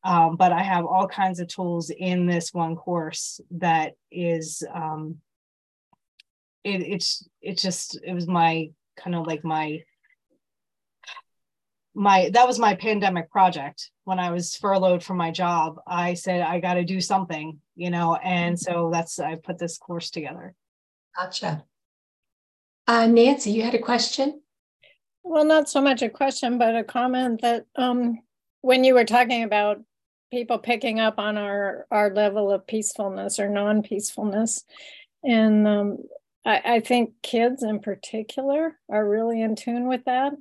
Um, 0.05 0.36
but 0.36 0.53
i 0.53 0.62
have 0.62 0.86
all 0.86 1.09
kinds 1.09 1.41
of 1.41 1.49
tools 1.49 1.91
in 1.91 2.26
this 2.26 2.55
one 2.55 2.76
course 2.76 3.41
that 3.53 3.93
is 4.11 4.62
um, 4.72 5.16
it, 6.64 6.82
it's 6.82 7.28
it 7.41 7.59
just 7.59 7.99
it 8.05 8.12
was 8.12 8.26
my 8.26 8.70
kind 8.97 9.16
of 9.16 9.26
like 9.26 9.45
my 9.45 9.80
my 11.95 12.30
that 12.32 12.47
was 12.47 12.59
my 12.59 12.74
pandemic 12.74 13.30
project. 13.30 13.91
When 14.05 14.18
i 14.18 14.30
was 14.30 14.57
furloughed 14.57 15.03
from 15.05 15.16
my 15.18 15.30
job 15.30 15.80
i 15.86 16.14
said 16.14 16.41
i 16.41 16.59
got 16.59 16.74
to 16.74 16.84
do 16.84 17.01
something 17.01 17.61
you 17.76 17.91
know 17.91 18.16
and 18.16 18.59
so 18.59 18.91
that's 18.93 19.18
i 19.20 19.36
put 19.36 19.59
this 19.59 19.78
course 19.78 20.11
together. 20.11 20.55
Gotcha. 21.16 21.64
Uh, 22.86 23.07
nancy 23.07 23.53
you 23.53 23.62
had 23.62 23.74
a 23.74 23.78
question? 23.78 24.41
Well 25.22 25.45
not 25.45 25.68
so 25.68 25.80
much 25.80 26.03
a 26.03 26.09
question 26.09 26.59
but 26.59 26.76
a 26.76 26.84
comment 26.84 27.43
that 27.43 27.66
um, 27.76 28.18
when 28.62 28.84
you 28.84 28.95
were 28.95 29.05
talking 29.05 29.43
about 29.43 29.78
people 30.30 30.59
picking 30.59 31.01
up 31.01 31.18
on 31.18 31.36
our 31.36 31.86
our 31.91 32.12
level 32.12 32.51
of 32.51 32.66
peacefulness 32.66 33.38
or 33.38 33.49
non-peacefulness 33.49 34.64
and 35.22 35.68
um, 35.68 35.99
I, 36.45 36.62
I 36.64 36.80
think 36.80 37.14
kids 37.22 37.62
in 37.62 37.80
particular 37.80 38.78
are 38.88 39.09
really 39.09 39.43
in 39.43 39.57
tune 39.57 39.88
with 39.88 40.05
that. 40.05 40.32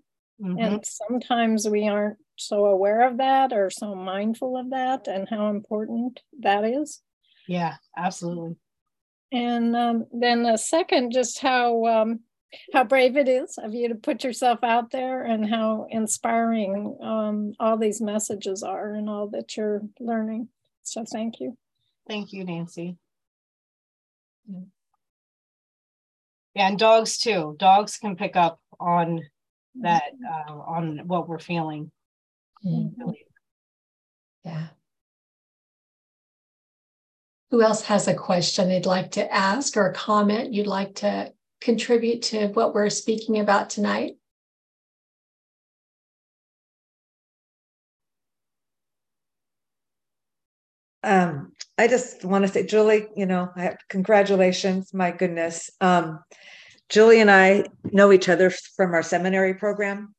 Mm-hmm. 0.41 0.59
And 0.59 0.85
sometimes 0.85 1.67
we 1.67 1.87
aren't 1.87 2.17
so 2.37 2.65
aware 2.65 3.07
of 3.07 3.17
that 3.17 3.51
or 3.51 3.69
so 3.69 3.95
mindful 3.95 4.57
of 4.57 4.69
that 4.71 5.07
and 5.07 5.27
how 5.27 5.49
important 5.49 6.21
that 6.39 6.63
is. 6.63 7.01
Yeah, 7.47 7.75
absolutely. 7.97 8.55
And 9.31 9.75
um, 9.75 10.05
then 10.11 10.43
the 10.43 10.57
second, 10.57 11.11
just 11.11 11.39
how 11.39 11.85
um, 11.85 12.21
how 12.73 12.83
brave 12.83 13.17
it 13.17 13.27
is 13.27 13.57
of 13.57 13.73
you 13.73 13.89
to 13.89 13.95
put 13.95 14.23
yourself 14.23 14.63
out 14.63 14.91
there 14.91 15.23
and 15.23 15.47
how 15.47 15.87
inspiring 15.89 16.97
um, 17.01 17.53
all 17.59 17.77
these 17.77 18.01
messages 18.01 18.63
are 18.63 18.93
and 18.93 19.09
all 19.09 19.27
that 19.29 19.55
you're 19.55 19.81
learning. 19.99 20.47
So 20.83 21.03
thank 21.05 21.39
you. 21.39 21.57
Thank 22.07 22.33
you, 22.33 22.43
Nancy. 22.43 22.97
Yeah 24.47 24.61
and 26.55 26.77
dogs 26.77 27.17
too 27.17 27.55
dogs 27.57 27.97
can 27.97 28.15
pick 28.15 28.35
up 28.35 28.59
on 28.79 29.21
that 29.75 30.03
uh, 30.27 30.53
on 30.53 30.99
what 31.07 31.27
we're 31.27 31.39
feeling 31.39 31.91
mm-hmm. 32.65 33.11
yeah 34.43 34.67
who 37.51 37.61
else 37.61 37.83
has 37.83 38.07
a 38.07 38.13
question 38.13 38.67
they'd 38.67 38.85
like 38.85 39.11
to 39.11 39.33
ask 39.33 39.77
or 39.77 39.87
a 39.87 39.93
comment 39.93 40.53
you'd 40.53 40.67
like 40.67 40.95
to 40.95 41.31
contribute 41.61 42.21
to 42.21 42.47
what 42.49 42.73
we're 42.73 42.89
speaking 42.89 43.39
about 43.39 43.69
tonight 43.69 44.13
um, 51.03 51.53
I 51.77 51.87
just 51.87 52.25
want 52.25 52.45
to 52.45 52.51
say, 52.51 52.65
Julie, 52.65 53.07
you 53.15 53.25
know, 53.25 53.49
I 53.55 53.61
have, 53.61 53.77
congratulations. 53.87 54.93
My 54.93 55.11
goodness. 55.11 55.69
Um, 55.79 56.19
Julie 56.89 57.21
and 57.21 57.31
I 57.31 57.65
know 57.83 58.11
each 58.11 58.29
other 58.29 58.49
from 58.49 58.93
our 58.93 59.03
seminary 59.03 59.53
program. 59.53 60.13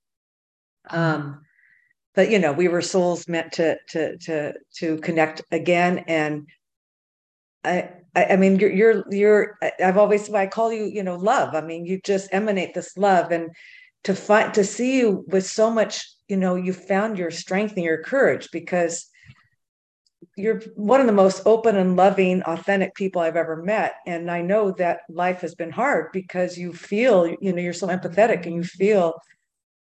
Um, 0.88 1.42
but 2.14 2.30
you 2.30 2.38
know, 2.38 2.52
we 2.52 2.68
were 2.68 2.82
souls 2.82 3.28
meant 3.28 3.52
to 3.52 3.76
to 3.90 4.16
to 4.18 4.54
to 4.76 4.96
connect 4.98 5.42
again. 5.50 6.04
And 6.06 6.48
I 7.64 7.90
I, 8.14 8.24
I 8.24 8.36
mean, 8.36 8.58
you're 8.58 8.72
you're 8.72 9.04
you're. 9.10 9.58
I've 9.82 9.96
always 9.96 10.32
I 10.32 10.46
call 10.46 10.72
you, 10.72 10.84
you 10.84 11.02
know, 11.02 11.16
love. 11.16 11.54
I 11.54 11.60
mean, 11.60 11.86
you 11.86 12.00
just 12.04 12.28
emanate 12.32 12.74
this 12.74 12.96
love, 12.96 13.30
and 13.30 13.50
to 14.04 14.14
find 14.14 14.52
to 14.54 14.64
see 14.64 14.98
you 14.98 15.24
with 15.28 15.46
so 15.46 15.70
much, 15.70 16.06
you 16.28 16.36
know, 16.36 16.54
you 16.54 16.72
found 16.72 17.18
your 17.18 17.30
strength 17.30 17.74
and 17.76 17.84
your 17.84 18.02
courage 18.02 18.48
because 18.52 19.06
you're 20.40 20.60
one 20.76 21.00
of 21.00 21.06
the 21.06 21.12
most 21.12 21.42
open 21.46 21.76
and 21.76 21.96
loving 21.96 22.42
authentic 22.42 22.94
people 22.94 23.20
i've 23.22 23.36
ever 23.36 23.56
met. 23.56 23.94
And 24.06 24.30
i 24.30 24.40
know 24.42 24.72
that 24.72 25.00
life 25.08 25.40
has 25.42 25.54
been 25.54 25.70
hard 25.70 26.12
because 26.12 26.58
you 26.58 26.72
feel 26.72 27.26
you 27.40 27.52
know 27.52 27.62
you're 27.62 27.72
so 27.72 27.88
empathetic 27.88 28.46
and 28.46 28.54
you 28.54 28.64
feel 28.64 29.14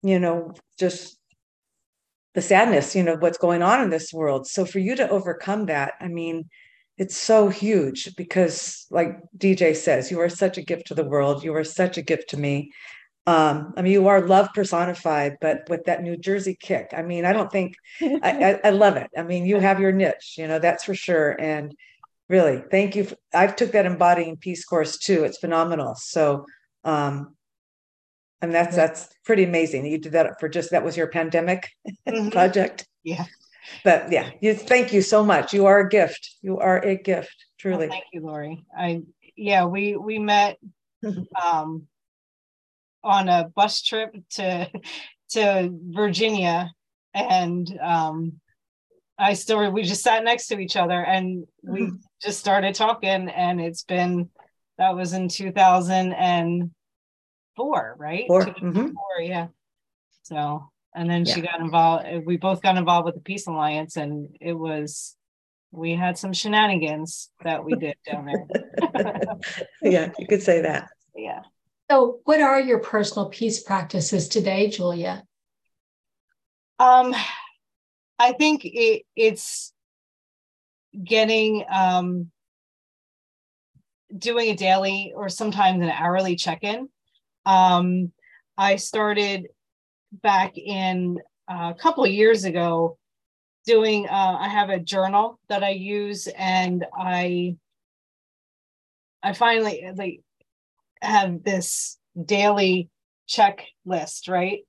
you 0.03 0.19
know 0.19 0.53
just 0.79 1.19
the 2.35 2.43
sadness 2.43 2.95
you 2.95 3.03
know 3.03 3.17
what's 3.17 3.39
going 3.39 3.63
on 3.63 3.83
in 3.83 3.91
this 3.91 4.13
world. 4.13 4.47
So 4.47 4.65
for 4.65 4.79
you 4.79 4.97
to 4.97 5.09
overcome 5.09 5.67
that 5.67 5.95
i 6.01 6.09
mean 6.09 6.49
it's 6.99 7.17
so 7.17 7.49
huge 7.49 8.15
because 8.17 8.87
like 8.91 9.19
dj 9.39 9.75
says 9.75 10.11
you 10.11 10.21
are 10.21 10.29
such 10.29 10.59
a 10.59 10.63
gift 10.63 10.87
to 10.89 10.95
the 10.95 11.05
world. 11.05 11.43
You 11.43 11.55
are 11.55 11.65
such 11.65 11.97
a 11.99 12.03
gift 12.03 12.31
to 12.31 12.37
me 12.37 12.73
um, 13.27 13.75
I 13.77 13.83
mean, 13.83 13.93
you 13.93 14.09
are 14.09 14.21
love 14.21 14.49
personified, 14.55 15.37
but 15.41 15.69
with 15.69 15.85
that 15.85 16.03
New 16.03 16.17
Jersey 16.17 16.57
kick. 16.59 16.93
I 16.97 17.03
mean, 17.03 17.25
I 17.25 17.33
don't 17.33 17.53
think 17.53 17.75
I, 18.01 18.21
I, 18.23 18.61
I, 18.69 18.71
love 18.71 18.97
it. 18.97 19.11
I 19.17 19.23
mean, 19.23 19.45
you 19.45 19.59
have 19.59 19.79
your 19.79 19.93
niche, 19.93 20.37
you 20.39 20.49
know, 20.49 20.59
that's 20.59 20.85
for 20.85 20.95
sure. 20.95 21.41
And 21.41 21.75
really, 22.29 22.63
thank 22.71 22.97
you. 22.97 23.05
For, 23.05 23.17
I've 23.35 23.57
took 23.57 23.73
that 23.73 23.87
embodying 23.87 24.39
peace 24.39 24.65
course 24.65 24.99
too. 24.99 25.25
It's 25.25 25.39
phenomenal. 25.39 25.95
So, 25.97 26.47
um, 26.85 27.37
and 28.41 28.55
that's 28.55 28.75
that's 28.75 29.09
pretty 29.25 29.45
amazing. 29.45 29.85
You 29.85 29.99
did 29.99 30.13
that 30.13 30.41
for 30.41 30.49
just 30.49 30.71
that 30.71 30.85
was 30.85 30.97
your 30.97 31.09
pandemic 31.09 31.69
mm-hmm. 32.09 32.29
project. 32.31 32.87
Yeah. 33.05 33.27
But 33.85 34.11
yeah, 34.11 34.31
you 34.41 34.55
thank 34.55 34.95
you 34.95 35.03
so 35.03 35.23
much. 35.23 35.53
You 35.53 35.67
are 35.67 35.81
a 35.81 35.89
gift. 35.89 36.37
You 36.41 36.59
are 36.59 36.83
a 36.83 36.97
gift, 36.97 37.35
truly. 37.59 37.87
Well, 37.87 37.91
thank 37.91 38.05
you, 38.15 38.23
Lori. 38.23 38.65
I 38.77 39.03
yeah, 39.37 39.67
we 39.67 39.97
we 39.97 40.19
met 40.19 40.59
um 41.45 41.87
on 43.03 43.29
a 43.29 43.51
bus 43.55 43.83
trip 43.83 44.15
to 44.31 44.71
to 45.31 45.71
Virginia, 45.91 46.71
and 47.15 47.79
um, 47.83 48.41
I 49.19 49.35
still 49.35 49.71
we 49.71 49.83
just 49.83 50.03
sat 50.03 50.25
next 50.25 50.49
to 50.49 50.59
each 50.59 50.77
other 50.77 51.01
and 51.01 51.47
we 51.63 51.83
mm-hmm. 51.83 51.97
just 52.23 52.39
started 52.39 52.75
talking, 52.75 53.29
and 53.29 53.61
it's 53.61 53.85
been 53.85 54.31
that 54.79 54.95
was 54.95 55.13
in 55.13 55.29
two 55.29 55.53
thousand 55.53 56.13
and 56.13 56.71
four, 57.57 57.95
right? 57.99 58.25
4 58.27 58.47
mm-hmm. 58.47 58.89
yeah. 59.23 59.49
So 60.23 60.71
and 60.95 61.09
then 61.09 61.25
yeah. 61.25 61.35
she 61.35 61.41
got 61.41 61.61
involved. 61.61 62.07
We 62.25 62.37
both 62.37 62.63
got 62.63 62.77
involved 62.77 63.07
with 63.07 63.15
the 63.15 63.21
Peace 63.21 63.47
Alliance, 63.47 63.97
and 63.97 64.29
it 64.41 64.55
was 64.55 65.17
we 65.73 65.95
had 65.95 66.19
some 66.19 66.33
shenanigans 66.33 67.31
that 67.45 67.65
we 67.65 67.75
did 67.75 67.97
down 68.11 68.27
there. 68.27 69.17
yeah, 69.83 70.11
you 70.19 70.27
could 70.27 70.43
say 70.43 70.63
that. 70.63 70.89
Yeah. 71.17 71.41
So, 71.91 72.21
what 72.23 72.41
are 72.41 72.61
your 72.61 72.79
personal 72.79 73.29
peace 73.29 73.65
practices 73.65 74.29
today, 74.29 74.69
Julia? 74.69 75.25
Um, 76.79 77.17
I 78.17 78.33
think 78.33 78.65
it, 78.65 79.03
it's 79.17 79.73
getting 81.03 81.65
um, 81.69 82.31
doing 84.17 84.51
a 84.51 84.55
daily 84.55 85.13
or 85.17 85.29
sometimes 85.29 85.83
an 85.83 85.91
hourly 85.91 86.37
check-in. 86.37 86.89
Um, 87.45 88.13
I 88.57 88.77
started 88.77 89.49
back 90.13 90.57
in 90.59 91.19
uh, 91.51 91.73
a 91.77 91.77
couple 91.77 92.07
years 92.07 92.45
ago 92.45 92.99
doing. 93.67 94.07
Uh, 94.09 94.37
I 94.39 94.47
have 94.47 94.71
a 94.71 94.79
journal 94.79 95.41
that 95.49 95.65
I 95.65 95.71
use, 95.71 96.29
and 96.39 96.87
I 96.97 97.57
I 99.25 99.33
finally 99.33 99.91
like 99.97 100.21
have 101.03 101.43
this 101.43 101.99
daily 102.25 102.91
checklist, 103.29 104.29
right? 104.29 104.61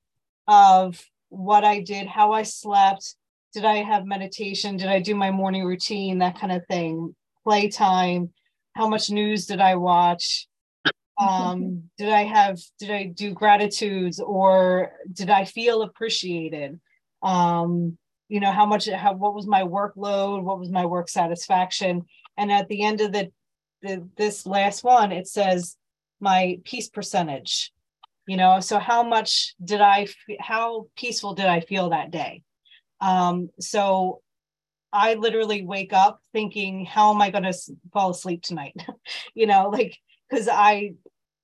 Of 0.48 1.04
what 1.30 1.64
I 1.64 1.82
did, 1.82 2.08
how 2.08 2.34
I 2.34 2.44
slept, 2.44 3.16
did 3.54 3.66
I 3.66 3.78
have 3.78 4.06
meditation, 4.06 4.78
did 4.78 4.88
I 4.88 5.00
do 5.00 5.16
my 5.16 5.32
morning 5.32 5.66
routine, 5.66 6.20
that 6.20 6.40
kind 6.40 6.52
of 6.54 6.66
thing, 6.68 7.16
playtime, 7.44 8.32
how 8.74 8.88
much 8.88 9.10
news 9.10 9.46
did 9.46 9.60
I 9.60 9.76
watch? 9.76 10.48
Um, 11.18 11.84
did 11.98 12.10
I 12.10 12.24
have, 12.24 12.60
did 12.80 12.92
I 12.92 13.06
do 13.06 13.34
gratitudes 13.34 14.20
or 14.20 14.94
did 15.12 15.30
I 15.30 15.46
feel 15.46 15.82
appreciated? 15.82 16.80
Um, 17.22 17.98
you 18.30 18.40
know, 18.40 18.52
how 18.52 18.66
much, 18.66 18.88
how, 18.88 19.14
what 19.14 19.34
was 19.34 19.48
my 19.48 19.64
workload? 19.64 20.44
What 20.44 20.60
was 20.60 20.70
my 20.70 20.86
work 20.86 21.10
satisfaction? 21.10 22.04
And 22.38 22.52
at 22.52 22.70
the 22.70 22.84
end 22.84 23.02
of 23.02 23.12
the, 23.12 23.32
the 23.82 24.08
this 24.16 24.46
last 24.46 24.84
one, 24.84 25.12
it 25.12 25.28
says, 25.28 25.76
my 26.22 26.60
peace 26.64 26.90
percentage 26.90 27.72
you 28.28 28.38
know 28.38 28.60
so 28.60 28.80
how 28.80 29.04
much 29.04 29.56
did 29.64 29.82
i 29.82 30.08
how 30.40 30.88
peaceful 30.96 31.34
did 31.34 31.48
i 31.48 31.60
feel 31.60 31.90
that 31.90 32.12
day 32.12 32.44
um 33.02 33.50
so 33.60 34.22
i 34.94 35.16
literally 35.16 35.64
wake 35.64 35.94
up 35.94 36.22
thinking 36.34 36.86
how 36.86 37.14
am 37.14 37.22
i 37.22 37.30
going 37.30 37.44
to 37.44 37.54
fall 37.92 38.12
asleep 38.12 38.42
tonight 38.42 38.76
you 39.34 39.48
know 39.48 39.70
like 39.70 39.98
because 40.30 40.48
i 40.48 40.92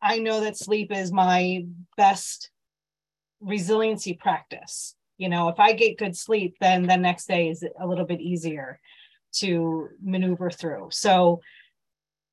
I 0.02 0.20
know 0.20 0.42
that 0.42 0.58
sleep 0.58 0.92
is 0.92 1.12
my 1.12 1.66
best 1.96 2.52
resiliency 3.42 4.14
practice. 4.14 4.96
You 5.18 5.30
know, 5.30 5.50
if 5.50 5.60
I 5.60 5.74
get 5.74 5.98
good 5.98 6.16
sleep, 6.16 6.58
then 6.60 6.84
the 6.84 6.98
next 6.98 7.28
day 7.28 7.50
is 7.50 7.66
a 7.80 7.88
little 7.88 8.06
bit 8.06 8.22
easier 8.22 8.80
to 9.36 9.90
maneuver 10.02 10.52
through. 10.52 10.90
So, 10.92 11.42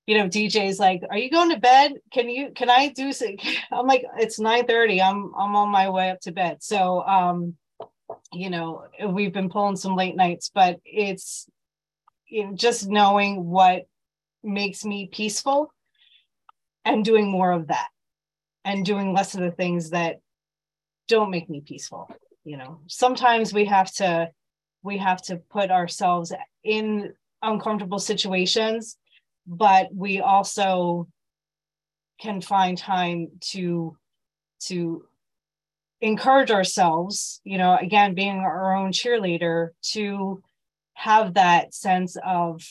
you 0.06 0.18
know, 0.18 0.28
DJ's 0.28 0.78
like, 0.78 1.02
"Are 1.10 1.18
you 1.18 1.30
going 1.30 1.50
to 1.50 1.58
bed? 1.58 1.94
Can 2.12 2.28
you? 2.28 2.50
Can 2.54 2.70
I 2.70 2.88
do?" 2.88 3.12
So? 3.12 3.26
I'm 3.72 3.86
like, 3.86 4.04
"It's 4.18 4.38
9:30. 4.38 5.02
I'm 5.02 5.32
I'm 5.36 5.56
on 5.56 5.70
my 5.70 5.88
way 5.88 6.10
up 6.10 6.20
to 6.20 6.32
bed." 6.32 6.62
So, 6.62 7.02
um, 7.02 7.56
you 8.32 8.50
know, 8.50 8.84
we've 9.08 9.32
been 9.32 9.48
pulling 9.48 9.76
some 9.76 9.96
late 9.96 10.16
nights, 10.16 10.50
but 10.54 10.80
it's 10.84 11.48
you 12.26 12.46
know, 12.46 12.52
just 12.54 12.88
knowing 12.88 13.44
what 13.46 13.86
makes 14.42 14.84
me 14.84 15.08
peaceful 15.10 15.72
and 16.84 17.04
doing 17.04 17.30
more 17.30 17.52
of 17.52 17.68
that 17.68 17.88
and 18.64 18.84
doing 18.84 19.12
less 19.12 19.34
of 19.34 19.40
the 19.40 19.50
things 19.50 19.90
that 19.90 20.20
don't 21.08 21.30
make 21.30 21.48
me 21.48 21.60
peaceful 21.60 22.08
you 22.44 22.56
know 22.56 22.80
sometimes 22.86 23.52
we 23.52 23.64
have 23.64 23.92
to 23.92 24.30
we 24.82 24.98
have 24.98 25.20
to 25.20 25.36
put 25.36 25.70
ourselves 25.70 26.32
in 26.62 27.12
uncomfortable 27.42 27.98
situations 27.98 28.96
but 29.46 29.88
we 29.94 30.20
also 30.20 31.08
can 32.20 32.40
find 32.40 32.78
time 32.78 33.28
to 33.40 33.96
to 34.60 35.04
encourage 36.00 36.50
ourselves 36.50 37.40
you 37.44 37.58
know 37.58 37.76
again 37.76 38.14
being 38.14 38.38
our 38.38 38.76
own 38.76 38.92
cheerleader 38.92 39.70
to 39.82 40.42
have 40.94 41.34
that 41.34 41.74
sense 41.74 42.16
of 42.24 42.62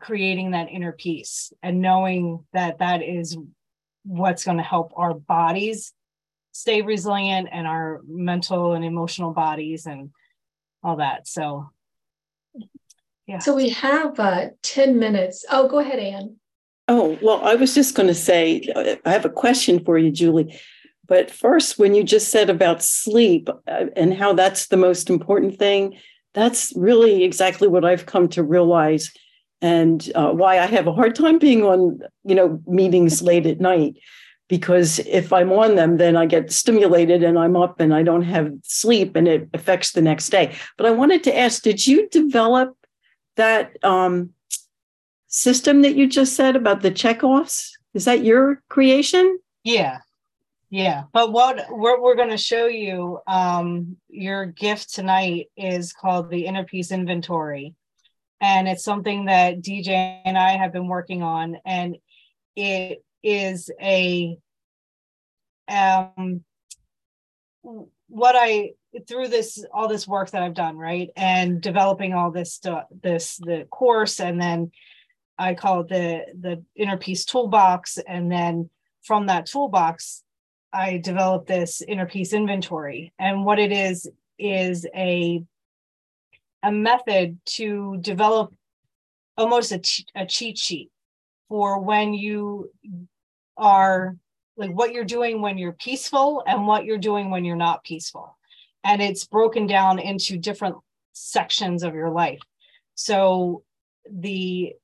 creating 0.00 0.50
that 0.50 0.68
inner 0.70 0.92
peace 0.92 1.52
and 1.62 1.80
knowing 1.80 2.44
that 2.52 2.78
that 2.78 3.02
is 3.02 3.36
what's 4.04 4.44
going 4.44 4.56
to 4.56 4.62
help 4.62 4.92
our 4.96 5.14
bodies 5.14 5.92
stay 6.52 6.82
resilient 6.82 7.48
and 7.50 7.66
our 7.66 8.00
mental 8.06 8.72
and 8.72 8.84
emotional 8.84 9.32
bodies 9.32 9.86
and 9.86 10.10
all 10.82 10.96
that. 10.96 11.26
So 11.26 11.70
yeah 13.32 13.38
so 13.38 13.54
we 13.54 13.68
have 13.68 14.18
uh 14.20 14.46
10 14.62 14.98
minutes 14.98 15.44
oh 15.50 15.66
go 15.68 15.78
ahead 15.78 15.98
anne 15.98 16.36
oh 16.88 17.18
well 17.22 17.40
i 17.42 17.54
was 17.54 17.74
just 17.74 17.94
going 17.94 18.08
to 18.08 18.14
say 18.14 18.62
i 19.04 19.10
have 19.10 19.24
a 19.24 19.30
question 19.30 19.82
for 19.84 19.98
you 19.98 20.10
julie 20.10 20.58
but 21.08 21.30
first 21.30 21.78
when 21.78 21.94
you 21.94 22.04
just 22.04 22.28
said 22.28 22.48
about 22.48 22.82
sleep 22.82 23.48
uh, 23.66 23.86
and 23.96 24.14
how 24.14 24.32
that's 24.32 24.68
the 24.68 24.76
most 24.76 25.08
important 25.08 25.58
thing 25.58 25.96
that's 26.34 26.72
really 26.76 27.24
exactly 27.24 27.68
what 27.68 27.84
i've 27.84 28.06
come 28.06 28.28
to 28.28 28.42
realize 28.42 29.10
and 29.62 30.10
uh, 30.16 30.32
why 30.32 30.58
I 30.58 30.66
have 30.66 30.88
a 30.88 30.92
hard 30.92 31.14
time 31.14 31.38
being 31.38 31.62
on, 31.62 32.00
you 32.24 32.34
know, 32.34 32.60
meetings 32.66 33.22
late 33.22 33.46
at 33.46 33.60
night. 33.60 33.94
Because 34.48 34.98
if 34.98 35.32
I'm 35.32 35.52
on 35.52 35.76
them, 35.76 35.96
then 35.96 36.16
I 36.16 36.26
get 36.26 36.52
stimulated 36.52 37.22
and 37.22 37.38
I'm 37.38 37.56
up 37.56 37.80
and 37.80 37.94
I 37.94 38.02
don't 38.02 38.24
have 38.24 38.52
sleep 38.64 39.16
and 39.16 39.26
it 39.26 39.48
affects 39.54 39.92
the 39.92 40.02
next 40.02 40.28
day. 40.28 40.54
But 40.76 40.86
I 40.86 40.90
wanted 40.90 41.22
to 41.24 41.38
ask 41.38 41.62
did 41.62 41.86
you 41.86 42.08
develop 42.10 42.76
that 43.36 43.76
um, 43.84 44.30
system 45.28 45.82
that 45.82 45.96
you 45.96 46.06
just 46.06 46.34
said 46.34 46.56
about 46.56 46.82
the 46.82 46.90
checkoffs? 46.90 47.70
Is 47.94 48.04
that 48.06 48.24
your 48.24 48.62
creation? 48.68 49.38
Yeah. 49.64 49.98
Yeah. 50.70 51.04
But 51.12 51.32
what 51.32 51.66
we're, 51.70 52.00
we're 52.00 52.16
going 52.16 52.30
to 52.30 52.38
show 52.38 52.66
you, 52.66 53.20
um, 53.26 53.96
your 54.08 54.46
gift 54.46 54.94
tonight 54.94 55.48
is 55.56 55.92
called 55.92 56.30
the 56.30 56.46
Inner 56.46 56.64
Peace 56.64 56.90
Inventory 56.90 57.74
and 58.42 58.68
it's 58.68 58.82
something 58.82 59.26
that 59.26 59.62
DJ 59.62 60.20
and 60.24 60.36
I 60.36 60.56
have 60.56 60.72
been 60.72 60.88
working 60.88 61.22
on, 61.22 61.58
and 61.64 61.96
it 62.56 63.04
is 63.22 63.70
a 63.80 64.36
um 65.68 66.42
what 68.08 68.34
I 68.36 68.72
through 69.08 69.28
this 69.28 69.64
all 69.72 69.88
this 69.88 70.06
work 70.06 70.30
that 70.30 70.42
I've 70.42 70.54
done, 70.54 70.76
right, 70.76 71.10
and 71.16 71.60
developing 71.60 72.14
all 72.14 72.30
this 72.30 72.60
this 73.02 73.36
the 73.38 73.66
course, 73.70 74.20
and 74.20 74.40
then 74.40 74.70
I 75.38 75.54
call 75.54 75.80
it 75.80 75.88
the 75.88 76.24
the 76.38 76.64
inner 76.76 76.96
peace 76.96 77.24
toolbox, 77.24 77.98
and 77.98 78.30
then 78.30 78.70
from 79.02 79.26
that 79.26 79.46
toolbox, 79.46 80.22
I 80.72 80.98
developed 80.98 81.48
this 81.48 81.82
inner 81.82 82.06
peace 82.06 82.32
inventory, 82.32 83.12
and 83.18 83.44
what 83.44 83.58
it 83.58 83.72
is 83.72 84.10
is 84.38 84.86
a 84.94 85.42
a 86.62 86.72
method 86.72 87.38
to 87.44 87.96
develop 88.00 88.54
almost 89.36 89.72
a, 89.72 89.80
a 90.14 90.26
cheat 90.26 90.58
sheet 90.58 90.90
for 91.48 91.80
when 91.80 92.14
you 92.14 92.70
are 93.56 94.16
like 94.56 94.70
what 94.70 94.92
you're 94.92 95.04
doing 95.04 95.40
when 95.40 95.58
you're 95.58 95.72
peaceful 95.72 96.42
and 96.46 96.66
what 96.66 96.84
you're 96.84 96.98
doing 96.98 97.30
when 97.30 97.44
you're 97.44 97.56
not 97.56 97.82
peaceful 97.84 98.36
and 98.84 99.00
it's 99.00 99.24
broken 99.26 99.66
down 99.66 99.98
into 99.98 100.36
different 100.36 100.76
sections 101.12 101.82
of 101.82 101.94
your 101.94 102.10
life. 102.10 102.40
So 102.94 103.62
the 104.10 104.74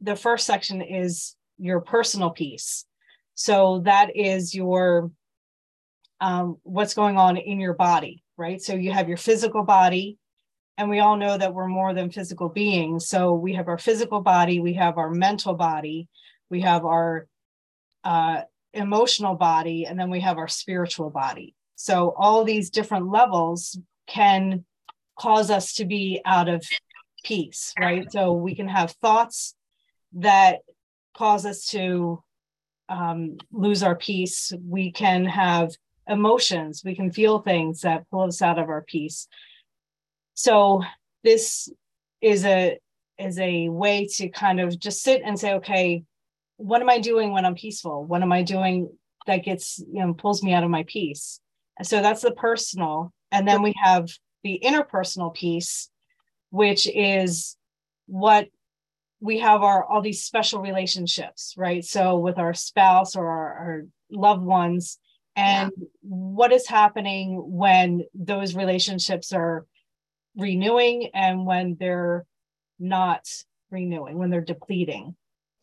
the 0.00 0.16
first 0.16 0.46
section 0.46 0.82
is 0.82 1.36
your 1.58 1.80
personal 1.80 2.30
peace. 2.30 2.84
so 3.34 3.80
that 3.84 4.16
is 4.16 4.54
your 4.54 5.10
um, 6.20 6.58
what's 6.62 6.94
going 6.94 7.16
on 7.16 7.36
in 7.36 7.60
your 7.60 7.74
body 7.74 8.24
right? 8.36 8.60
So 8.60 8.74
you 8.74 8.92
have 8.92 9.08
your 9.08 9.16
physical 9.16 9.62
body 9.62 10.18
and 10.76 10.90
we 10.90 10.98
all 11.00 11.16
know 11.16 11.38
that 11.38 11.54
we're 11.54 11.68
more 11.68 11.94
than 11.94 12.10
physical 12.10 12.48
beings. 12.48 13.06
So 13.06 13.34
we 13.34 13.54
have 13.54 13.68
our 13.68 13.78
physical 13.78 14.20
body 14.20 14.60
we 14.60 14.74
have 14.74 14.98
our 14.98 15.10
mental 15.10 15.54
body 15.54 16.08
we 16.50 16.60
have 16.60 16.84
our 16.84 17.26
uh, 18.04 18.42
emotional 18.72 19.34
body 19.34 19.86
and 19.86 19.98
then 19.98 20.10
we 20.10 20.20
have 20.20 20.38
our 20.38 20.48
spiritual 20.48 21.10
body 21.10 21.54
so 21.76 22.14
all 22.16 22.44
these 22.44 22.70
different 22.70 23.10
levels 23.10 23.78
can 24.06 24.64
cause 25.18 25.50
us 25.50 25.74
to 25.74 25.84
be 25.84 26.20
out 26.24 26.48
of 26.48 26.64
peace 27.24 27.72
right? 27.80 28.10
So 28.12 28.34
we 28.34 28.54
can 28.54 28.68
have 28.68 28.92
thoughts 28.92 29.54
that 30.12 30.60
cause 31.16 31.46
us 31.46 31.66
to 31.66 32.22
um, 32.88 33.38
lose 33.50 33.82
our 33.82 33.96
peace. 33.96 34.52
We 34.68 34.92
can 34.92 35.24
have 35.24 35.72
emotions. 36.06 36.82
We 36.84 36.94
can 36.94 37.10
feel 37.10 37.38
things 37.38 37.80
that 37.80 38.08
pull 38.10 38.22
us 38.22 38.42
out 38.42 38.58
of 38.58 38.68
our 38.68 38.82
peace. 38.82 39.26
So 40.34 40.82
this 41.22 41.68
is 42.20 42.44
a 42.44 42.78
is 43.18 43.38
a 43.38 43.68
way 43.68 44.06
to 44.16 44.28
kind 44.28 44.60
of 44.60 44.78
just 44.78 45.02
sit 45.02 45.22
and 45.24 45.38
say 45.38 45.54
okay 45.54 46.02
what 46.56 46.80
am 46.80 46.90
i 46.90 46.98
doing 46.98 47.30
when 47.30 47.44
i'm 47.44 47.54
peaceful? 47.54 48.04
What 48.04 48.22
am 48.22 48.32
i 48.32 48.42
doing 48.42 48.90
that 49.26 49.44
gets 49.44 49.78
you 49.78 50.04
know 50.04 50.14
pulls 50.14 50.42
me 50.42 50.52
out 50.52 50.64
of 50.64 50.70
my 50.70 50.84
peace 50.86 51.40
so 51.82 52.00
that's 52.02 52.22
the 52.22 52.32
personal 52.32 53.12
and 53.30 53.46
then 53.48 53.62
we 53.62 53.74
have 53.82 54.08
the 54.42 54.60
interpersonal 54.64 55.34
peace 55.34 55.90
which 56.50 56.86
is 56.86 57.56
what 58.06 58.48
we 59.20 59.38
have 59.38 59.62
our 59.62 59.84
all 59.84 60.02
these 60.02 60.22
special 60.22 60.60
relationships 60.60 61.54
right 61.56 61.84
so 61.84 62.18
with 62.18 62.38
our 62.38 62.54
spouse 62.54 63.16
or 63.16 63.26
our, 63.26 63.52
our 63.54 63.82
loved 64.10 64.42
ones 64.42 64.98
and 65.36 65.72
yeah. 65.76 65.86
what 66.02 66.52
is 66.52 66.68
happening 66.68 67.42
when 67.44 68.04
those 68.14 68.54
relationships 68.54 69.32
are 69.32 69.66
renewing 70.36 71.10
and 71.14 71.46
when 71.46 71.76
they're 71.78 72.26
not 72.78 73.26
renewing, 73.70 74.18
when 74.18 74.30
they're 74.30 74.40
depleting. 74.40 75.14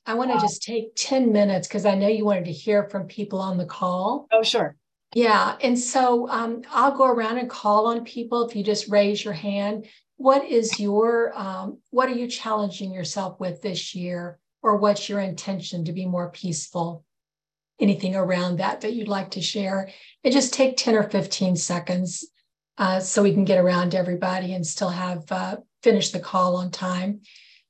I 0.05 0.16
want 0.16 0.32
to 0.32 0.36
um, 0.36 0.41
just 0.41 0.64
take 0.64 0.95
10 0.95 1.32
minutes 1.32 1.68
because 1.68 1.86
I 1.86 1.95
know 1.95 2.07
you 2.07 2.26
wanted 2.26 2.45
to 2.45 2.51
hear 2.51 2.84
from 2.89 3.07
people 3.07 3.39
on 3.39 3.57
the 3.57 3.66
call. 3.66 4.28
Oh, 4.32 4.43
sure. 4.43 4.76
Yeah. 5.14 5.57
And 5.62 5.78
so 5.78 6.30
um, 6.30 6.62
I'll 6.72 6.95
go 6.95 7.05
around 7.05 7.38
and 7.38 7.49
call 7.49 7.88
on 7.88 8.05
people 8.05 8.47
if 8.47 8.55
you 8.55 8.64
just 8.64 8.89
raise 8.89 9.24
your 9.24 9.34
hand. 9.34 9.88
What 10.18 10.45
is 10.45 10.80
your, 10.80 11.38
um, 11.38 11.80
what 11.89 12.07
are 12.07 12.16
you 12.16 12.28
challenging 12.28 12.93
yourself 12.93 13.39
with 13.39 13.62
this 13.62 13.93
year? 13.93 14.39
Or 14.64 14.78
what's 14.78 15.09
your 15.09 15.20
intention 15.20 15.86
to 15.86 15.91
be 15.91 16.05
more 16.05 16.30
peaceful? 16.30 17.03
Anything 17.80 18.16
around 18.16 18.59
that 18.59 18.82
that 18.82 18.93
you'd 18.93 19.07
like 19.07 19.32
to 19.32 19.41
share? 19.41 19.89
And 20.24 20.32
just 20.32 20.53
take 20.53 20.78
10 20.78 20.95
or 20.95 21.03
15 21.03 21.55
seconds 21.55 22.32
uh, 22.78 22.99
so 22.99 23.24
we 23.24 23.34
can 23.34 23.43
get 23.43 23.57
around 23.57 23.95
everybody 23.95 24.53
and 24.53 24.66
still 24.66 24.89
have 24.89 25.30
uh, 25.32 25.57
finish 25.84 26.12
the 26.12 26.20
call 26.20 26.55
on 26.55 26.72
time. 26.72 27.22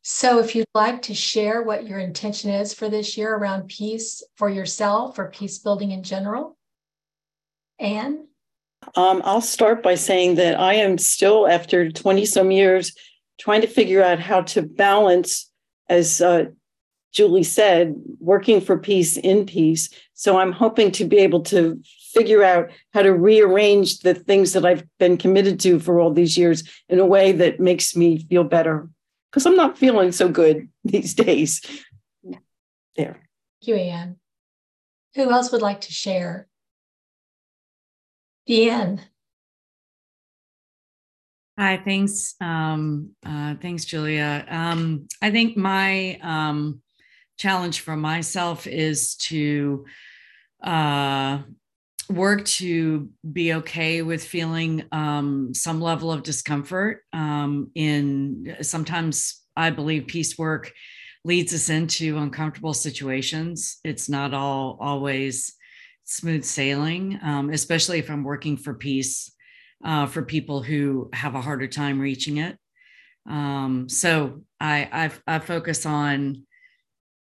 So, 0.04 0.39
if 0.39 0.56
you'd 0.56 0.66
like 0.74 1.04
to 1.04 1.14
share 1.14 1.62
what 1.62 1.86
your 1.86 2.00
intention 2.00 2.50
is 2.50 2.74
for 2.74 2.89
this 2.89 3.18
year 3.18 3.36
around 3.36 3.68
peace 3.68 4.24
for 4.36 4.50
yourself 4.50 5.20
or 5.20 5.30
peace 5.30 5.60
building 5.60 5.92
in 5.92 6.02
general, 6.02 6.58
Anne? 7.82 8.28
Um, 8.96 9.22
I'll 9.26 9.42
start 9.42 9.84
by 9.84 9.96
saying 9.96 10.36
that 10.36 10.60
I 10.60 10.76
am 10.76 10.98
still, 10.98 11.48
after 11.48 11.92
20 11.92 12.26
some 12.26 12.52
years, 12.52 12.96
trying 13.40 13.62
to 13.62 13.68
figure 13.68 14.04
out 14.04 14.20
how 14.20 14.42
to 14.42 14.62
balance, 14.62 15.52
as 15.90 16.22
uh, 16.22 16.46
Julie 17.12 17.44
said, 17.44 17.96
working 18.20 18.62
for 18.62 18.78
peace 18.78 19.18
in 19.18 19.46
peace. 19.46 19.90
So 20.14 20.38
I'm 20.38 20.52
hoping 20.52 20.92
to 20.94 21.06
be 21.06 21.18
able 21.18 21.42
to 21.44 21.82
figure 22.14 22.44
out 22.44 22.72
how 22.94 23.02
to 23.02 23.14
rearrange 23.14 24.00
the 24.00 24.14
things 24.14 24.54
that 24.54 24.66
I've 24.66 24.84
been 25.00 25.18
committed 25.18 25.60
to 25.62 25.80
for 25.80 26.00
all 26.00 26.12
these 26.12 26.38
years 26.38 26.64
in 26.90 27.00
a 27.00 27.06
way 27.06 27.32
that 27.34 27.60
makes 27.60 27.96
me 27.96 28.20
feel 28.20 28.44
better 28.44 28.90
because 29.32 29.46
I'm 29.46 29.56
not 29.56 29.78
feeling 29.78 30.12
so 30.12 30.28
good 30.28 30.70
these 30.84 31.14
days. 31.14 31.62
There. 32.96 33.14
Thank 33.14 33.22
you, 33.62 33.76
Anne. 33.76 34.18
Who 35.16 35.32
else 35.32 35.52
would 35.52 35.62
like 35.62 35.82
to 35.82 35.92
share? 35.92 36.48
Deanne. 38.48 39.00
Hi, 41.58 41.78
thanks. 41.78 42.36
Um, 42.42 43.12
uh, 43.26 43.56
thanks, 43.62 43.86
Julia. 43.86 44.46
Um, 44.50 45.08
I 45.22 45.32
think 45.32 45.58
my 45.58 46.18
um, 46.22 46.82
challenge 47.38 47.82
for 47.82 47.96
myself 47.96 48.68
is 48.68 49.16
to 49.18 49.86
uh, 50.64 51.39
work 52.10 52.46
to 52.46 53.10
be 53.32 53.54
okay 53.54 54.02
with 54.02 54.24
feeling 54.24 54.84
um, 54.92 55.54
some 55.54 55.82
level 55.82 56.12
of 56.12 56.24
discomfort. 56.24 57.04
Um, 57.14 57.72
in 57.76 58.58
sometimes 58.62 59.42
I 59.56 59.70
believe 59.70 60.08
peace 60.08 60.38
work 60.38 60.72
leads 61.24 61.54
us 61.54 61.70
into 61.70 62.18
uncomfortable 62.18 62.74
situations. 62.74 63.78
It's 63.84 64.10
not 64.10 64.34
all 64.34 64.78
always 64.80 65.54
smooth 66.12 66.43
sailing, 66.43 67.20
um, 67.24 67.49
especially 67.49 67.99
if 67.99 68.09
I'm 68.09 68.24
working 68.24 68.57
for 68.57 68.74
peace 68.74 69.32
uh, 69.84 70.05
for 70.05 70.22
people 70.24 70.62
who 70.62 71.09
have 71.14 71.36
a 71.36 71.41
harder 71.41 71.68
time 71.68 71.99
reaching 71.99 72.38
it. 72.38 72.57
Um, 73.30 73.88
so 73.88 74.41
I, 74.59 74.89
I've, 74.91 75.22
I 75.26 75.39
focus 75.39 75.86
on 75.86 76.45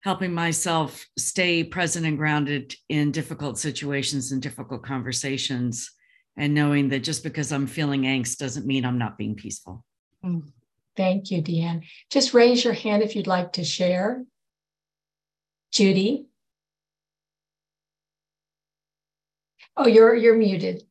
helping 0.02 0.34
myself 0.34 1.06
stay 1.18 1.64
present 1.64 2.04
and 2.04 2.18
grounded 2.18 2.74
in 2.90 3.10
difficult 3.10 3.58
situations 3.58 4.32
and 4.32 4.42
difficult 4.42 4.82
conversations 4.82 5.90
and 6.36 6.52
knowing 6.52 6.90
that 6.90 7.04
just 7.04 7.22
because 7.22 7.52
I'm 7.52 7.66
feeling 7.66 8.02
angst 8.02 8.36
doesn't 8.36 8.66
mean 8.66 8.84
I'm 8.84 8.98
not 8.98 9.16
being 9.16 9.34
peaceful. 9.34 9.84
Mm. 10.22 10.42
Thank 10.96 11.30
you, 11.30 11.42
Deanne. 11.42 11.84
Just 12.10 12.34
raise 12.34 12.62
your 12.62 12.74
hand 12.74 13.02
if 13.02 13.16
you'd 13.16 13.26
like 13.26 13.54
to 13.54 13.64
share. 13.64 14.24
Judy. 15.72 16.26
Oh, 19.76 19.86
you're 19.86 20.14
you're 20.14 20.36
muted. 20.36 20.84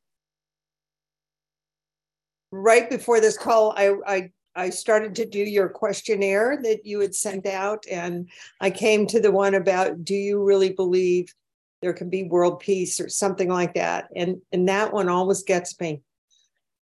Right 2.52 2.90
before 2.90 3.20
this 3.20 3.38
call, 3.38 3.74
I, 3.76 3.96
I 4.06 4.32
I 4.56 4.70
started 4.70 5.16
to 5.16 5.26
do 5.26 5.40
your 5.40 5.70
questionnaire 5.70 6.60
that 6.62 6.86
you 6.86 7.00
had 7.00 7.16
sent 7.16 7.46
out, 7.46 7.86
and 7.90 8.30
I 8.60 8.70
came 8.70 9.08
to 9.08 9.20
the 9.20 9.32
one 9.32 9.56
about 9.56 10.04
do 10.04 10.16
you 10.16 10.44
really 10.44 10.72
believe 10.72 11.34
there 11.82 11.94
can 11.94 12.10
be 12.10 12.24
world 12.24 12.60
peace 12.60 13.00
or 13.00 13.10
something 13.10 13.50
like 13.50 13.74
that? 13.76 14.10
And 14.16 14.42
and 14.52 14.68
that 14.70 14.94
one 14.94 15.10
always 15.10 15.44
gets 15.44 15.80
me. 15.80 16.02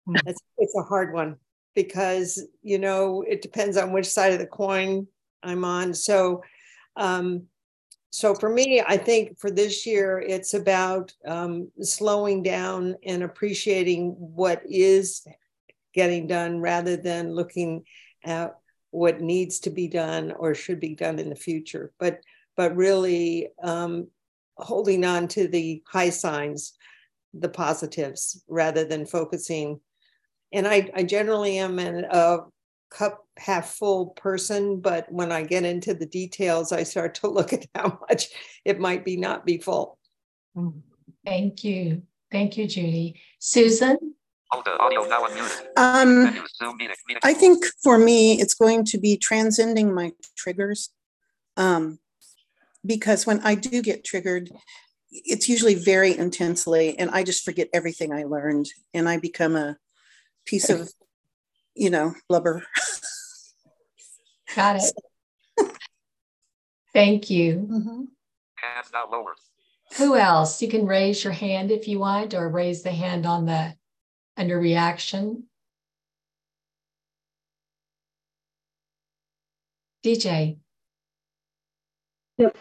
Hmm. 0.07 0.15
It's, 0.25 0.41
it's 0.57 0.75
a 0.75 0.83
hard 0.83 1.13
one 1.13 1.37
because 1.75 2.45
you 2.63 2.79
know 2.79 3.23
it 3.27 3.41
depends 3.41 3.77
on 3.77 3.93
which 3.93 4.07
side 4.07 4.33
of 4.33 4.39
the 4.39 4.47
coin 4.47 5.07
I'm 5.43 5.63
on. 5.63 5.93
So, 5.93 6.43
um, 6.95 7.43
so 8.11 8.35
for 8.35 8.49
me, 8.49 8.83
I 8.85 8.97
think 8.97 9.39
for 9.39 9.49
this 9.49 9.85
year, 9.85 10.19
it's 10.19 10.53
about 10.53 11.13
um, 11.25 11.71
slowing 11.81 12.43
down 12.43 12.95
and 13.05 13.23
appreciating 13.23 14.15
what 14.19 14.61
is 14.65 15.25
getting 15.93 16.27
done 16.27 16.59
rather 16.59 16.97
than 16.97 17.33
looking 17.33 17.85
at 18.25 18.57
what 18.91 19.21
needs 19.21 19.61
to 19.61 19.69
be 19.69 19.87
done 19.87 20.33
or 20.33 20.53
should 20.53 20.81
be 20.81 20.93
done 20.93 21.19
in 21.19 21.29
the 21.29 21.35
future. 21.35 21.93
But 21.99 22.19
but 22.57 22.75
really 22.75 23.47
um, 23.63 24.07
holding 24.57 25.05
on 25.05 25.29
to 25.29 25.47
the 25.47 25.81
high 25.87 26.09
signs 26.09 26.73
the 27.33 27.49
positives 27.49 28.43
rather 28.49 28.83
than 28.83 29.05
focusing. 29.05 29.79
And 30.51 30.67
i, 30.67 30.89
I 30.93 31.03
generally 31.03 31.59
am 31.59 31.79
an, 31.79 32.05
a 32.09 32.39
cup 32.91 33.25
half 33.37 33.69
full 33.69 34.07
person 34.07 34.79
but 34.81 35.09
when 35.11 35.31
i 35.31 35.41
get 35.41 35.63
into 35.63 35.93
the 35.93 36.05
details 36.05 36.71
i 36.71 36.83
start 36.83 37.15
to 37.15 37.27
look 37.29 37.53
at 37.53 37.65
how 37.73 37.97
much 38.09 38.27
it 38.65 38.79
might 38.79 39.03
be 39.03 39.17
not 39.17 39.45
be 39.45 39.57
full. 39.57 39.97
Thank 41.25 41.63
you. 41.63 42.03
Thank 42.31 42.57
you 42.57 42.67
judy. 42.67 43.21
Susan? 43.39 44.15
Um, 45.77 46.45
I 47.23 47.33
think 47.33 47.63
for 47.81 47.97
me, 47.97 48.39
it's 48.41 48.53
going 48.53 48.83
to 48.85 48.97
be 48.97 49.17
transcending 49.17 49.93
my 49.93 50.11
triggers. 50.35 50.89
Um, 51.55 51.99
because 52.85 53.25
when 53.25 53.39
I 53.41 53.55
do 53.55 53.81
get 53.81 54.03
triggered, 54.03 54.51
it's 55.09 55.47
usually 55.47 55.75
very 55.75 56.17
intensely, 56.17 56.97
and 56.97 57.09
I 57.11 57.23
just 57.23 57.45
forget 57.45 57.69
everything 57.73 58.11
I 58.11 58.23
learned, 58.23 58.67
and 58.93 59.07
I 59.07 59.17
become 59.17 59.55
a 59.55 59.77
piece 60.45 60.69
of, 60.69 60.91
you 61.75 61.89
know, 61.89 62.13
blubber. 62.27 62.63
Got 64.55 64.77
it. 64.77 65.71
Thank 66.93 67.29
you. 67.29 67.67
Mm-hmm. 67.71 68.03
Hands 68.55 68.89
now 68.93 69.05
lower. 69.11 69.33
Who 69.97 70.15
else? 70.15 70.61
You 70.61 70.67
can 70.67 70.85
raise 70.85 71.23
your 71.23 71.33
hand 71.33 71.71
if 71.71 71.87
you 71.87 71.99
want, 71.99 72.33
or 72.33 72.49
raise 72.49 72.83
the 72.83 72.91
hand 72.91 73.25
on 73.25 73.45
the 73.45 73.75
under 74.37 74.59
reaction. 74.59 75.43
DJ. 80.05 80.57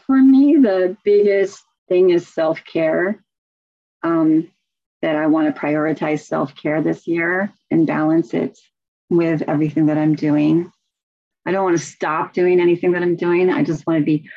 For 0.06 0.16
me, 0.16 0.56
the 0.56 0.96
biggest 1.04 1.62
thing 1.88 2.10
is 2.10 2.28
self 2.28 2.62
care. 2.64 3.24
Um, 4.02 4.50
that 5.02 5.16
I 5.16 5.26
want 5.26 5.54
to 5.54 5.60
prioritize 5.60 6.20
self 6.20 6.54
care 6.54 6.82
this 6.82 7.06
year 7.06 7.52
and 7.70 7.86
balance 7.86 8.34
it 8.34 8.58
with 9.10 9.42
everything 9.42 9.86
that 9.86 9.98
I'm 9.98 10.14
doing. 10.14 10.72
I 11.46 11.52
don't 11.52 11.64
want 11.64 11.78
to 11.78 11.84
stop 11.84 12.32
doing 12.32 12.60
anything 12.60 12.92
that 12.92 13.02
I'm 13.02 13.16
doing. 13.16 13.50
I 13.50 13.62
just 13.62 13.86
want 13.86 14.00
to 14.00 14.04
be 14.04 14.28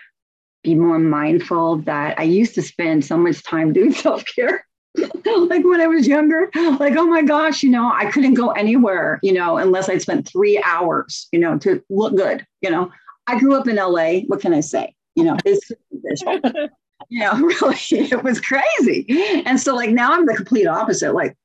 be 0.63 0.76
more 0.76 0.99
mindful 0.99 1.78
that 1.80 2.17
I 2.17 2.24
used 2.24 2.55
to 2.55 2.61
spend 2.61 3.03
so 3.03 3.17
much 3.17 3.43
time 3.43 3.74
doing 3.74 3.93
self 3.93 4.24
care 4.26 4.65
like 4.95 5.63
when 5.63 5.82
I 5.82 5.88
was 5.88 6.07
younger, 6.07 6.49
like, 6.80 6.95
oh 6.95 7.07
my 7.07 7.24
gosh, 7.24 7.63
you 7.63 7.69
know, 7.69 7.91
I 7.93 8.11
couldn't 8.11 8.36
go 8.36 8.51
anywhere, 8.51 9.19
you 9.24 9.34
know, 9.34 9.57
unless 9.57 9.89
I'd 9.89 10.01
spent 10.01 10.28
three 10.28 10.61
hours, 10.63 11.28
you 11.32 11.39
know, 11.39 11.57
to 11.59 11.84
look 11.89 12.15
good. 12.15 12.45
You 12.61 12.69
know, 12.69 12.91
I 13.28 13.39
grew 13.39 13.55
up 13.55 13.67
in 13.67 13.78
LA. 13.78 14.19
What 14.28 14.41
can 14.41 14.53
I 14.53 14.59
say? 14.59 14.93
You 15.15 15.24
know, 15.24 15.38
it's, 15.45 15.71
you 17.09 17.19
know, 17.19 17.34
really, 17.38 17.78
it 17.89 18.24
was 18.24 18.39
crazy. 18.39 19.05
And 19.45 19.59
so, 19.59 19.76
like, 19.76 19.89
now 19.89 20.13
I'm 20.13 20.26
the 20.26 20.36
complete 20.36 20.67
opposite. 20.67 21.13
Like, 21.13 21.36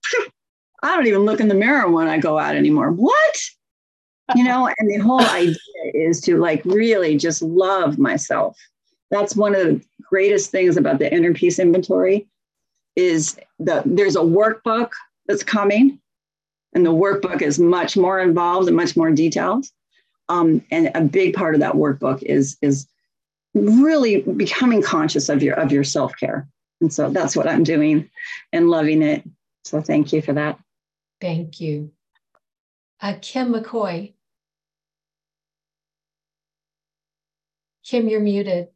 I 0.82 0.94
don't 0.94 1.06
even 1.06 1.24
look 1.24 1.40
in 1.40 1.48
the 1.48 1.54
mirror 1.54 1.90
when 1.90 2.08
I 2.08 2.18
go 2.18 2.38
out 2.38 2.56
anymore. 2.56 2.90
What? 2.90 3.40
You 4.34 4.44
know, 4.44 4.68
and 4.78 4.90
the 4.90 4.98
whole 4.98 5.20
idea 5.30 5.56
is 5.94 6.20
to 6.22 6.38
like 6.38 6.62
really 6.64 7.16
just 7.16 7.42
love 7.42 7.98
myself. 7.98 8.56
That's 9.10 9.34
one 9.34 9.54
of 9.54 9.62
the 9.62 9.84
greatest 10.02 10.50
things 10.50 10.76
about 10.76 10.98
the 10.98 11.12
inner 11.12 11.32
peace 11.32 11.58
inventory 11.58 12.26
is 12.96 13.38
that 13.60 13.84
there's 13.86 14.16
a 14.16 14.20
workbook 14.20 14.90
that's 15.26 15.42
coming, 15.42 15.98
and 16.74 16.84
the 16.84 16.92
workbook 16.92 17.42
is 17.42 17.58
much 17.58 17.96
more 17.96 18.20
involved 18.20 18.68
and 18.68 18.76
much 18.76 18.96
more 18.96 19.10
detailed. 19.10 19.66
Um, 20.28 20.62
and 20.70 20.90
a 20.94 21.00
big 21.02 21.34
part 21.34 21.54
of 21.54 21.60
that 21.60 21.74
workbook 21.74 22.22
is 22.22 22.58
is 22.60 22.86
really 23.54 24.22
becoming 24.22 24.82
conscious 24.82 25.28
of 25.28 25.42
your 25.42 25.54
of 25.54 25.72
your 25.72 25.84
self 25.84 26.14
care. 26.16 26.46
And 26.80 26.92
so 26.92 27.10
that's 27.10 27.34
what 27.34 27.48
I'm 27.48 27.64
doing 27.64 28.08
and 28.52 28.68
loving 28.68 29.02
it. 29.02 29.24
So 29.64 29.80
thank 29.80 30.12
you 30.12 30.22
for 30.22 30.32
that. 30.34 30.58
Thank 31.20 31.60
you. 31.60 31.92
Uh, 33.00 33.14
Kim 33.20 33.52
McCoy. 33.52 34.14
Kim, 37.84 38.08
you're 38.08 38.20
muted. 38.20 38.68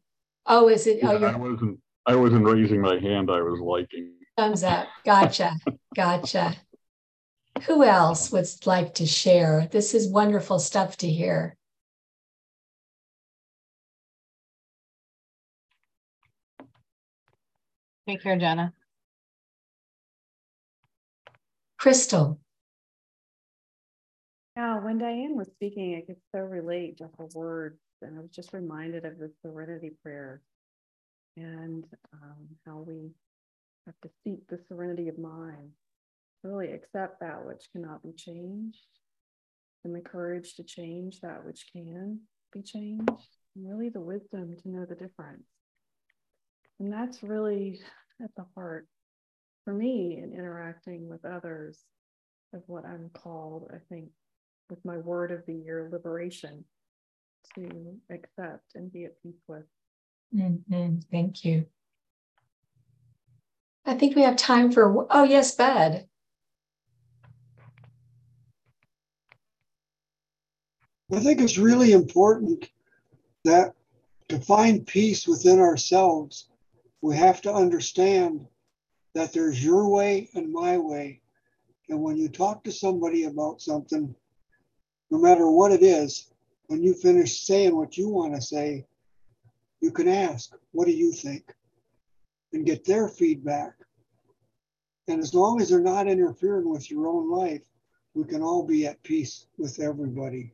Oh, 0.47 0.68
is 0.68 0.86
it? 0.86 1.01
Oh, 1.03 1.18
yeah, 1.18 1.32
I 1.32 1.36
wasn't. 1.36 1.78
I 2.07 2.16
wasn't 2.16 2.45
raising 2.45 2.80
my 2.80 2.99
hand. 2.99 3.30
I 3.30 3.40
was 3.43 3.61
liking. 3.61 4.14
Thumbs 4.36 4.64
up. 4.64 4.88
Gotcha. 5.05 5.55
Gotcha. 5.95 6.57
Who 7.64 7.84
else 7.84 8.32
would 8.32 8.49
like 8.64 8.95
to 8.95 9.07
share? 9.07 9.68
This 9.70 9.95
is 9.95 10.09
wonderful 10.09 10.59
stuff 10.59 10.97
to 10.99 11.09
hear. 11.09 11.57
Take 18.09 18.22
care, 18.22 18.36
Jenna. 18.36 18.72
Crystal. 21.83 22.39
Yeah, 24.57 24.78
when 24.78 24.99
Diane 24.99 25.37
was 25.37 25.49
speaking, 25.49 25.97
I 25.97 26.07
could 26.07 26.20
so 26.33 26.43
relate 26.43 26.99
to 26.99 27.11
her 27.18 27.26
words. 27.35 27.80
And 28.03 28.16
I 28.16 28.20
was 28.20 28.30
just 28.30 28.53
reminded 28.53 29.05
of 29.05 29.18
the 29.18 29.33
serenity 29.45 29.91
prayer 30.01 30.43
and 31.37 31.85
um, 32.12 32.47
how 32.64 32.85
we 32.87 33.11
have 33.87 33.97
to 34.03 34.11
seek 34.22 34.47
the 34.47 34.61
serenity 34.68 35.09
of 35.09 35.18
mind, 35.18 35.72
really 36.45 36.70
accept 36.70 37.18
that 37.18 37.45
which 37.45 37.64
cannot 37.72 38.05
be 38.05 38.12
changed, 38.12 38.87
and 39.85 39.93
the 39.93 40.01
courage 40.01 40.55
to 40.55 40.62
change 40.62 41.20
that 41.22 41.45
which 41.45 41.66
can 41.72 42.20
be 42.53 42.62
changed, 42.62 43.37
and 43.57 43.68
really 43.68 43.89
the 43.89 44.01
wisdom 44.01 44.55
to 44.57 44.68
know 44.68 44.85
the 44.85 44.95
difference. 44.95 45.49
And 46.78 46.93
that's 46.93 47.24
really 47.24 47.80
at 48.22 48.30
the 48.37 48.47
heart 48.55 48.87
for 49.65 49.73
me 49.73 50.19
in 50.23 50.33
interacting 50.33 51.09
with 51.09 51.25
others 51.25 51.79
of 52.53 52.63
what 52.67 52.85
I'm 52.85 53.11
called, 53.15 53.71
I 53.73 53.79
think, 53.89 54.07
with 54.69 54.85
my 54.85 54.99
word 54.99 55.31
of 55.31 55.45
the 55.47 55.55
year, 55.55 55.89
liberation, 55.91 56.65
to 57.55 57.97
accept 58.11 58.75
and 58.75 58.93
be 58.93 59.05
at 59.05 59.23
peace 59.23 59.43
with. 59.47 59.65
Mm-hmm. 60.35 60.99
Thank 61.11 61.45
you. 61.45 61.67
I 63.85 63.95
think 63.95 64.15
we 64.15 64.23
have 64.23 64.37
time 64.37 64.71
for, 64.71 65.07
oh, 65.11 65.25
yes, 65.25 65.55
Bud. 65.55 66.07
I 71.13 71.21
think 71.21 71.41
it's 71.41 71.59
really 71.59 71.93
important 71.93 72.71
that 73.45 73.75
to 74.29 74.39
find 74.39 74.87
peace 74.87 75.27
within 75.27 75.59
ourselves, 75.59 76.49
we 77.03 77.17
have 77.17 77.43
to 77.43 77.53
understand 77.53 78.47
that 79.15 79.33
there's 79.33 79.63
your 79.63 79.89
way 79.89 80.29
and 80.35 80.53
my 80.53 80.79
way. 80.79 81.21
And 81.89 82.03
when 82.03 82.17
you 82.17 82.29
talk 82.29 82.65
to 82.65 82.73
somebody 82.73 83.25
about 83.25 83.61
something, 83.61 84.15
no 85.11 85.19
matter 85.19 85.51
what 85.51 85.73
it 85.73 85.83
is, 85.83 86.33
when 86.67 86.83
you 86.83 86.95
finish 86.95 87.41
saying 87.41 87.77
what 87.77 87.99
you 87.99 88.09
want 88.09 88.35
to 88.35 88.41
say, 88.41 88.87
you 89.81 89.91
can 89.91 90.09
ask, 90.09 90.55
What 90.71 90.87
do 90.87 90.93
you 90.93 91.13
think? 91.13 91.55
and 92.53 92.67
get 92.67 92.85
their 92.85 93.09
feedback. 93.09 93.73
And 95.09 95.21
as 95.21 95.35
long 95.35 95.61
as 95.61 95.71
they're 95.71 95.81
not 95.81 96.07
interfering 96.07 96.69
with 96.69 96.91
your 96.91 97.09
own 97.09 97.31
life, 97.31 97.63
we 98.15 98.25
can 98.25 98.43
all 98.43 98.63
be 98.63 98.87
at 98.87 99.03
peace 99.03 99.47
with 99.59 99.81
everybody. 99.81 100.53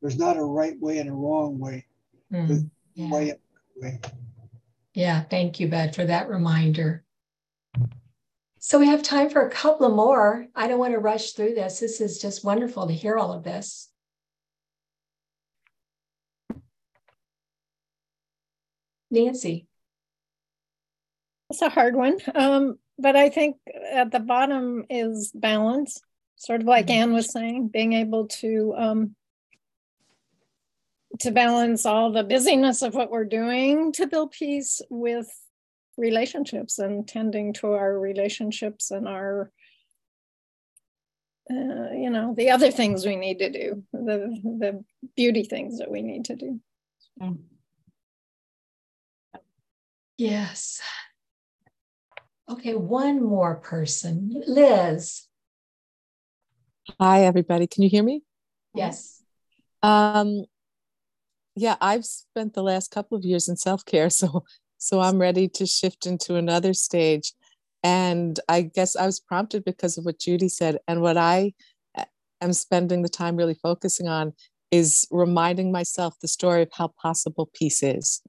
There's 0.00 0.18
not 0.18 0.36
a 0.36 0.44
right 0.44 0.78
way 0.80 0.98
and 0.98 1.10
a 1.10 1.12
wrong 1.12 1.58
way. 1.58 1.86
Mm, 2.32 2.70
yeah. 2.94 3.10
way, 3.10 3.34
way. 3.76 4.00
yeah, 4.94 5.22
thank 5.22 5.60
you, 5.60 5.68
Bud, 5.68 5.94
for 5.94 6.04
that 6.04 6.28
reminder. 6.28 7.04
So 8.58 8.78
we 8.78 8.86
have 8.86 9.02
time 9.02 9.30
for 9.30 9.46
a 9.46 9.50
couple 9.50 9.88
more. 9.94 10.46
I 10.54 10.66
don't 10.66 10.78
want 10.78 10.94
to 10.94 10.98
rush 10.98 11.32
through 11.32 11.54
this. 11.54 11.78
This 11.78 12.00
is 12.00 12.20
just 12.20 12.44
wonderful 12.44 12.86
to 12.86 12.92
hear 12.92 13.16
all 13.16 13.32
of 13.32 13.44
this. 13.44 13.90
Nancy. 19.10 19.66
It's 21.50 21.62
a 21.62 21.68
hard 21.68 21.94
one. 21.94 22.18
Um, 22.34 22.78
but 22.98 23.14
I 23.14 23.28
think 23.28 23.56
at 23.92 24.10
the 24.10 24.20
bottom 24.20 24.84
is 24.90 25.30
balance, 25.34 26.00
sort 26.36 26.60
of 26.60 26.66
like 26.66 26.90
Anne 26.90 27.12
was 27.12 27.32
saying, 27.32 27.68
being 27.68 27.92
able 27.92 28.26
to 28.28 28.74
um, 28.76 29.16
to 31.20 31.30
balance 31.30 31.86
all 31.86 32.10
the 32.10 32.24
busyness 32.24 32.82
of 32.82 32.94
what 32.94 33.10
we're 33.10 33.24
doing 33.24 33.92
to 33.92 34.06
build 34.06 34.32
peace 34.32 34.80
with 34.90 35.28
relationships 35.96 36.78
and 36.78 37.06
tending 37.06 37.52
to 37.54 37.72
our 37.72 37.98
relationships 37.98 38.90
and 38.90 39.08
our 39.08 39.50
uh, 41.50 41.92
you 41.92 42.10
know 42.10 42.34
the 42.36 42.50
other 42.50 42.70
things 42.70 43.06
we 43.06 43.16
need 43.16 43.38
to 43.38 43.50
do 43.50 43.82
the 43.92 44.36
the 44.42 44.84
beauty 45.16 45.44
things 45.44 45.78
that 45.78 45.90
we 45.90 46.02
need 46.02 46.24
to 46.24 46.36
do. 46.36 46.60
Yes. 50.18 50.80
Okay 52.50 52.74
one 52.74 53.22
more 53.22 53.56
person. 53.56 54.42
Liz. 54.46 55.26
Hi 57.00 57.24
everybody. 57.24 57.66
Can 57.66 57.82
you 57.82 57.88
hear 57.88 58.02
me? 58.02 58.22
Yes. 58.74 59.22
Um 59.82 60.46
yeah 61.56 61.76
i've 61.80 62.04
spent 62.04 62.52
the 62.52 62.62
last 62.62 62.90
couple 62.90 63.16
of 63.16 63.24
years 63.24 63.48
in 63.48 63.56
self-care 63.56 64.10
so 64.20 64.44
so 64.78 65.00
I'm 65.00 65.18
ready 65.18 65.48
to 65.48 65.66
shift 65.66 66.06
into 66.06 66.36
another 66.36 66.74
stage. 66.74 67.32
And 67.82 68.38
I 68.48 68.62
guess 68.62 68.96
I 68.96 69.06
was 69.06 69.20
prompted 69.20 69.64
because 69.64 69.96
of 69.96 70.04
what 70.04 70.18
Judy 70.18 70.48
said. 70.48 70.78
And 70.88 71.02
what 71.02 71.16
I 71.16 71.52
uh, 71.96 72.04
am 72.40 72.52
spending 72.52 73.02
the 73.02 73.08
time 73.08 73.36
really 73.36 73.54
focusing 73.54 74.08
on 74.08 74.32
is 74.70 75.06
reminding 75.10 75.70
myself 75.70 76.16
the 76.20 76.28
story 76.28 76.62
of 76.62 76.70
how 76.72 76.88
possible 77.00 77.48
peace 77.54 77.82
is. 77.82 78.22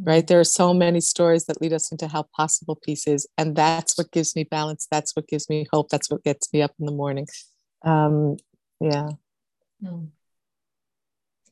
Right? 0.00 0.26
There 0.26 0.38
are 0.38 0.44
so 0.44 0.72
many 0.72 1.00
stories 1.00 1.46
that 1.46 1.60
lead 1.60 1.72
us 1.72 1.90
into 1.90 2.06
how 2.06 2.26
possible 2.36 2.76
peace 2.76 3.08
is. 3.08 3.26
And 3.36 3.56
that's 3.56 3.98
what 3.98 4.12
gives 4.12 4.36
me 4.36 4.44
balance. 4.44 4.86
That's 4.90 5.16
what 5.16 5.26
gives 5.26 5.48
me 5.48 5.66
hope. 5.72 5.88
That's 5.88 6.10
what 6.10 6.22
gets 6.22 6.52
me 6.52 6.62
up 6.62 6.72
in 6.78 6.86
the 6.86 6.92
morning. 6.92 7.26
Um, 7.84 8.36
yeah. 8.80 9.08
Mm. 9.82 10.08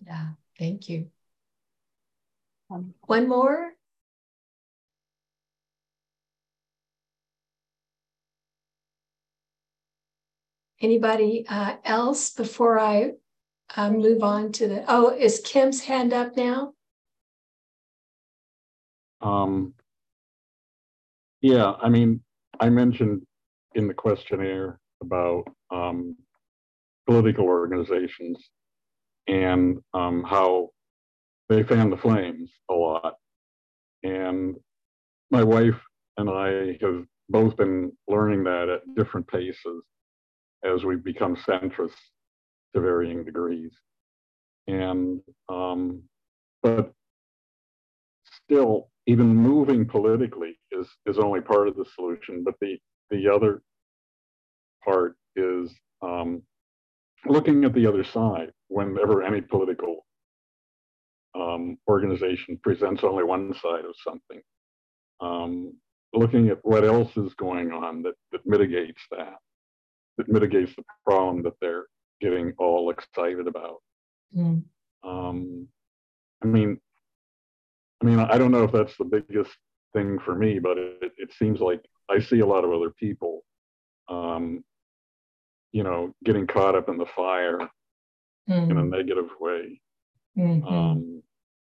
Yeah. 0.06 0.28
Thank 0.58 0.88
you. 0.88 1.10
Um, 2.70 2.94
one 3.02 3.28
more. 3.28 3.72
Anybody 10.80 11.46
uh, 11.48 11.76
else 11.84 12.30
before 12.32 12.78
I 12.78 13.12
uh, 13.76 13.90
move 13.90 14.22
on 14.22 14.52
to 14.52 14.68
the, 14.68 14.84
oh, 14.88 15.10
is 15.16 15.40
Kim's 15.44 15.82
hand 15.82 16.12
up 16.12 16.36
now? 16.36 16.72
Um, 19.20 19.74
yeah, 21.40 21.72
I 21.80 21.88
mean, 21.88 22.20
I 22.60 22.68
mentioned 22.68 23.22
in 23.74 23.88
the 23.88 23.94
questionnaire 23.94 24.78
about 25.00 25.44
um, 25.70 26.16
political 27.06 27.44
organizations 27.44 28.50
and 29.26 29.78
um, 29.94 30.22
how 30.24 30.70
they 31.48 31.62
fan 31.62 31.90
the 31.90 31.96
flames 31.96 32.50
a 32.70 32.74
lot. 32.74 33.14
And 34.02 34.56
my 35.30 35.42
wife 35.42 35.80
and 36.16 36.30
I 36.30 36.78
have 36.80 37.04
both 37.28 37.56
been 37.56 37.92
learning 38.08 38.44
that 38.44 38.68
at 38.68 38.94
different 38.94 39.26
paces 39.26 39.82
as 40.64 40.84
we've 40.84 41.04
become 41.04 41.36
centrists 41.36 41.92
to 42.74 42.80
varying 42.80 43.24
degrees. 43.24 43.72
And, 44.66 45.20
um, 45.48 46.02
but 46.62 46.92
still, 48.24 48.88
even 49.06 49.34
moving 49.34 49.86
politically 49.86 50.58
is, 50.72 50.88
is 51.06 51.18
only 51.18 51.40
part 51.40 51.68
of 51.68 51.76
the 51.76 51.84
solution. 51.94 52.42
But 52.44 52.54
the, 52.60 52.78
the 53.10 53.28
other 53.32 53.62
part 54.84 55.16
is 55.36 55.72
um, 56.02 56.42
looking 57.26 57.64
at 57.64 57.74
the 57.74 57.86
other 57.86 58.04
side 58.04 58.50
whenever 58.68 59.22
any 59.22 59.40
political 59.40 60.05
um, 61.36 61.78
organization 61.88 62.58
presents 62.62 63.04
only 63.04 63.24
one 63.24 63.54
side 63.54 63.84
of 63.84 63.94
something. 64.02 64.40
Um, 65.20 65.74
looking 66.12 66.48
at 66.48 66.58
what 66.62 66.84
else 66.84 67.16
is 67.16 67.34
going 67.34 67.72
on 67.72 68.02
that, 68.02 68.14
that 68.32 68.40
mitigates 68.46 69.02
that, 69.10 69.34
that 70.16 70.28
mitigates 70.28 70.74
the 70.76 70.84
problem 71.04 71.42
that 71.42 71.54
they're 71.60 71.86
getting 72.20 72.52
all 72.58 72.90
excited 72.90 73.46
about. 73.46 73.82
Mm. 74.36 74.62
Um, 75.04 75.68
I 76.42 76.46
mean, 76.46 76.78
I 78.02 78.06
mean, 78.06 78.18
I 78.18 78.38
don't 78.38 78.50
know 78.50 78.64
if 78.64 78.72
that's 78.72 78.96
the 78.98 79.04
biggest 79.04 79.56
thing 79.94 80.18
for 80.24 80.34
me, 80.34 80.58
but 80.58 80.78
it, 80.78 81.12
it 81.16 81.32
seems 81.38 81.60
like 81.60 81.82
I 82.10 82.20
see 82.20 82.40
a 82.40 82.46
lot 82.46 82.64
of 82.64 82.72
other 82.72 82.90
people, 82.90 83.42
um, 84.08 84.62
you 85.72 85.82
know, 85.82 86.14
getting 86.24 86.46
caught 86.46 86.74
up 86.74 86.88
in 86.88 86.98
the 86.98 87.06
fire 87.16 87.58
mm. 88.48 88.70
in 88.70 88.76
a 88.76 88.84
negative 88.84 89.28
way. 89.40 89.80
Mm-hmm. 90.38 90.66
Um, 90.66 91.15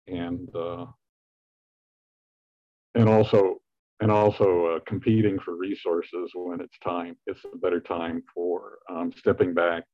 and 0.09 0.49
uh, 0.55 0.87
and 2.95 3.09
also 3.09 3.57
and 4.01 4.11
also 4.11 4.67
uh, 4.67 4.79
competing 4.87 5.39
for 5.41 5.57
resources 5.57 6.31
when 6.35 6.61
it's 6.61 6.79
time. 6.79 7.17
It's 7.27 7.41
a 7.45 7.57
better 7.57 7.81
time 7.81 8.23
for 8.35 8.79
um, 8.89 9.13
stepping 9.17 9.55
back 9.55 9.85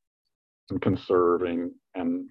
and 0.71 0.81
conserving 0.81 1.73
and 1.95 2.29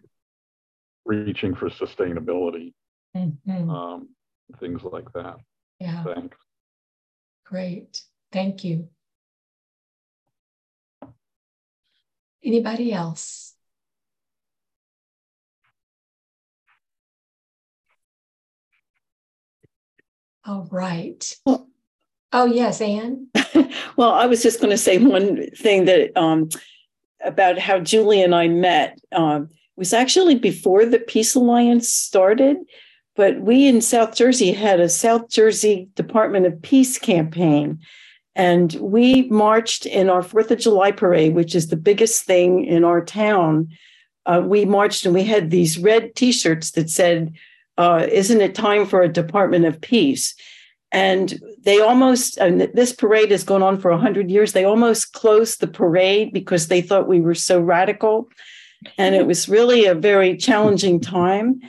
reaching 1.06 1.56
for 1.56 1.70
sustainability, 1.70 2.74
mm-hmm. 3.16 3.70
um, 3.70 4.10
things 4.60 4.82
like 4.84 5.12
that. 5.14 5.38
Yeah. 5.80 6.04
Thanks. 6.04 6.38
Great. 7.46 8.02
Thank 8.32 8.64
you. 8.64 8.90
Anybody 12.44 12.94
else? 12.94 13.53
All 20.46 20.68
right. 20.72 21.36
Well, 21.46 21.70
oh, 22.34 22.46
yes, 22.46 22.82
Anne. 22.82 23.28
well, 23.96 24.12
I 24.12 24.26
was 24.26 24.44
just 24.44 24.60
going 24.60 24.72
to 24.72 24.78
say 24.78 24.98
one 24.98 25.50
thing 25.52 25.86
that 25.86 26.16
um, 26.18 26.50
about 27.24 27.58
how 27.58 27.80
Julie 27.80 28.22
and 28.22 28.36
I 28.36 28.48
met 28.50 29.00
um, 29.14 29.50
was 29.78 29.94
actually 29.94 30.36
before 30.36 30.86
the 30.86 31.00
Peace 31.00 31.36
Alliance 31.36 31.90
started. 31.90 32.58
But 33.16 33.42
we 33.42 33.68
in 33.68 33.80
South 33.80 34.16
Jersey 34.16 34.52
had 34.52 34.80
a 34.80 34.90
South 34.90 35.30
Jersey 35.30 35.88
Department 35.96 36.46
of 36.46 36.62
Peace 36.62 36.98
campaign. 36.98 37.80
And 38.36 38.74
we 38.74 39.30
marched 39.30 39.86
in 39.86 40.10
our 40.10 40.24
Fourth 40.24 40.50
of 40.50 40.60
July 40.60 40.92
parade, 40.92 41.36
which 41.36 41.54
is 41.54 41.68
the 41.68 41.78
biggest 41.78 42.26
thing 42.26 42.66
in 42.66 42.84
our 42.84 43.06
town. 43.06 43.70
Uh, 44.26 44.42
we 44.44 44.66
marched 44.66 45.06
and 45.06 45.14
we 45.14 45.24
had 45.24 45.52
these 45.52 45.78
red 45.78 46.16
t 46.16 46.32
shirts 46.32 46.72
that 46.72 46.90
said, 46.90 47.34
uh, 47.78 48.08
isn't 48.12 48.42
it 48.42 48.56
time 48.56 48.86
for 48.86 49.02
a 49.02 49.12
Department 49.12 49.66
of 49.66 49.82
Peace? 49.82 50.36
And 50.92 51.42
they 51.64 51.80
almost, 51.80 52.38
and 52.38 52.62
this 52.74 52.94
parade 52.94 53.32
has 53.32 53.44
gone 53.44 53.64
on 53.64 53.80
for 53.80 53.90
100 53.90 54.30
years, 54.30 54.54
they 54.54 54.64
almost 54.64 55.14
closed 55.14 55.60
the 55.60 55.68
parade 55.68 56.32
because 56.34 56.68
they 56.68 56.82
thought 56.82 57.08
we 57.08 57.20
were 57.20 57.34
so 57.34 57.60
radical. 57.60 58.30
And 58.98 59.16
it 59.16 59.26
was 59.26 59.50
really 59.50 59.86
a 59.86 59.96
very 59.96 60.38
challenging 60.38 61.00
time. 61.00 61.62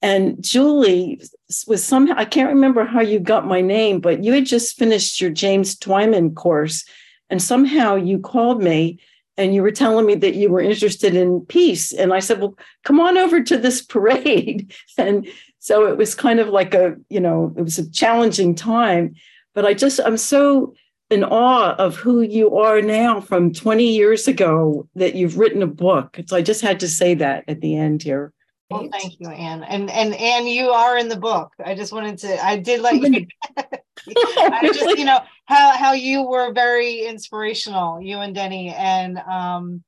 And 0.00 0.42
Julie 0.42 1.20
was 1.68 1.84
somehow, 1.84 2.14
I 2.16 2.24
can't 2.24 2.48
remember 2.48 2.84
how 2.84 3.02
you 3.02 3.20
got 3.20 3.46
my 3.46 3.60
name, 3.60 4.00
but 4.00 4.24
you 4.24 4.32
had 4.32 4.46
just 4.46 4.76
finished 4.76 5.20
your 5.20 5.30
James 5.30 5.76
Twyman 5.76 6.34
course. 6.34 6.84
And 7.30 7.40
somehow 7.40 7.94
you 7.94 8.18
called 8.18 8.60
me 8.60 8.98
and 9.36 9.54
you 9.54 9.62
were 9.62 9.70
telling 9.70 10.06
me 10.06 10.16
that 10.16 10.34
you 10.34 10.50
were 10.50 10.60
interested 10.60 11.14
in 11.14 11.46
peace. 11.46 11.92
And 11.92 12.12
I 12.12 12.18
said, 12.18 12.40
Well, 12.40 12.56
come 12.84 13.00
on 13.00 13.16
over 13.16 13.42
to 13.42 13.56
this 13.56 13.80
parade. 13.86 14.74
And 14.98 15.28
so 15.62 15.86
it 15.86 15.96
was 15.96 16.16
kind 16.16 16.40
of 16.40 16.48
like 16.48 16.74
a, 16.74 16.96
you 17.08 17.20
know, 17.20 17.54
it 17.56 17.62
was 17.62 17.78
a 17.78 17.88
challenging 17.88 18.56
time. 18.56 19.14
But 19.54 19.64
I 19.64 19.74
just, 19.74 20.00
I'm 20.04 20.16
so 20.16 20.74
in 21.08 21.22
awe 21.22 21.76
of 21.76 21.94
who 21.94 22.20
you 22.20 22.56
are 22.56 22.82
now 22.82 23.20
from 23.20 23.52
20 23.52 23.86
years 23.86 24.26
ago 24.26 24.88
that 24.96 25.14
you've 25.14 25.38
written 25.38 25.62
a 25.62 25.68
book. 25.68 26.18
So 26.26 26.36
I 26.36 26.42
just 26.42 26.62
had 26.62 26.80
to 26.80 26.88
say 26.88 27.14
that 27.14 27.44
at 27.46 27.60
the 27.60 27.76
end 27.76 28.02
here. 28.02 28.32
Well, 28.72 28.88
thank 28.90 29.20
you, 29.20 29.28
Anne. 29.28 29.62
And 29.62 29.88
and 29.88 30.14
Anne, 30.14 30.48
you 30.48 30.70
are 30.70 30.98
in 30.98 31.08
the 31.08 31.16
book. 31.16 31.52
I 31.64 31.76
just 31.76 31.92
wanted 31.92 32.18
to. 32.18 32.44
I 32.44 32.56
did 32.56 32.80
let 32.80 32.96
you. 32.96 33.26
I 33.56 34.68
just, 34.74 34.98
you 34.98 35.04
know, 35.04 35.20
how 35.44 35.76
how 35.76 35.92
you 35.92 36.22
were 36.22 36.52
very 36.52 37.04
inspirational, 37.04 38.00
you 38.00 38.18
and 38.18 38.34
Denny, 38.34 38.70
and 38.70 39.18
um, 39.18 39.84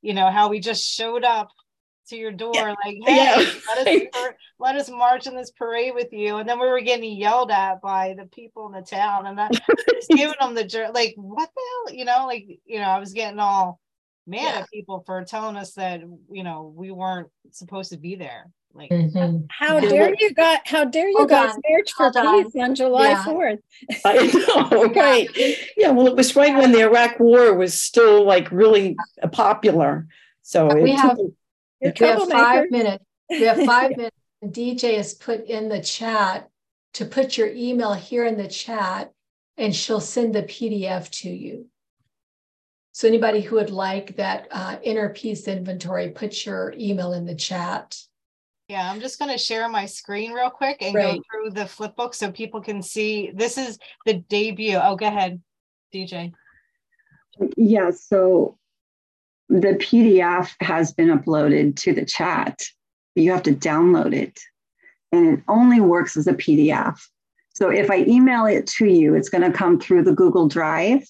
you 0.00 0.14
know 0.14 0.30
how 0.30 0.48
we 0.48 0.60
just 0.60 0.84
showed 0.84 1.24
up 1.24 1.48
to 2.08 2.16
your 2.16 2.32
door 2.32 2.52
yeah. 2.54 2.74
like, 2.84 2.96
hey, 3.06 3.16
yeah. 3.16 3.50
let 3.68 3.86
us 3.86 4.34
let 4.58 4.76
us 4.76 4.90
march 4.90 5.26
in 5.26 5.36
this 5.36 5.50
parade 5.50 5.94
with 5.94 6.12
you. 6.12 6.36
And 6.36 6.48
then 6.48 6.58
we 6.60 6.66
were 6.66 6.80
getting 6.80 7.16
yelled 7.16 7.50
at 7.50 7.80
by 7.80 8.14
the 8.18 8.26
people 8.26 8.66
in 8.66 8.72
the 8.72 8.82
town, 8.82 9.26
and 9.26 9.40
I 9.40 9.48
was 9.48 10.06
giving 10.10 10.34
them 10.40 10.54
the 10.54 10.90
like, 10.92 11.14
what 11.16 11.48
the 11.54 11.62
hell, 11.90 11.96
you 11.96 12.04
know, 12.04 12.26
like 12.26 12.46
you 12.64 12.78
know, 12.78 12.86
I 12.86 12.98
was 12.98 13.12
getting 13.12 13.38
all 13.38 13.80
mad 14.26 14.42
yeah. 14.42 14.60
at 14.60 14.70
people 14.70 15.02
for 15.06 15.24
telling 15.24 15.56
us 15.56 15.74
that 15.74 16.02
you 16.30 16.42
know 16.42 16.72
we 16.74 16.90
weren't 16.90 17.28
supposed 17.50 17.90
to 17.90 17.98
be 17.98 18.16
there. 18.16 18.50
Like, 18.74 18.90
mm-hmm. 18.90 19.46
how 19.48 19.80
dare 19.80 20.14
you 20.20 20.34
got 20.34 20.60
how 20.66 20.84
dare 20.84 21.08
you 21.08 21.16
Hold 21.16 21.30
guys 21.30 21.54
on. 21.54 21.62
march 21.68 21.92
for 21.96 22.12
Hold 22.14 22.52
peace 22.52 22.62
on, 22.62 22.70
on 22.70 22.74
July 22.74 23.24
fourth? 23.24 23.60
Yeah. 23.88 23.96
I 24.04 24.26
know, 24.70 24.84
right? 24.94 25.28
Yeah, 25.76 25.90
well, 25.90 26.06
it 26.06 26.14
was 26.14 26.36
right 26.36 26.54
when 26.54 26.72
the 26.72 26.82
Iraq 26.82 27.18
War 27.18 27.54
was 27.54 27.80
still 27.80 28.24
like 28.24 28.52
really 28.52 28.96
popular. 29.32 30.06
So 30.42 30.74
we 30.76 30.92
have 30.92 31.18
we 31.80 32.06
have 32.06 32.28
five 32.28 32.70
minutes. 32.70 33.04
We 33.30 33.42
have 33.42 33.62
five 33.64 33.90
minutes. 33.90 34.16
DJ 34.42 34.96
has 34.96 35.12
put 35.12 35.44
in 35.44 35.68
the 35.68 35.82
chat 35.82 36.48
to 36.94 37.04
put 37.04 37.36
your 37.36 37.48
email 37.48 37.92
here 37.92 38.24
in 38.24 38.38
the 38.38 38.48
chat, 38.48 39.12
and 39.58 39.76
she'll 39.76 40.00
send 40.00 40.34
the 40.34 40.44
PDF 40.44 41.10
to 41.20 41.28
you. 41.28 41.66
So 42.92 43.06
anybody 43.06 43.42
who 43.42 43.56
would 43.56 43.70
like 43.70 44.16
that 44.16 44.48
uh, 44.50 44.78
inner 44.82 45.10
peace 45.10 45.46
inventory, 45.46 46.08
put 46.08 46.46
your 46.46 46.74
email 46.78 47.12
in 47.12 47.26
the 47.26 47.34
chat. 47.34 47.96
Yeah, 48.68 48.90
I'm 48.90 49.00
just 49.00 49.18
going 49.18 49.30
to 49.30 49.38
share 49.38 49.68
my 49.68 49.86
screen 49.86 50.32
real 50.32 50.50
quick 50.50 50.78
and 50.82 50.94
go 50.94 51.22
through 51.30 51.50
the 51.50 51.66
flip 51.66 51.96
book 51.96 52.14
so 52.14 52.32
people 52.32 52.60
can 52.60 52.82
see. 52.82 53.30
This 53.34 53.56
is 53.56 53.78
the 54.04 54.14
debut. 54.14 54.78
Oh, 54.82 54.96
go 54.96 55.06
ahead, 55.06 55.40
DJ. 55.94 56.32
Yeah, 57.56 57.90
so 57.90 58.58
the 59.48 59.74
PDF 59.74 60.50
has 60.60 60.92
been 60.92 61.08
uploaded 61.08 61.76
to 61.76 61.92
the 61.92 62.04
chat. 62.04 62.60
You 63.14 63.32
have 63.32 63.42
to 63.44 63.54
download 63.54 64.14
it, 64.14 64.38
and 65.12 65.38
it 65.38 65.44
only 65.48 65.80
works 65.80 66.16
as 66.16 66.26
a 66.26 66.34
PDF. 66.34 66.98
So 67.54 67.70
if 67.70 67.90
I 67.90 68.04
email 68.04 68.46
it 68.46 68.66
to 68.78 68.86
you, 68.86 69.14
it's 69.14 69.28
going 69.28 69.50
to 69.50 69.56
come 69.56 69.80
through 69.80 70.04
the 70.04 70.14
Google 70.14 70.46
Drive 70.46 71.04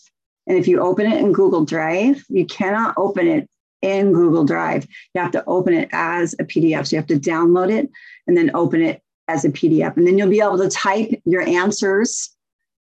and 0.48 0.56
if 0.56 0.66
you 0.66 0.80
open 0.80 1.06
it 1.06 1.20
in 1.20 1.32
Google 1.32 1.64
Drive, 1.64 2.24
you 2.28 2.46
cannot 2.46 2.94
open 2.96 3.28
it 3.28 3.48
in 3.82 4.12
Google 4.12 4.44
Drive. 4.44 4.86
You 5.14 5.20
have 5.20 5.30
to 5.32 5.44
open 5.46 5.74
it 5.74 5.90
as 5.92 6.34
a 6.40 6.44
PDF. 6.44 6.86
So 6.86 6.96
you 6.96 7.00
have 7.00 7.06
to 7.08 7.20
download 7.20 7.70
it 7.70 7.90
and 8.26 8.36
then 8.36 8.50
open 8.54 8.82
it 8.82 9.02
as 9.28 9.44
a 9.44 9.50
PDF. 9.50 9.96
And 9.96 10.06
then 10.06 10.16
you'll 10.16 10.30
be 10.30 10.40
able 10.40 10.58
to 10.58 10.70
type 10.70 11.10
your 11.26 11.42
answers 11.42 12.30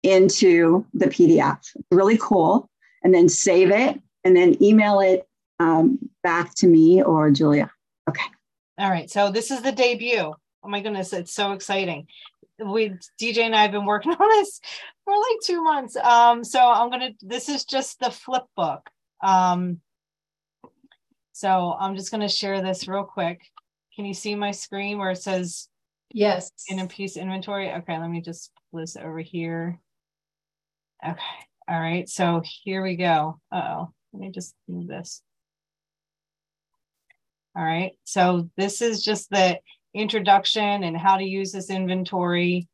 into 0.03 0.87
the 0.95 1.07
PDF. 1.07 1.59
Really 1.91 2.19
cool. 2.19 2.69
And 3.05 3.15
then 3.15 3.29
save 3.29 3.71
it 3.71 4.01
and 4.25 4.35
then 4.35 4.61
email 4.63 5.01
it 5.01 5.29
um, 5.61 5.99
back 6.25 6.55
to 6.57 6.67
me 6.67 7.03
or 7.03 7.31
Julia. 7.31 7.71
Okay. 8.09 8.27
All 8.79 8.91
right. 8.91 9.09
So 9.09 9.31
this 9.31 9.53
is 9.53 9.63
the 9.63 9.71
debut. 9.71 10.35
Oh 10.63 10.69
my 10.69 10.81
goodness, 10.81 11.13
it's 11.13 11.33
so 11.33 11.53
exciting 11.53 12.09
we 12.65 12.93
DJ 13.21 13.39
and 13.39 13.55
I 13.55 13.63
have 13.63 13.73
been 13.73 13.87
working 13.87 14.13
on 14.19 14.29
this 14.41 14.61
for 15.05 15.15
like 15.15 15.41
two 15.45 15.63
months. 15.63 15.97
Um, 15.97 16.45
so 16.45 16.61
I'm 16.61 16.91
gonna. 16.91 17.11
This 17.21 17.49
is 17.49 17.65
just 17.65 18.01
the 18.01 18.11
flip 18.11 18.45
book. 18.57 18.89
Um, 19.23 19.81
so 21.33 21.77
I'm 21.79 21.97
just 21.97 22.11
gonna 22.11 22.29
share 22.29 22.63
this 22.63 22.89
real 22.89 23.05
quick. 23.05 23.41
Can 23.95 24.05
you 24.05 24.15
see 24.15 24.35
my 24.35 24.51
screen 24.51 24.99
where 24.99 25.11
it 25.11 25.23
says 25.23 25.69
yes 26.13 26.51
in 26.69 26.79
a 26.79 26.87
piece 26.87 27.17
inventory? 27.17 27.73
Okay, 27.73 27.99
let 27.99 28.11
me 28.11 28.21
just 28.21 28.53
pull 28.71 28.81
this 28.81 28.97
over 28.97 29.21
here. 29.21 29.81
Okay, 31.05 31.21
all 31.69 31.81
right. 31.81 32.09
So 32.09 32.43
here 32.45 32.83
we 32.83 32.97
go. 32.97 33.41
Uh 33.51 33.63
oh, 33.69 33.93
let 34.13 34.21
me 34.21 34.31
just 34.31 34.55
move 34.69 34.87
this. 34.87 35.23
All 37.57 37.65
right, 37.65 37.93
so 38.05 38.49
this 38.57 38.81
is 38.81 39.03
just 39.03 39.29
the 39.31 39.59
introduction 39.93 40.85
and 40.85 40.97
how 40.97 41.17
to 41.17 41.25
use 41.25 41.51
this 41.53 41.71
inventory. 41.71 42.69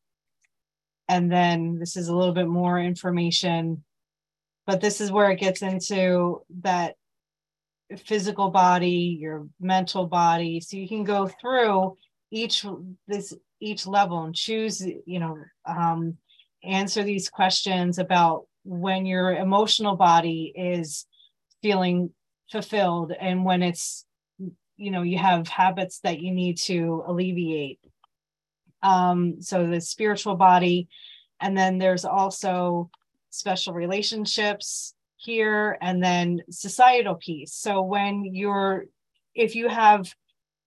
And 1.08 1.30
then 1.30 1.78
this 1.78 1.96
is 1.96 2.08
a 2.08 2.14
little 2.14 2.34
bit 2.34 2.48
more 2.48 2.78
information, 2.78 3.84
but 4.66 4.80
this 4.80 5.00
is 5.00 5.12
where 5.12 5.30
it 5.30 5.40
gets 5.40 5.62
into 5.62 6.42
that 6.62 6.96
physical 8.04 8.50
body, 8.50 9.16
your 9.20 9.46
mental 9.60 10.06
body. 10.06 10.60
So 10.60 10.76
you 10.76 10.88
can 10.88 11.04
go 11.04 11.28
through 11.40 11.96
each 12.30 12.66
this 13.06 13.32
each 13.60 13.86
level 13.86 14.24
and 14.24 14.34
choose, 14.34 14.84
you 15.06 15.18
know, 15.18 15.38
um, 15.64 16.18
answer 16.62 17.02
these 17.02 17.28
questions 17.28 17.98
about 17.98 18.46
when 18.64 19.06
your 19.06 19.32
emotional 19.32 19.96
body 19.96 20.52
is 20.54 21.06
feeling 21.62 22.10
fulfilled 22.50 23.12
and 23.18 23.44
when 23.44 23.62
it's 23.62 24.05
you 24.76 24.90
know 24.90 25.02
you 25.02 25.18
have 25.18 25.48
habits 25.48 26.00
that 26.00 26.20
you 26.20 26.32
need 26.32 26.58
to 26.58 27.04
alleviate. 27.06 27.80
Um 28.82 29.40
so 29.40 29.66
the 29.66 29.80
spiritual 29.80 30.36
body 30.36 30.88
and 31.40 31.56
then 31.56 31.78
there's 31.78 32.04
also 32.04 32.90
special 33.30 33.74
relationships 33.74 34.94
here 35.16 35.76
and 35.80 36.02
then 36.02 36.42
societal 36.50 37.14
peace 37.14 37.52
so 37.52 37.82
when 37.82 38.24
you're 38.24 38.84
if 39.34 39.54
you 39.54 39.68
have 39.68 40.14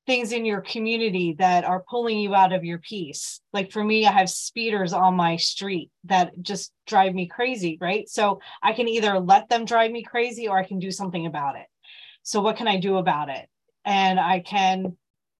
things 0.06 0.32
in 0.32 0.44
your 0.44 0.62
community 0.62 1.36
that 1.38 1.64
are 1.64 1.84
pulling 1.88 2.18
you 2.20 2.34
out 2.34 2.52
of 2.52 2.64
your 2.64 2.80
peace 2.80 3.42
like 3.54 3.72
for 3.72 3.84
me 3.84 4.06
i 4.06 4.12
have 4.12 4.30
speeders 4.30 4.92
on 4.92 5.16
my 5.16 5.36
street 5.36 5.92
that 6.04 6.32
just 6.42 6.72
drive 6.88 7.14
me 7.14 7.28
crazy 7.28 7.78
right? 7.80 8.10
So 8.10 8.40
i 8.62 8.74
can 8.74 8.88
either 8.88 9.20
let 9.20 9.50
them 9.50 9.66
drive 9.66 9.92
me 9.92 10.04
crazy 10.04 10.48
or 10.48 10.58
i 10.58 10.64
can 10.64 10.80
do 10.80 10.92
something 10.92 11.26
about 11.26 11.56
it. 11.56 11.68
So 12.24 12.42
what 12.42 12.58
can 12.58 12.68
i 12.68 12.80
do 12.80 12.98
about 12.98 13.30
it 13.30 13.48
and 13.90 14.20
I 14.20 14.40
can 14.40 14.96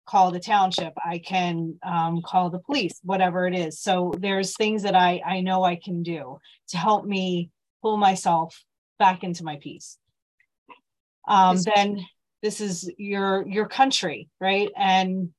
call 0.10 0.32
the 0.32 0.40
township 0.40 0.92
i 1.06 1.20
can 1.20 1.78
um, 1.84 2.24
call 2.26 2.50
the 2.50 2.58
police 2.58 3.00
whatever 3.04 3.46
it 3.46 3.54
is. 3.54 3.80
So 3.80 4.12
there's 4.18 4.58
things 4.58 4.82
that 4.82 4.96
i 4.96 5.22
i 5.24 5.42
know 5.42 5.64
i 5.64 5.76
can 5.76 6.02
do 6.02 6.40
to 6.70 6.78
help 6.78 7.06
me 7.06 7.52
pull 7.84 7.96
myself 7.96 8.66
back 8.98 9.24
into 9.24 9.44
my 9.44 9.58
peace. 9.62 9.98
Um, 11.28 11.58
then 11.76 12.04
this 12.42 12.60
is 12.60 12.92
your 12.98 13.48
your 13.48 13.68
country 13.68 14.30
right? 14.42 14.70
And 14.76 15.30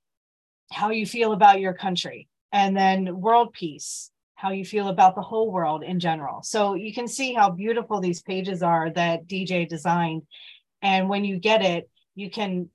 how 0.73 0.91
you 0.91 1.05
feel 1.05 1.33
about 1.33 1.59
your 1.59 1.75
country. 1.75 2.29
And 2.53 2.77
then 2.77 3.21
world 3.21 3.53
peace 3.53 4.13
how 4.37 4.53
you 4.53 4.65
feel 4.65 4.89
about 4.89 5.17
the 5.17 5.21
whole 5.31 5.51
world 5.51 5.83
in 5.83 5.99
general. 6.01 6.43
So 6.43 6.75
you 6.75 6.95
can 6.95 7.09
see 7.09 7.35
how 7.35 7.51
beautiful 7.51 8.01
these 8.01 8.23
pages 8.23 8.63
are 8.63 8.89
that 8.91 9.27
dj 9.27 9.69
designed. 9.69 10.23
And 10.81 11.09
when 11.09 11.25
you 11.25 11.41
get 11.41 11.63
it 11.63 11.91
you 12.15 12.31
can 12.31 12.69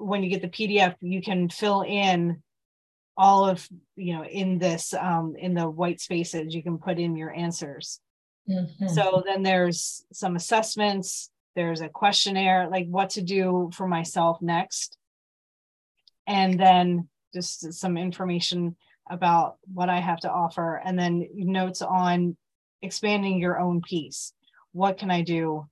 when 0.00 0.22
you 0.22 0.30
get 0.30 0.42
the 0.42 0.48
PDF, 0.48 0.94
you 1.00 1.22
can 1.22 1.48
fill 1.48 1.82
in 1.82 2.42
all 3.16 3.44
of 3.44 3.68
you 3.96 4.14
know 4.14 4.24
in 4.24 4.58
this 4.58 4.94
um, 4.94 5.34
in 5.38 5.54
the 5.54 5.68
white 5.68 6.00
spaces. 6.00 6.54
You 6.54 6.62
can 6.62 6.78
put 6.78 6.98
in 6.98 7.16
your 7.16 7.32
answers. 7.32 8.00
Mm-hmm. 8.48 8.88
So 8.88 9.22
then 9.24 9.42
there's 9.42 10.04
some 10.12 10.36
assessments. 10.36 11.30
There's 11.54 11.80
a 11.80 11.88
questionnaire, 11.88 12.68
like 12.70 12.86
what 12.86 13.10
to 13.10 13.22
do 13.22 13.70
for 13.74 13.86
myself 13.86 14.40
next, 14.40 14.96
and 16.26 16.58
then 16.58 17.08
just 17.34 17.72
some 17.74 17.96
information 17.96 18.76
about 19.10 19.56
what 19.72 19.88
I 19.88 19.98
have 19.98 20.20
to 20.20 20.30
offer, 20.30 20.80
and 20.84 20.98
then 20.98 21.28
notes 21.34 21.82
on 21.82 22.36
expanding 22.82 23.38
your 23.38 23.58
own 23.58 23.82
peace. 23.82 24.32
What 24.72 24.98
can 24.98 25.10
I 25.10 25.22
do 25.22 25.66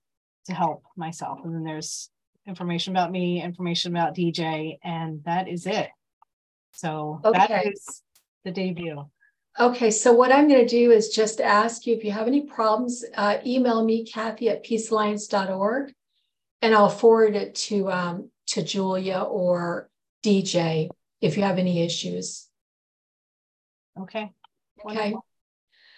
to 0.47 0.53
help 0.53 0.83
myself? 0.97 1.41
And 1.45 1.55
then 1.55 1.65
there's 1.65 2.11
information 2.49 2.97
about 2.97 3.13
me, 3.13 3.43
information 3.43 3.95
about 3.95 4.17
DJ, 4.17 4.79
and 4.83 5.23
that 5.25 5.49
is 5.49 5.67
it. 5.67 5.89
So 6.73 7.21
okay. 7.25 7.39
that 7.39 7.67
is 7.67 8.03
the 8.45 8.51
debut. 8.51 9.05
Okay, 9.61 9.91
so 9.91 10.13
what 10.13 10.33
I'm 10.33 10.49
going 10.49 10.61
to 10.61 10.69
do 10.69 10.93
is 10.93 11.09
just 11.09 11.41
ask 11.41 11.87
you 11.87 11.95
if 11.95 12.05
you 12.05 12.13
have 12.13 12.29
any 12.29 12.43
problems, 12.43 13.05
uh, 13.17 13.39
email 13.45 13.85
me, 13.85 14.05
Kathy 14.05 14.49
at 14.49 14.65
peacealliance.org, 14.65 15.93
and 16.63 16.75
I'll 16.75 16.89
forward 16.89 17.35
it 17.35 17.55
to 17.57 17.91
um, 17.91 18.31
to 18.49 18.63
Julia 18.63 19.21
or 19.21 19.91
DJ 20.25 20.89
if 21.21 21.37
you 21.37 21.43
have 21.43 21.59
any 21.59 21.83
issues. 21.83 22.49
Okay. 24.01 24.33
Okay. 24.85 25.15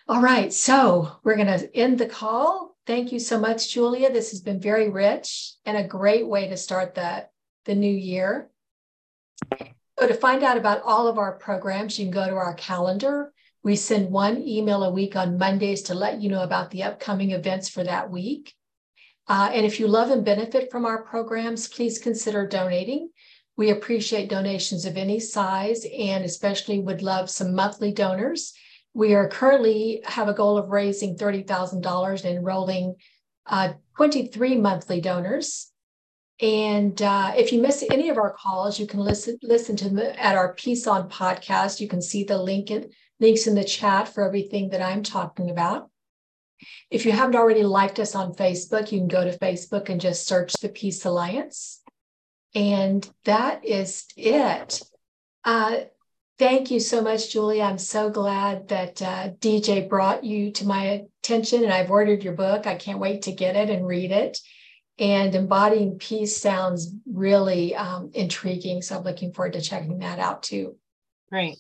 All 0.09 0.23
right. 0.23 0.53
So 0.53 1.13
we're 1.23 1.37
going 1.37 1.59
to 1.59 1.77
end 1.77 1.99
the 1.99 2.07
call. 2.07 2.70
Thank 2.87 3.13
you 3.13 3.19
so 3.19 3.39
much, 3.39 3.73
Julia. 3.73 4.11
This 4.11 4.31
has 4.31 4.41
been 4.41 4.61
very 4.61 4.89
rich 4.89 5.55
and 5.65 5.77
a 5.77 5.85
great 5.85 6.27
way 6.27 6.49
to 6.49 6.57
start 6.57 6.95
the, 6.95 7.27
the 7.65 7.75
new 7.75 7.93
year. 7.93 8.51
So 9.99 10.09
to 10.09 10.15
find 10.15 10.43
out 10.43 10.57
about 10.57 10.83
all 10.83 11.07
of 11.07 11.19
our 11.19 11.39
programs, 11.39 11.99
you 11.99 12.07
can 12.07 12.13
go 12.13 12.27
to 12.27 12.37
our 12.37 12.55
calendar. 12.55 13.33
We 13.63 13.77
send 13.77 14.11
one 14.11 14.43
email 14.43 14.83
a 14.83 14.91
week 14.91 15.15
on 15.15 15.37
Mondays 15.37 15.83
to 15.83 15.95
let 15.95 16.23
you 16.23 16.31
know 16.31 16.43
about 16.43 16.71
the 16.71 16.85
upcoming 16.85 17.33
events 17.33 17.69
for 17.69 17.85
that 17.85 18.11
week. 18.11 18.55
Uh, 19.29 19.51
and 19.53 19.67
if 19.67 19.79
you 19.79 19.87
love 19.87 20.11
and 20.11 20.25
benefit 20.25 20.71
from 20.71 20.87
our 20.87 21.03
programs, 21.03 21.69
please 21.69 21.99
consider 21.99 22.47
donating. 22.47 23.11
We 23.57 23.71
appreciate 23.71 24.31
donations 24.31 24.87
of 24.87 24.97
any 24.97 25.21
size 25.21 25.87
and 25.97 26.25
especially 26.25 26.81
would 26.81 27.03
love 27.03 27.29
some 27.29 27.55
monthly 27.55 27.93
donors. 27.93 28.55
We 28.95 29.15
are 29.15 29.29
currently 29.29 30.03
have 30.05 30.29
a 30.29 30.35
goal 30.35 30.59
of 30.59 30.71
raising 30.71 31.17
$30,000 31.17 32.25
and 32.25 32.39
enrolling 32.39 32.97
uh, 33.47 33.75
23 33.97 34.57
monthly 34.57 35.01
donors. 35.01 35.71
And 36.41 37.01
uh, 37.03 37.33
if 37.37 37.53
you 37.53 37.61
miss 37.61 37.85
any 37.91 38.09
of 38.09 38.17
our 38.17 38.33
calls, 38.33 38.81
you 38.81 38.87
can 38.87 39.01
listen 39.01 39.39
listen 39.43 39.77
to 39.77 39.91
them 39.91 39.99
at 39.99 40.37
our 40.37 40.55
Peace 40.55 40.87
On 40.87 41.09
podcast. 41.09 41.81
You 41.81 41.89
can 41.89 42.01
see 42.01 42.25
the 42.25 42.39
link 42.39 42.71
in, 42.71 42.91
links 43.19 43.47
in 43.47 43.55
the 43.55 43.65
chat 43.65 44.09
for 44.09 44.27
everything 44.27 44.71
that 44.71 44.81
I'm 44.81 45.03
talking 45.03 45.51
about. 45.51 45.91
If 46.91 47.05
you 47.05 47.13
haven't 47.13 47.37
already 47.37 47.63
liked 47.63 47.99
us 47.99 48.15
on 48.15 48.35
Facebook, 48.35 48.91
you 48.91 48.99
can 48.99 49.09
go 49.09 49.25
to 49.25 49.39
Facebook 49.39 49.91
and 49.91 50.01
just 50.01 50.27
search 50.27 50.55
the 50.55 50.69
Peace 50.69 51.05
Alliance. 51.05 51.81
And 52.55 53.09
that 53.25 53.65
is 53.65 54.07
it. 54.17 54.83
Uh, 55.45 55.81
thank 56.41 56.71
you 56.71 56.81
so 56.81 57.03
much, 57.03 57.31
Julie. 57.31 57.61
I'm 57.61 57.77
so 57.77 58.09
glad 58.09 58.67
that 58.69 59.03
uh, 59.03 59.29
DJ 59.41 59.87
brought 59.87 60.25
you 60.25 60.51
to 60.53 60.67
my 60.67 61.05
attention 61.23 61.63
and 61.63 61.73
I've 61.73 61.91
ordered 61.91 62.25
your 62.25 62.33
book. 62.33 62.67
I 62.67 62.77
can't 62.77 62.99
wait 62.99 63.23
to 63.23 63.33
get 63.33 63.57
it 63.57 63.69
and 63.69 63.87
read 63.87 64.11
it. 64.11 64.39
And 64.99 65.35
embodying 65.35 65.99
peace 65.99 66.39
sounds 66.39 66.95
really 67.07 67.77
um, 67.77 68.11
intriguing. 68.15 68.81
So 68.81 68.97
I'm 68.97 69.05
looking 69.05 69.35
forward 69.35 69.53
to 69.53 69.61
checking 69.61 69.99
that 69.99 70.19
out 70.19 70.43
too. 70.43 70.77
Great. 71.31 71.59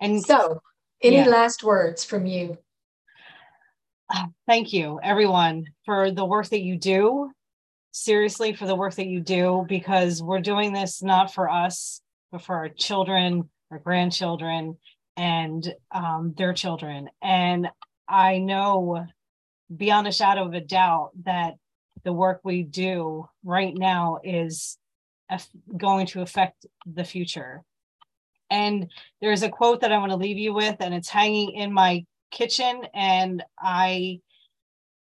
And 0.00 0.24
so, 0.24 0.62
any 1.02 1.16
yeah. 1.16 1.26
last 1.26 1.62
words 1.62 2.02
from 2.02 2.24
you? 2.24 2.56
Thank 4.46 4.72
you, 4.72 4.98
everyone, 5.02 5.66
for 5.84 6.10
the 6.10 6.24
work 6.24 6.48
that 6.48 6.62
you 6.62 6.78
do. 6.78 7.30
Seriously, 7.90 8.54
for 8.54 8.66
the 8.66 8.74
work 8.74 8.94
that 8.94 9.06
you 9.06 9.20
do, 9.20 9.66
because 9.68 10.22
we're 10.22 10.40
doing 10.40 10.72
this 10.72 11.02
not 11.02 11.34
for 11.34 11.50
us, 11.50 12.00
but 12.30 12.42
for 12.42 12.54
our 12.54 12.68
children, 12.70 13.50
our 13.72 13.78
grandchildren, 13.78 14.76
and 15.16 15.74
um, 15.90 16.34
their 16.36 16.52
children. 16.52 17.08
And 17.22 17.68
I 18.08 18.38
know 18.38 19.06
beyond 19.74 20.06
a 20.06 20.12
shadow 20.12 20.46
of 20.46 20.54
a 20.54 20.60
doubt 20.60 21.10
that 21.24 21.54
the 22.04 22.12
work 22.12 22.40
we 22.44 22.62
do 22.62 23.28
right 23.44 23.74
now 23.74 24.18
is 24.22 24.78
going 25.76 26.06
to 26.08 26.20
affect 26.20 26.66
the 26.86 27.04
future. 27.04 27.62
And 28.50 28.90
there's 29.22 29.42
a 29.42 29.48
quote 29.48 29.80
that 29.80 29.92
I 29.92 29.98
want 29.98 30.10
to 30.10 30.16
leave 30.16 30.36
you 30.36 30.52
with, 30.52 30.76
and 30.80 30.92
it's 30.92 31.08
hanging 31.08 31.52
in 31.52 31.72
my 31.72 32.04
kitchen. 32.30 32.82
And 32.92 33.42
I 33.58 34.20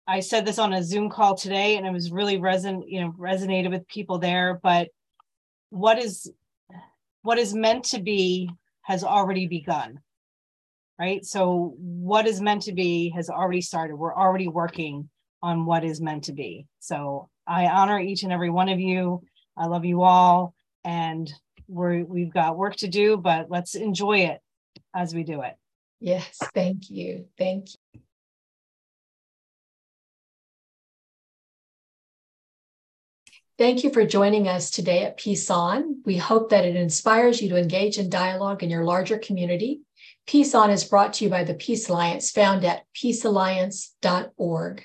I 0.08 0.20
said 0.20 0.46
this 0.46 0.60
on 0.60 0.74
a 0.74 0.84
Zoom 0.84 1.10
call 1.10 1.36
today, 1.36 1.78
and 1.78 1.88
it 1.88 1.92
was 1.92 2.12
really 2.12 2.38
reson, 2.38 2.84
you 2.88 3.02
know, 3.02 3.14
resonated 3.18 3.72
with 3.72 3.88
people 3.88 4.20
there. 4.20 4.60
But 4.62 4.90
what 5.70 5.98
is 5.98 6.32
what 7.24 7.38
is 7.38 7.54
meant 7.54 7.86
to 7.86 8.02
be 8.02 8.50
has 8.84 9.04
already 9.04 9.48
begun. 9.48 10.00
Right. 11.00 11.26
So 11.26 11.74
what 11.78 12.28
is 12.28 12.42
meant 12.42 12.64
to 12.64 12.74
be 12.74 13.10
has 13.16 13.30
already 13.30 13.62
started. 13.62 13.96
We're 13.96 14.16
already 14.16 14.48
working 14.48 15.10
on 15.42 15.66
what 15.66 15.84
is 15.84 16.00
meant 16.00 16.26
to 16.26 16.34
be. 16.34 16.68
So 16.80 17.30
I 17.48 17.66
honor 17.68 18.00
each 18.00 18.24
and 18.24 18.32
every 18.32 18.52
one 18.52 18.70
of 18.70 18.80
you. 18.80 19.24
I 19.58 19.66
love 19.66 19.84
you 19.84 20.04
all. 20.04 20.54
And 20.84 21.32
we're, 21.68 22.04
we've 22.04 22.34
got 22.34 22.58
work 22.58 22.76
to 22.78 22.88
do, 22.88 23.18
but 23.18 23.50
let's 23.50 23.74
enjoy 23.74 24.20
it 24.20 24.42
as 24.96 25.16
we 25.16 25.24
do 25.24 25.42
it. 25.42 25.56
Yes, 26.00 26.38
thank 26.54 26.90
you. 26.90 27.26
Thank 27.38 27.70
you. 27.94 28.02
Thank 33.62 33.84
you 33.84 33.92
for 33.92 34.04
joining 34.04 34.48
us 34.48 34.72
today 34.72 35.04
at 35.04 35.18
Peace 35.18 35.48
On. 35.52 36.02
We 36.04 36.18
hope 36.18 36.50
that 36.50 36.66
it 36.66 36.76
inspires 36.76 37.44
you 37.44 37.50
to 37.50 37.58
engage 37.58 38.00
in 38.00 38.10
dialogue 38.10 38.64
in 38.64 38.72
your 38.72 38.84
larger 38.84 39.20
community. 39.20 39.82
Peace 40.26 40.56
On 40.56 40.72
is 40.72 40.84
brought 40.84 41.14
to 41.14 41.26
you 41.26 41.30
by 41.30 41.44
the 41.44 41.54
Peace 41.54 41.88
Alliance, 41.88 42.32
found 42.32 42.66
at 42.66 42.86
peacealliance.org. 42.96 44.84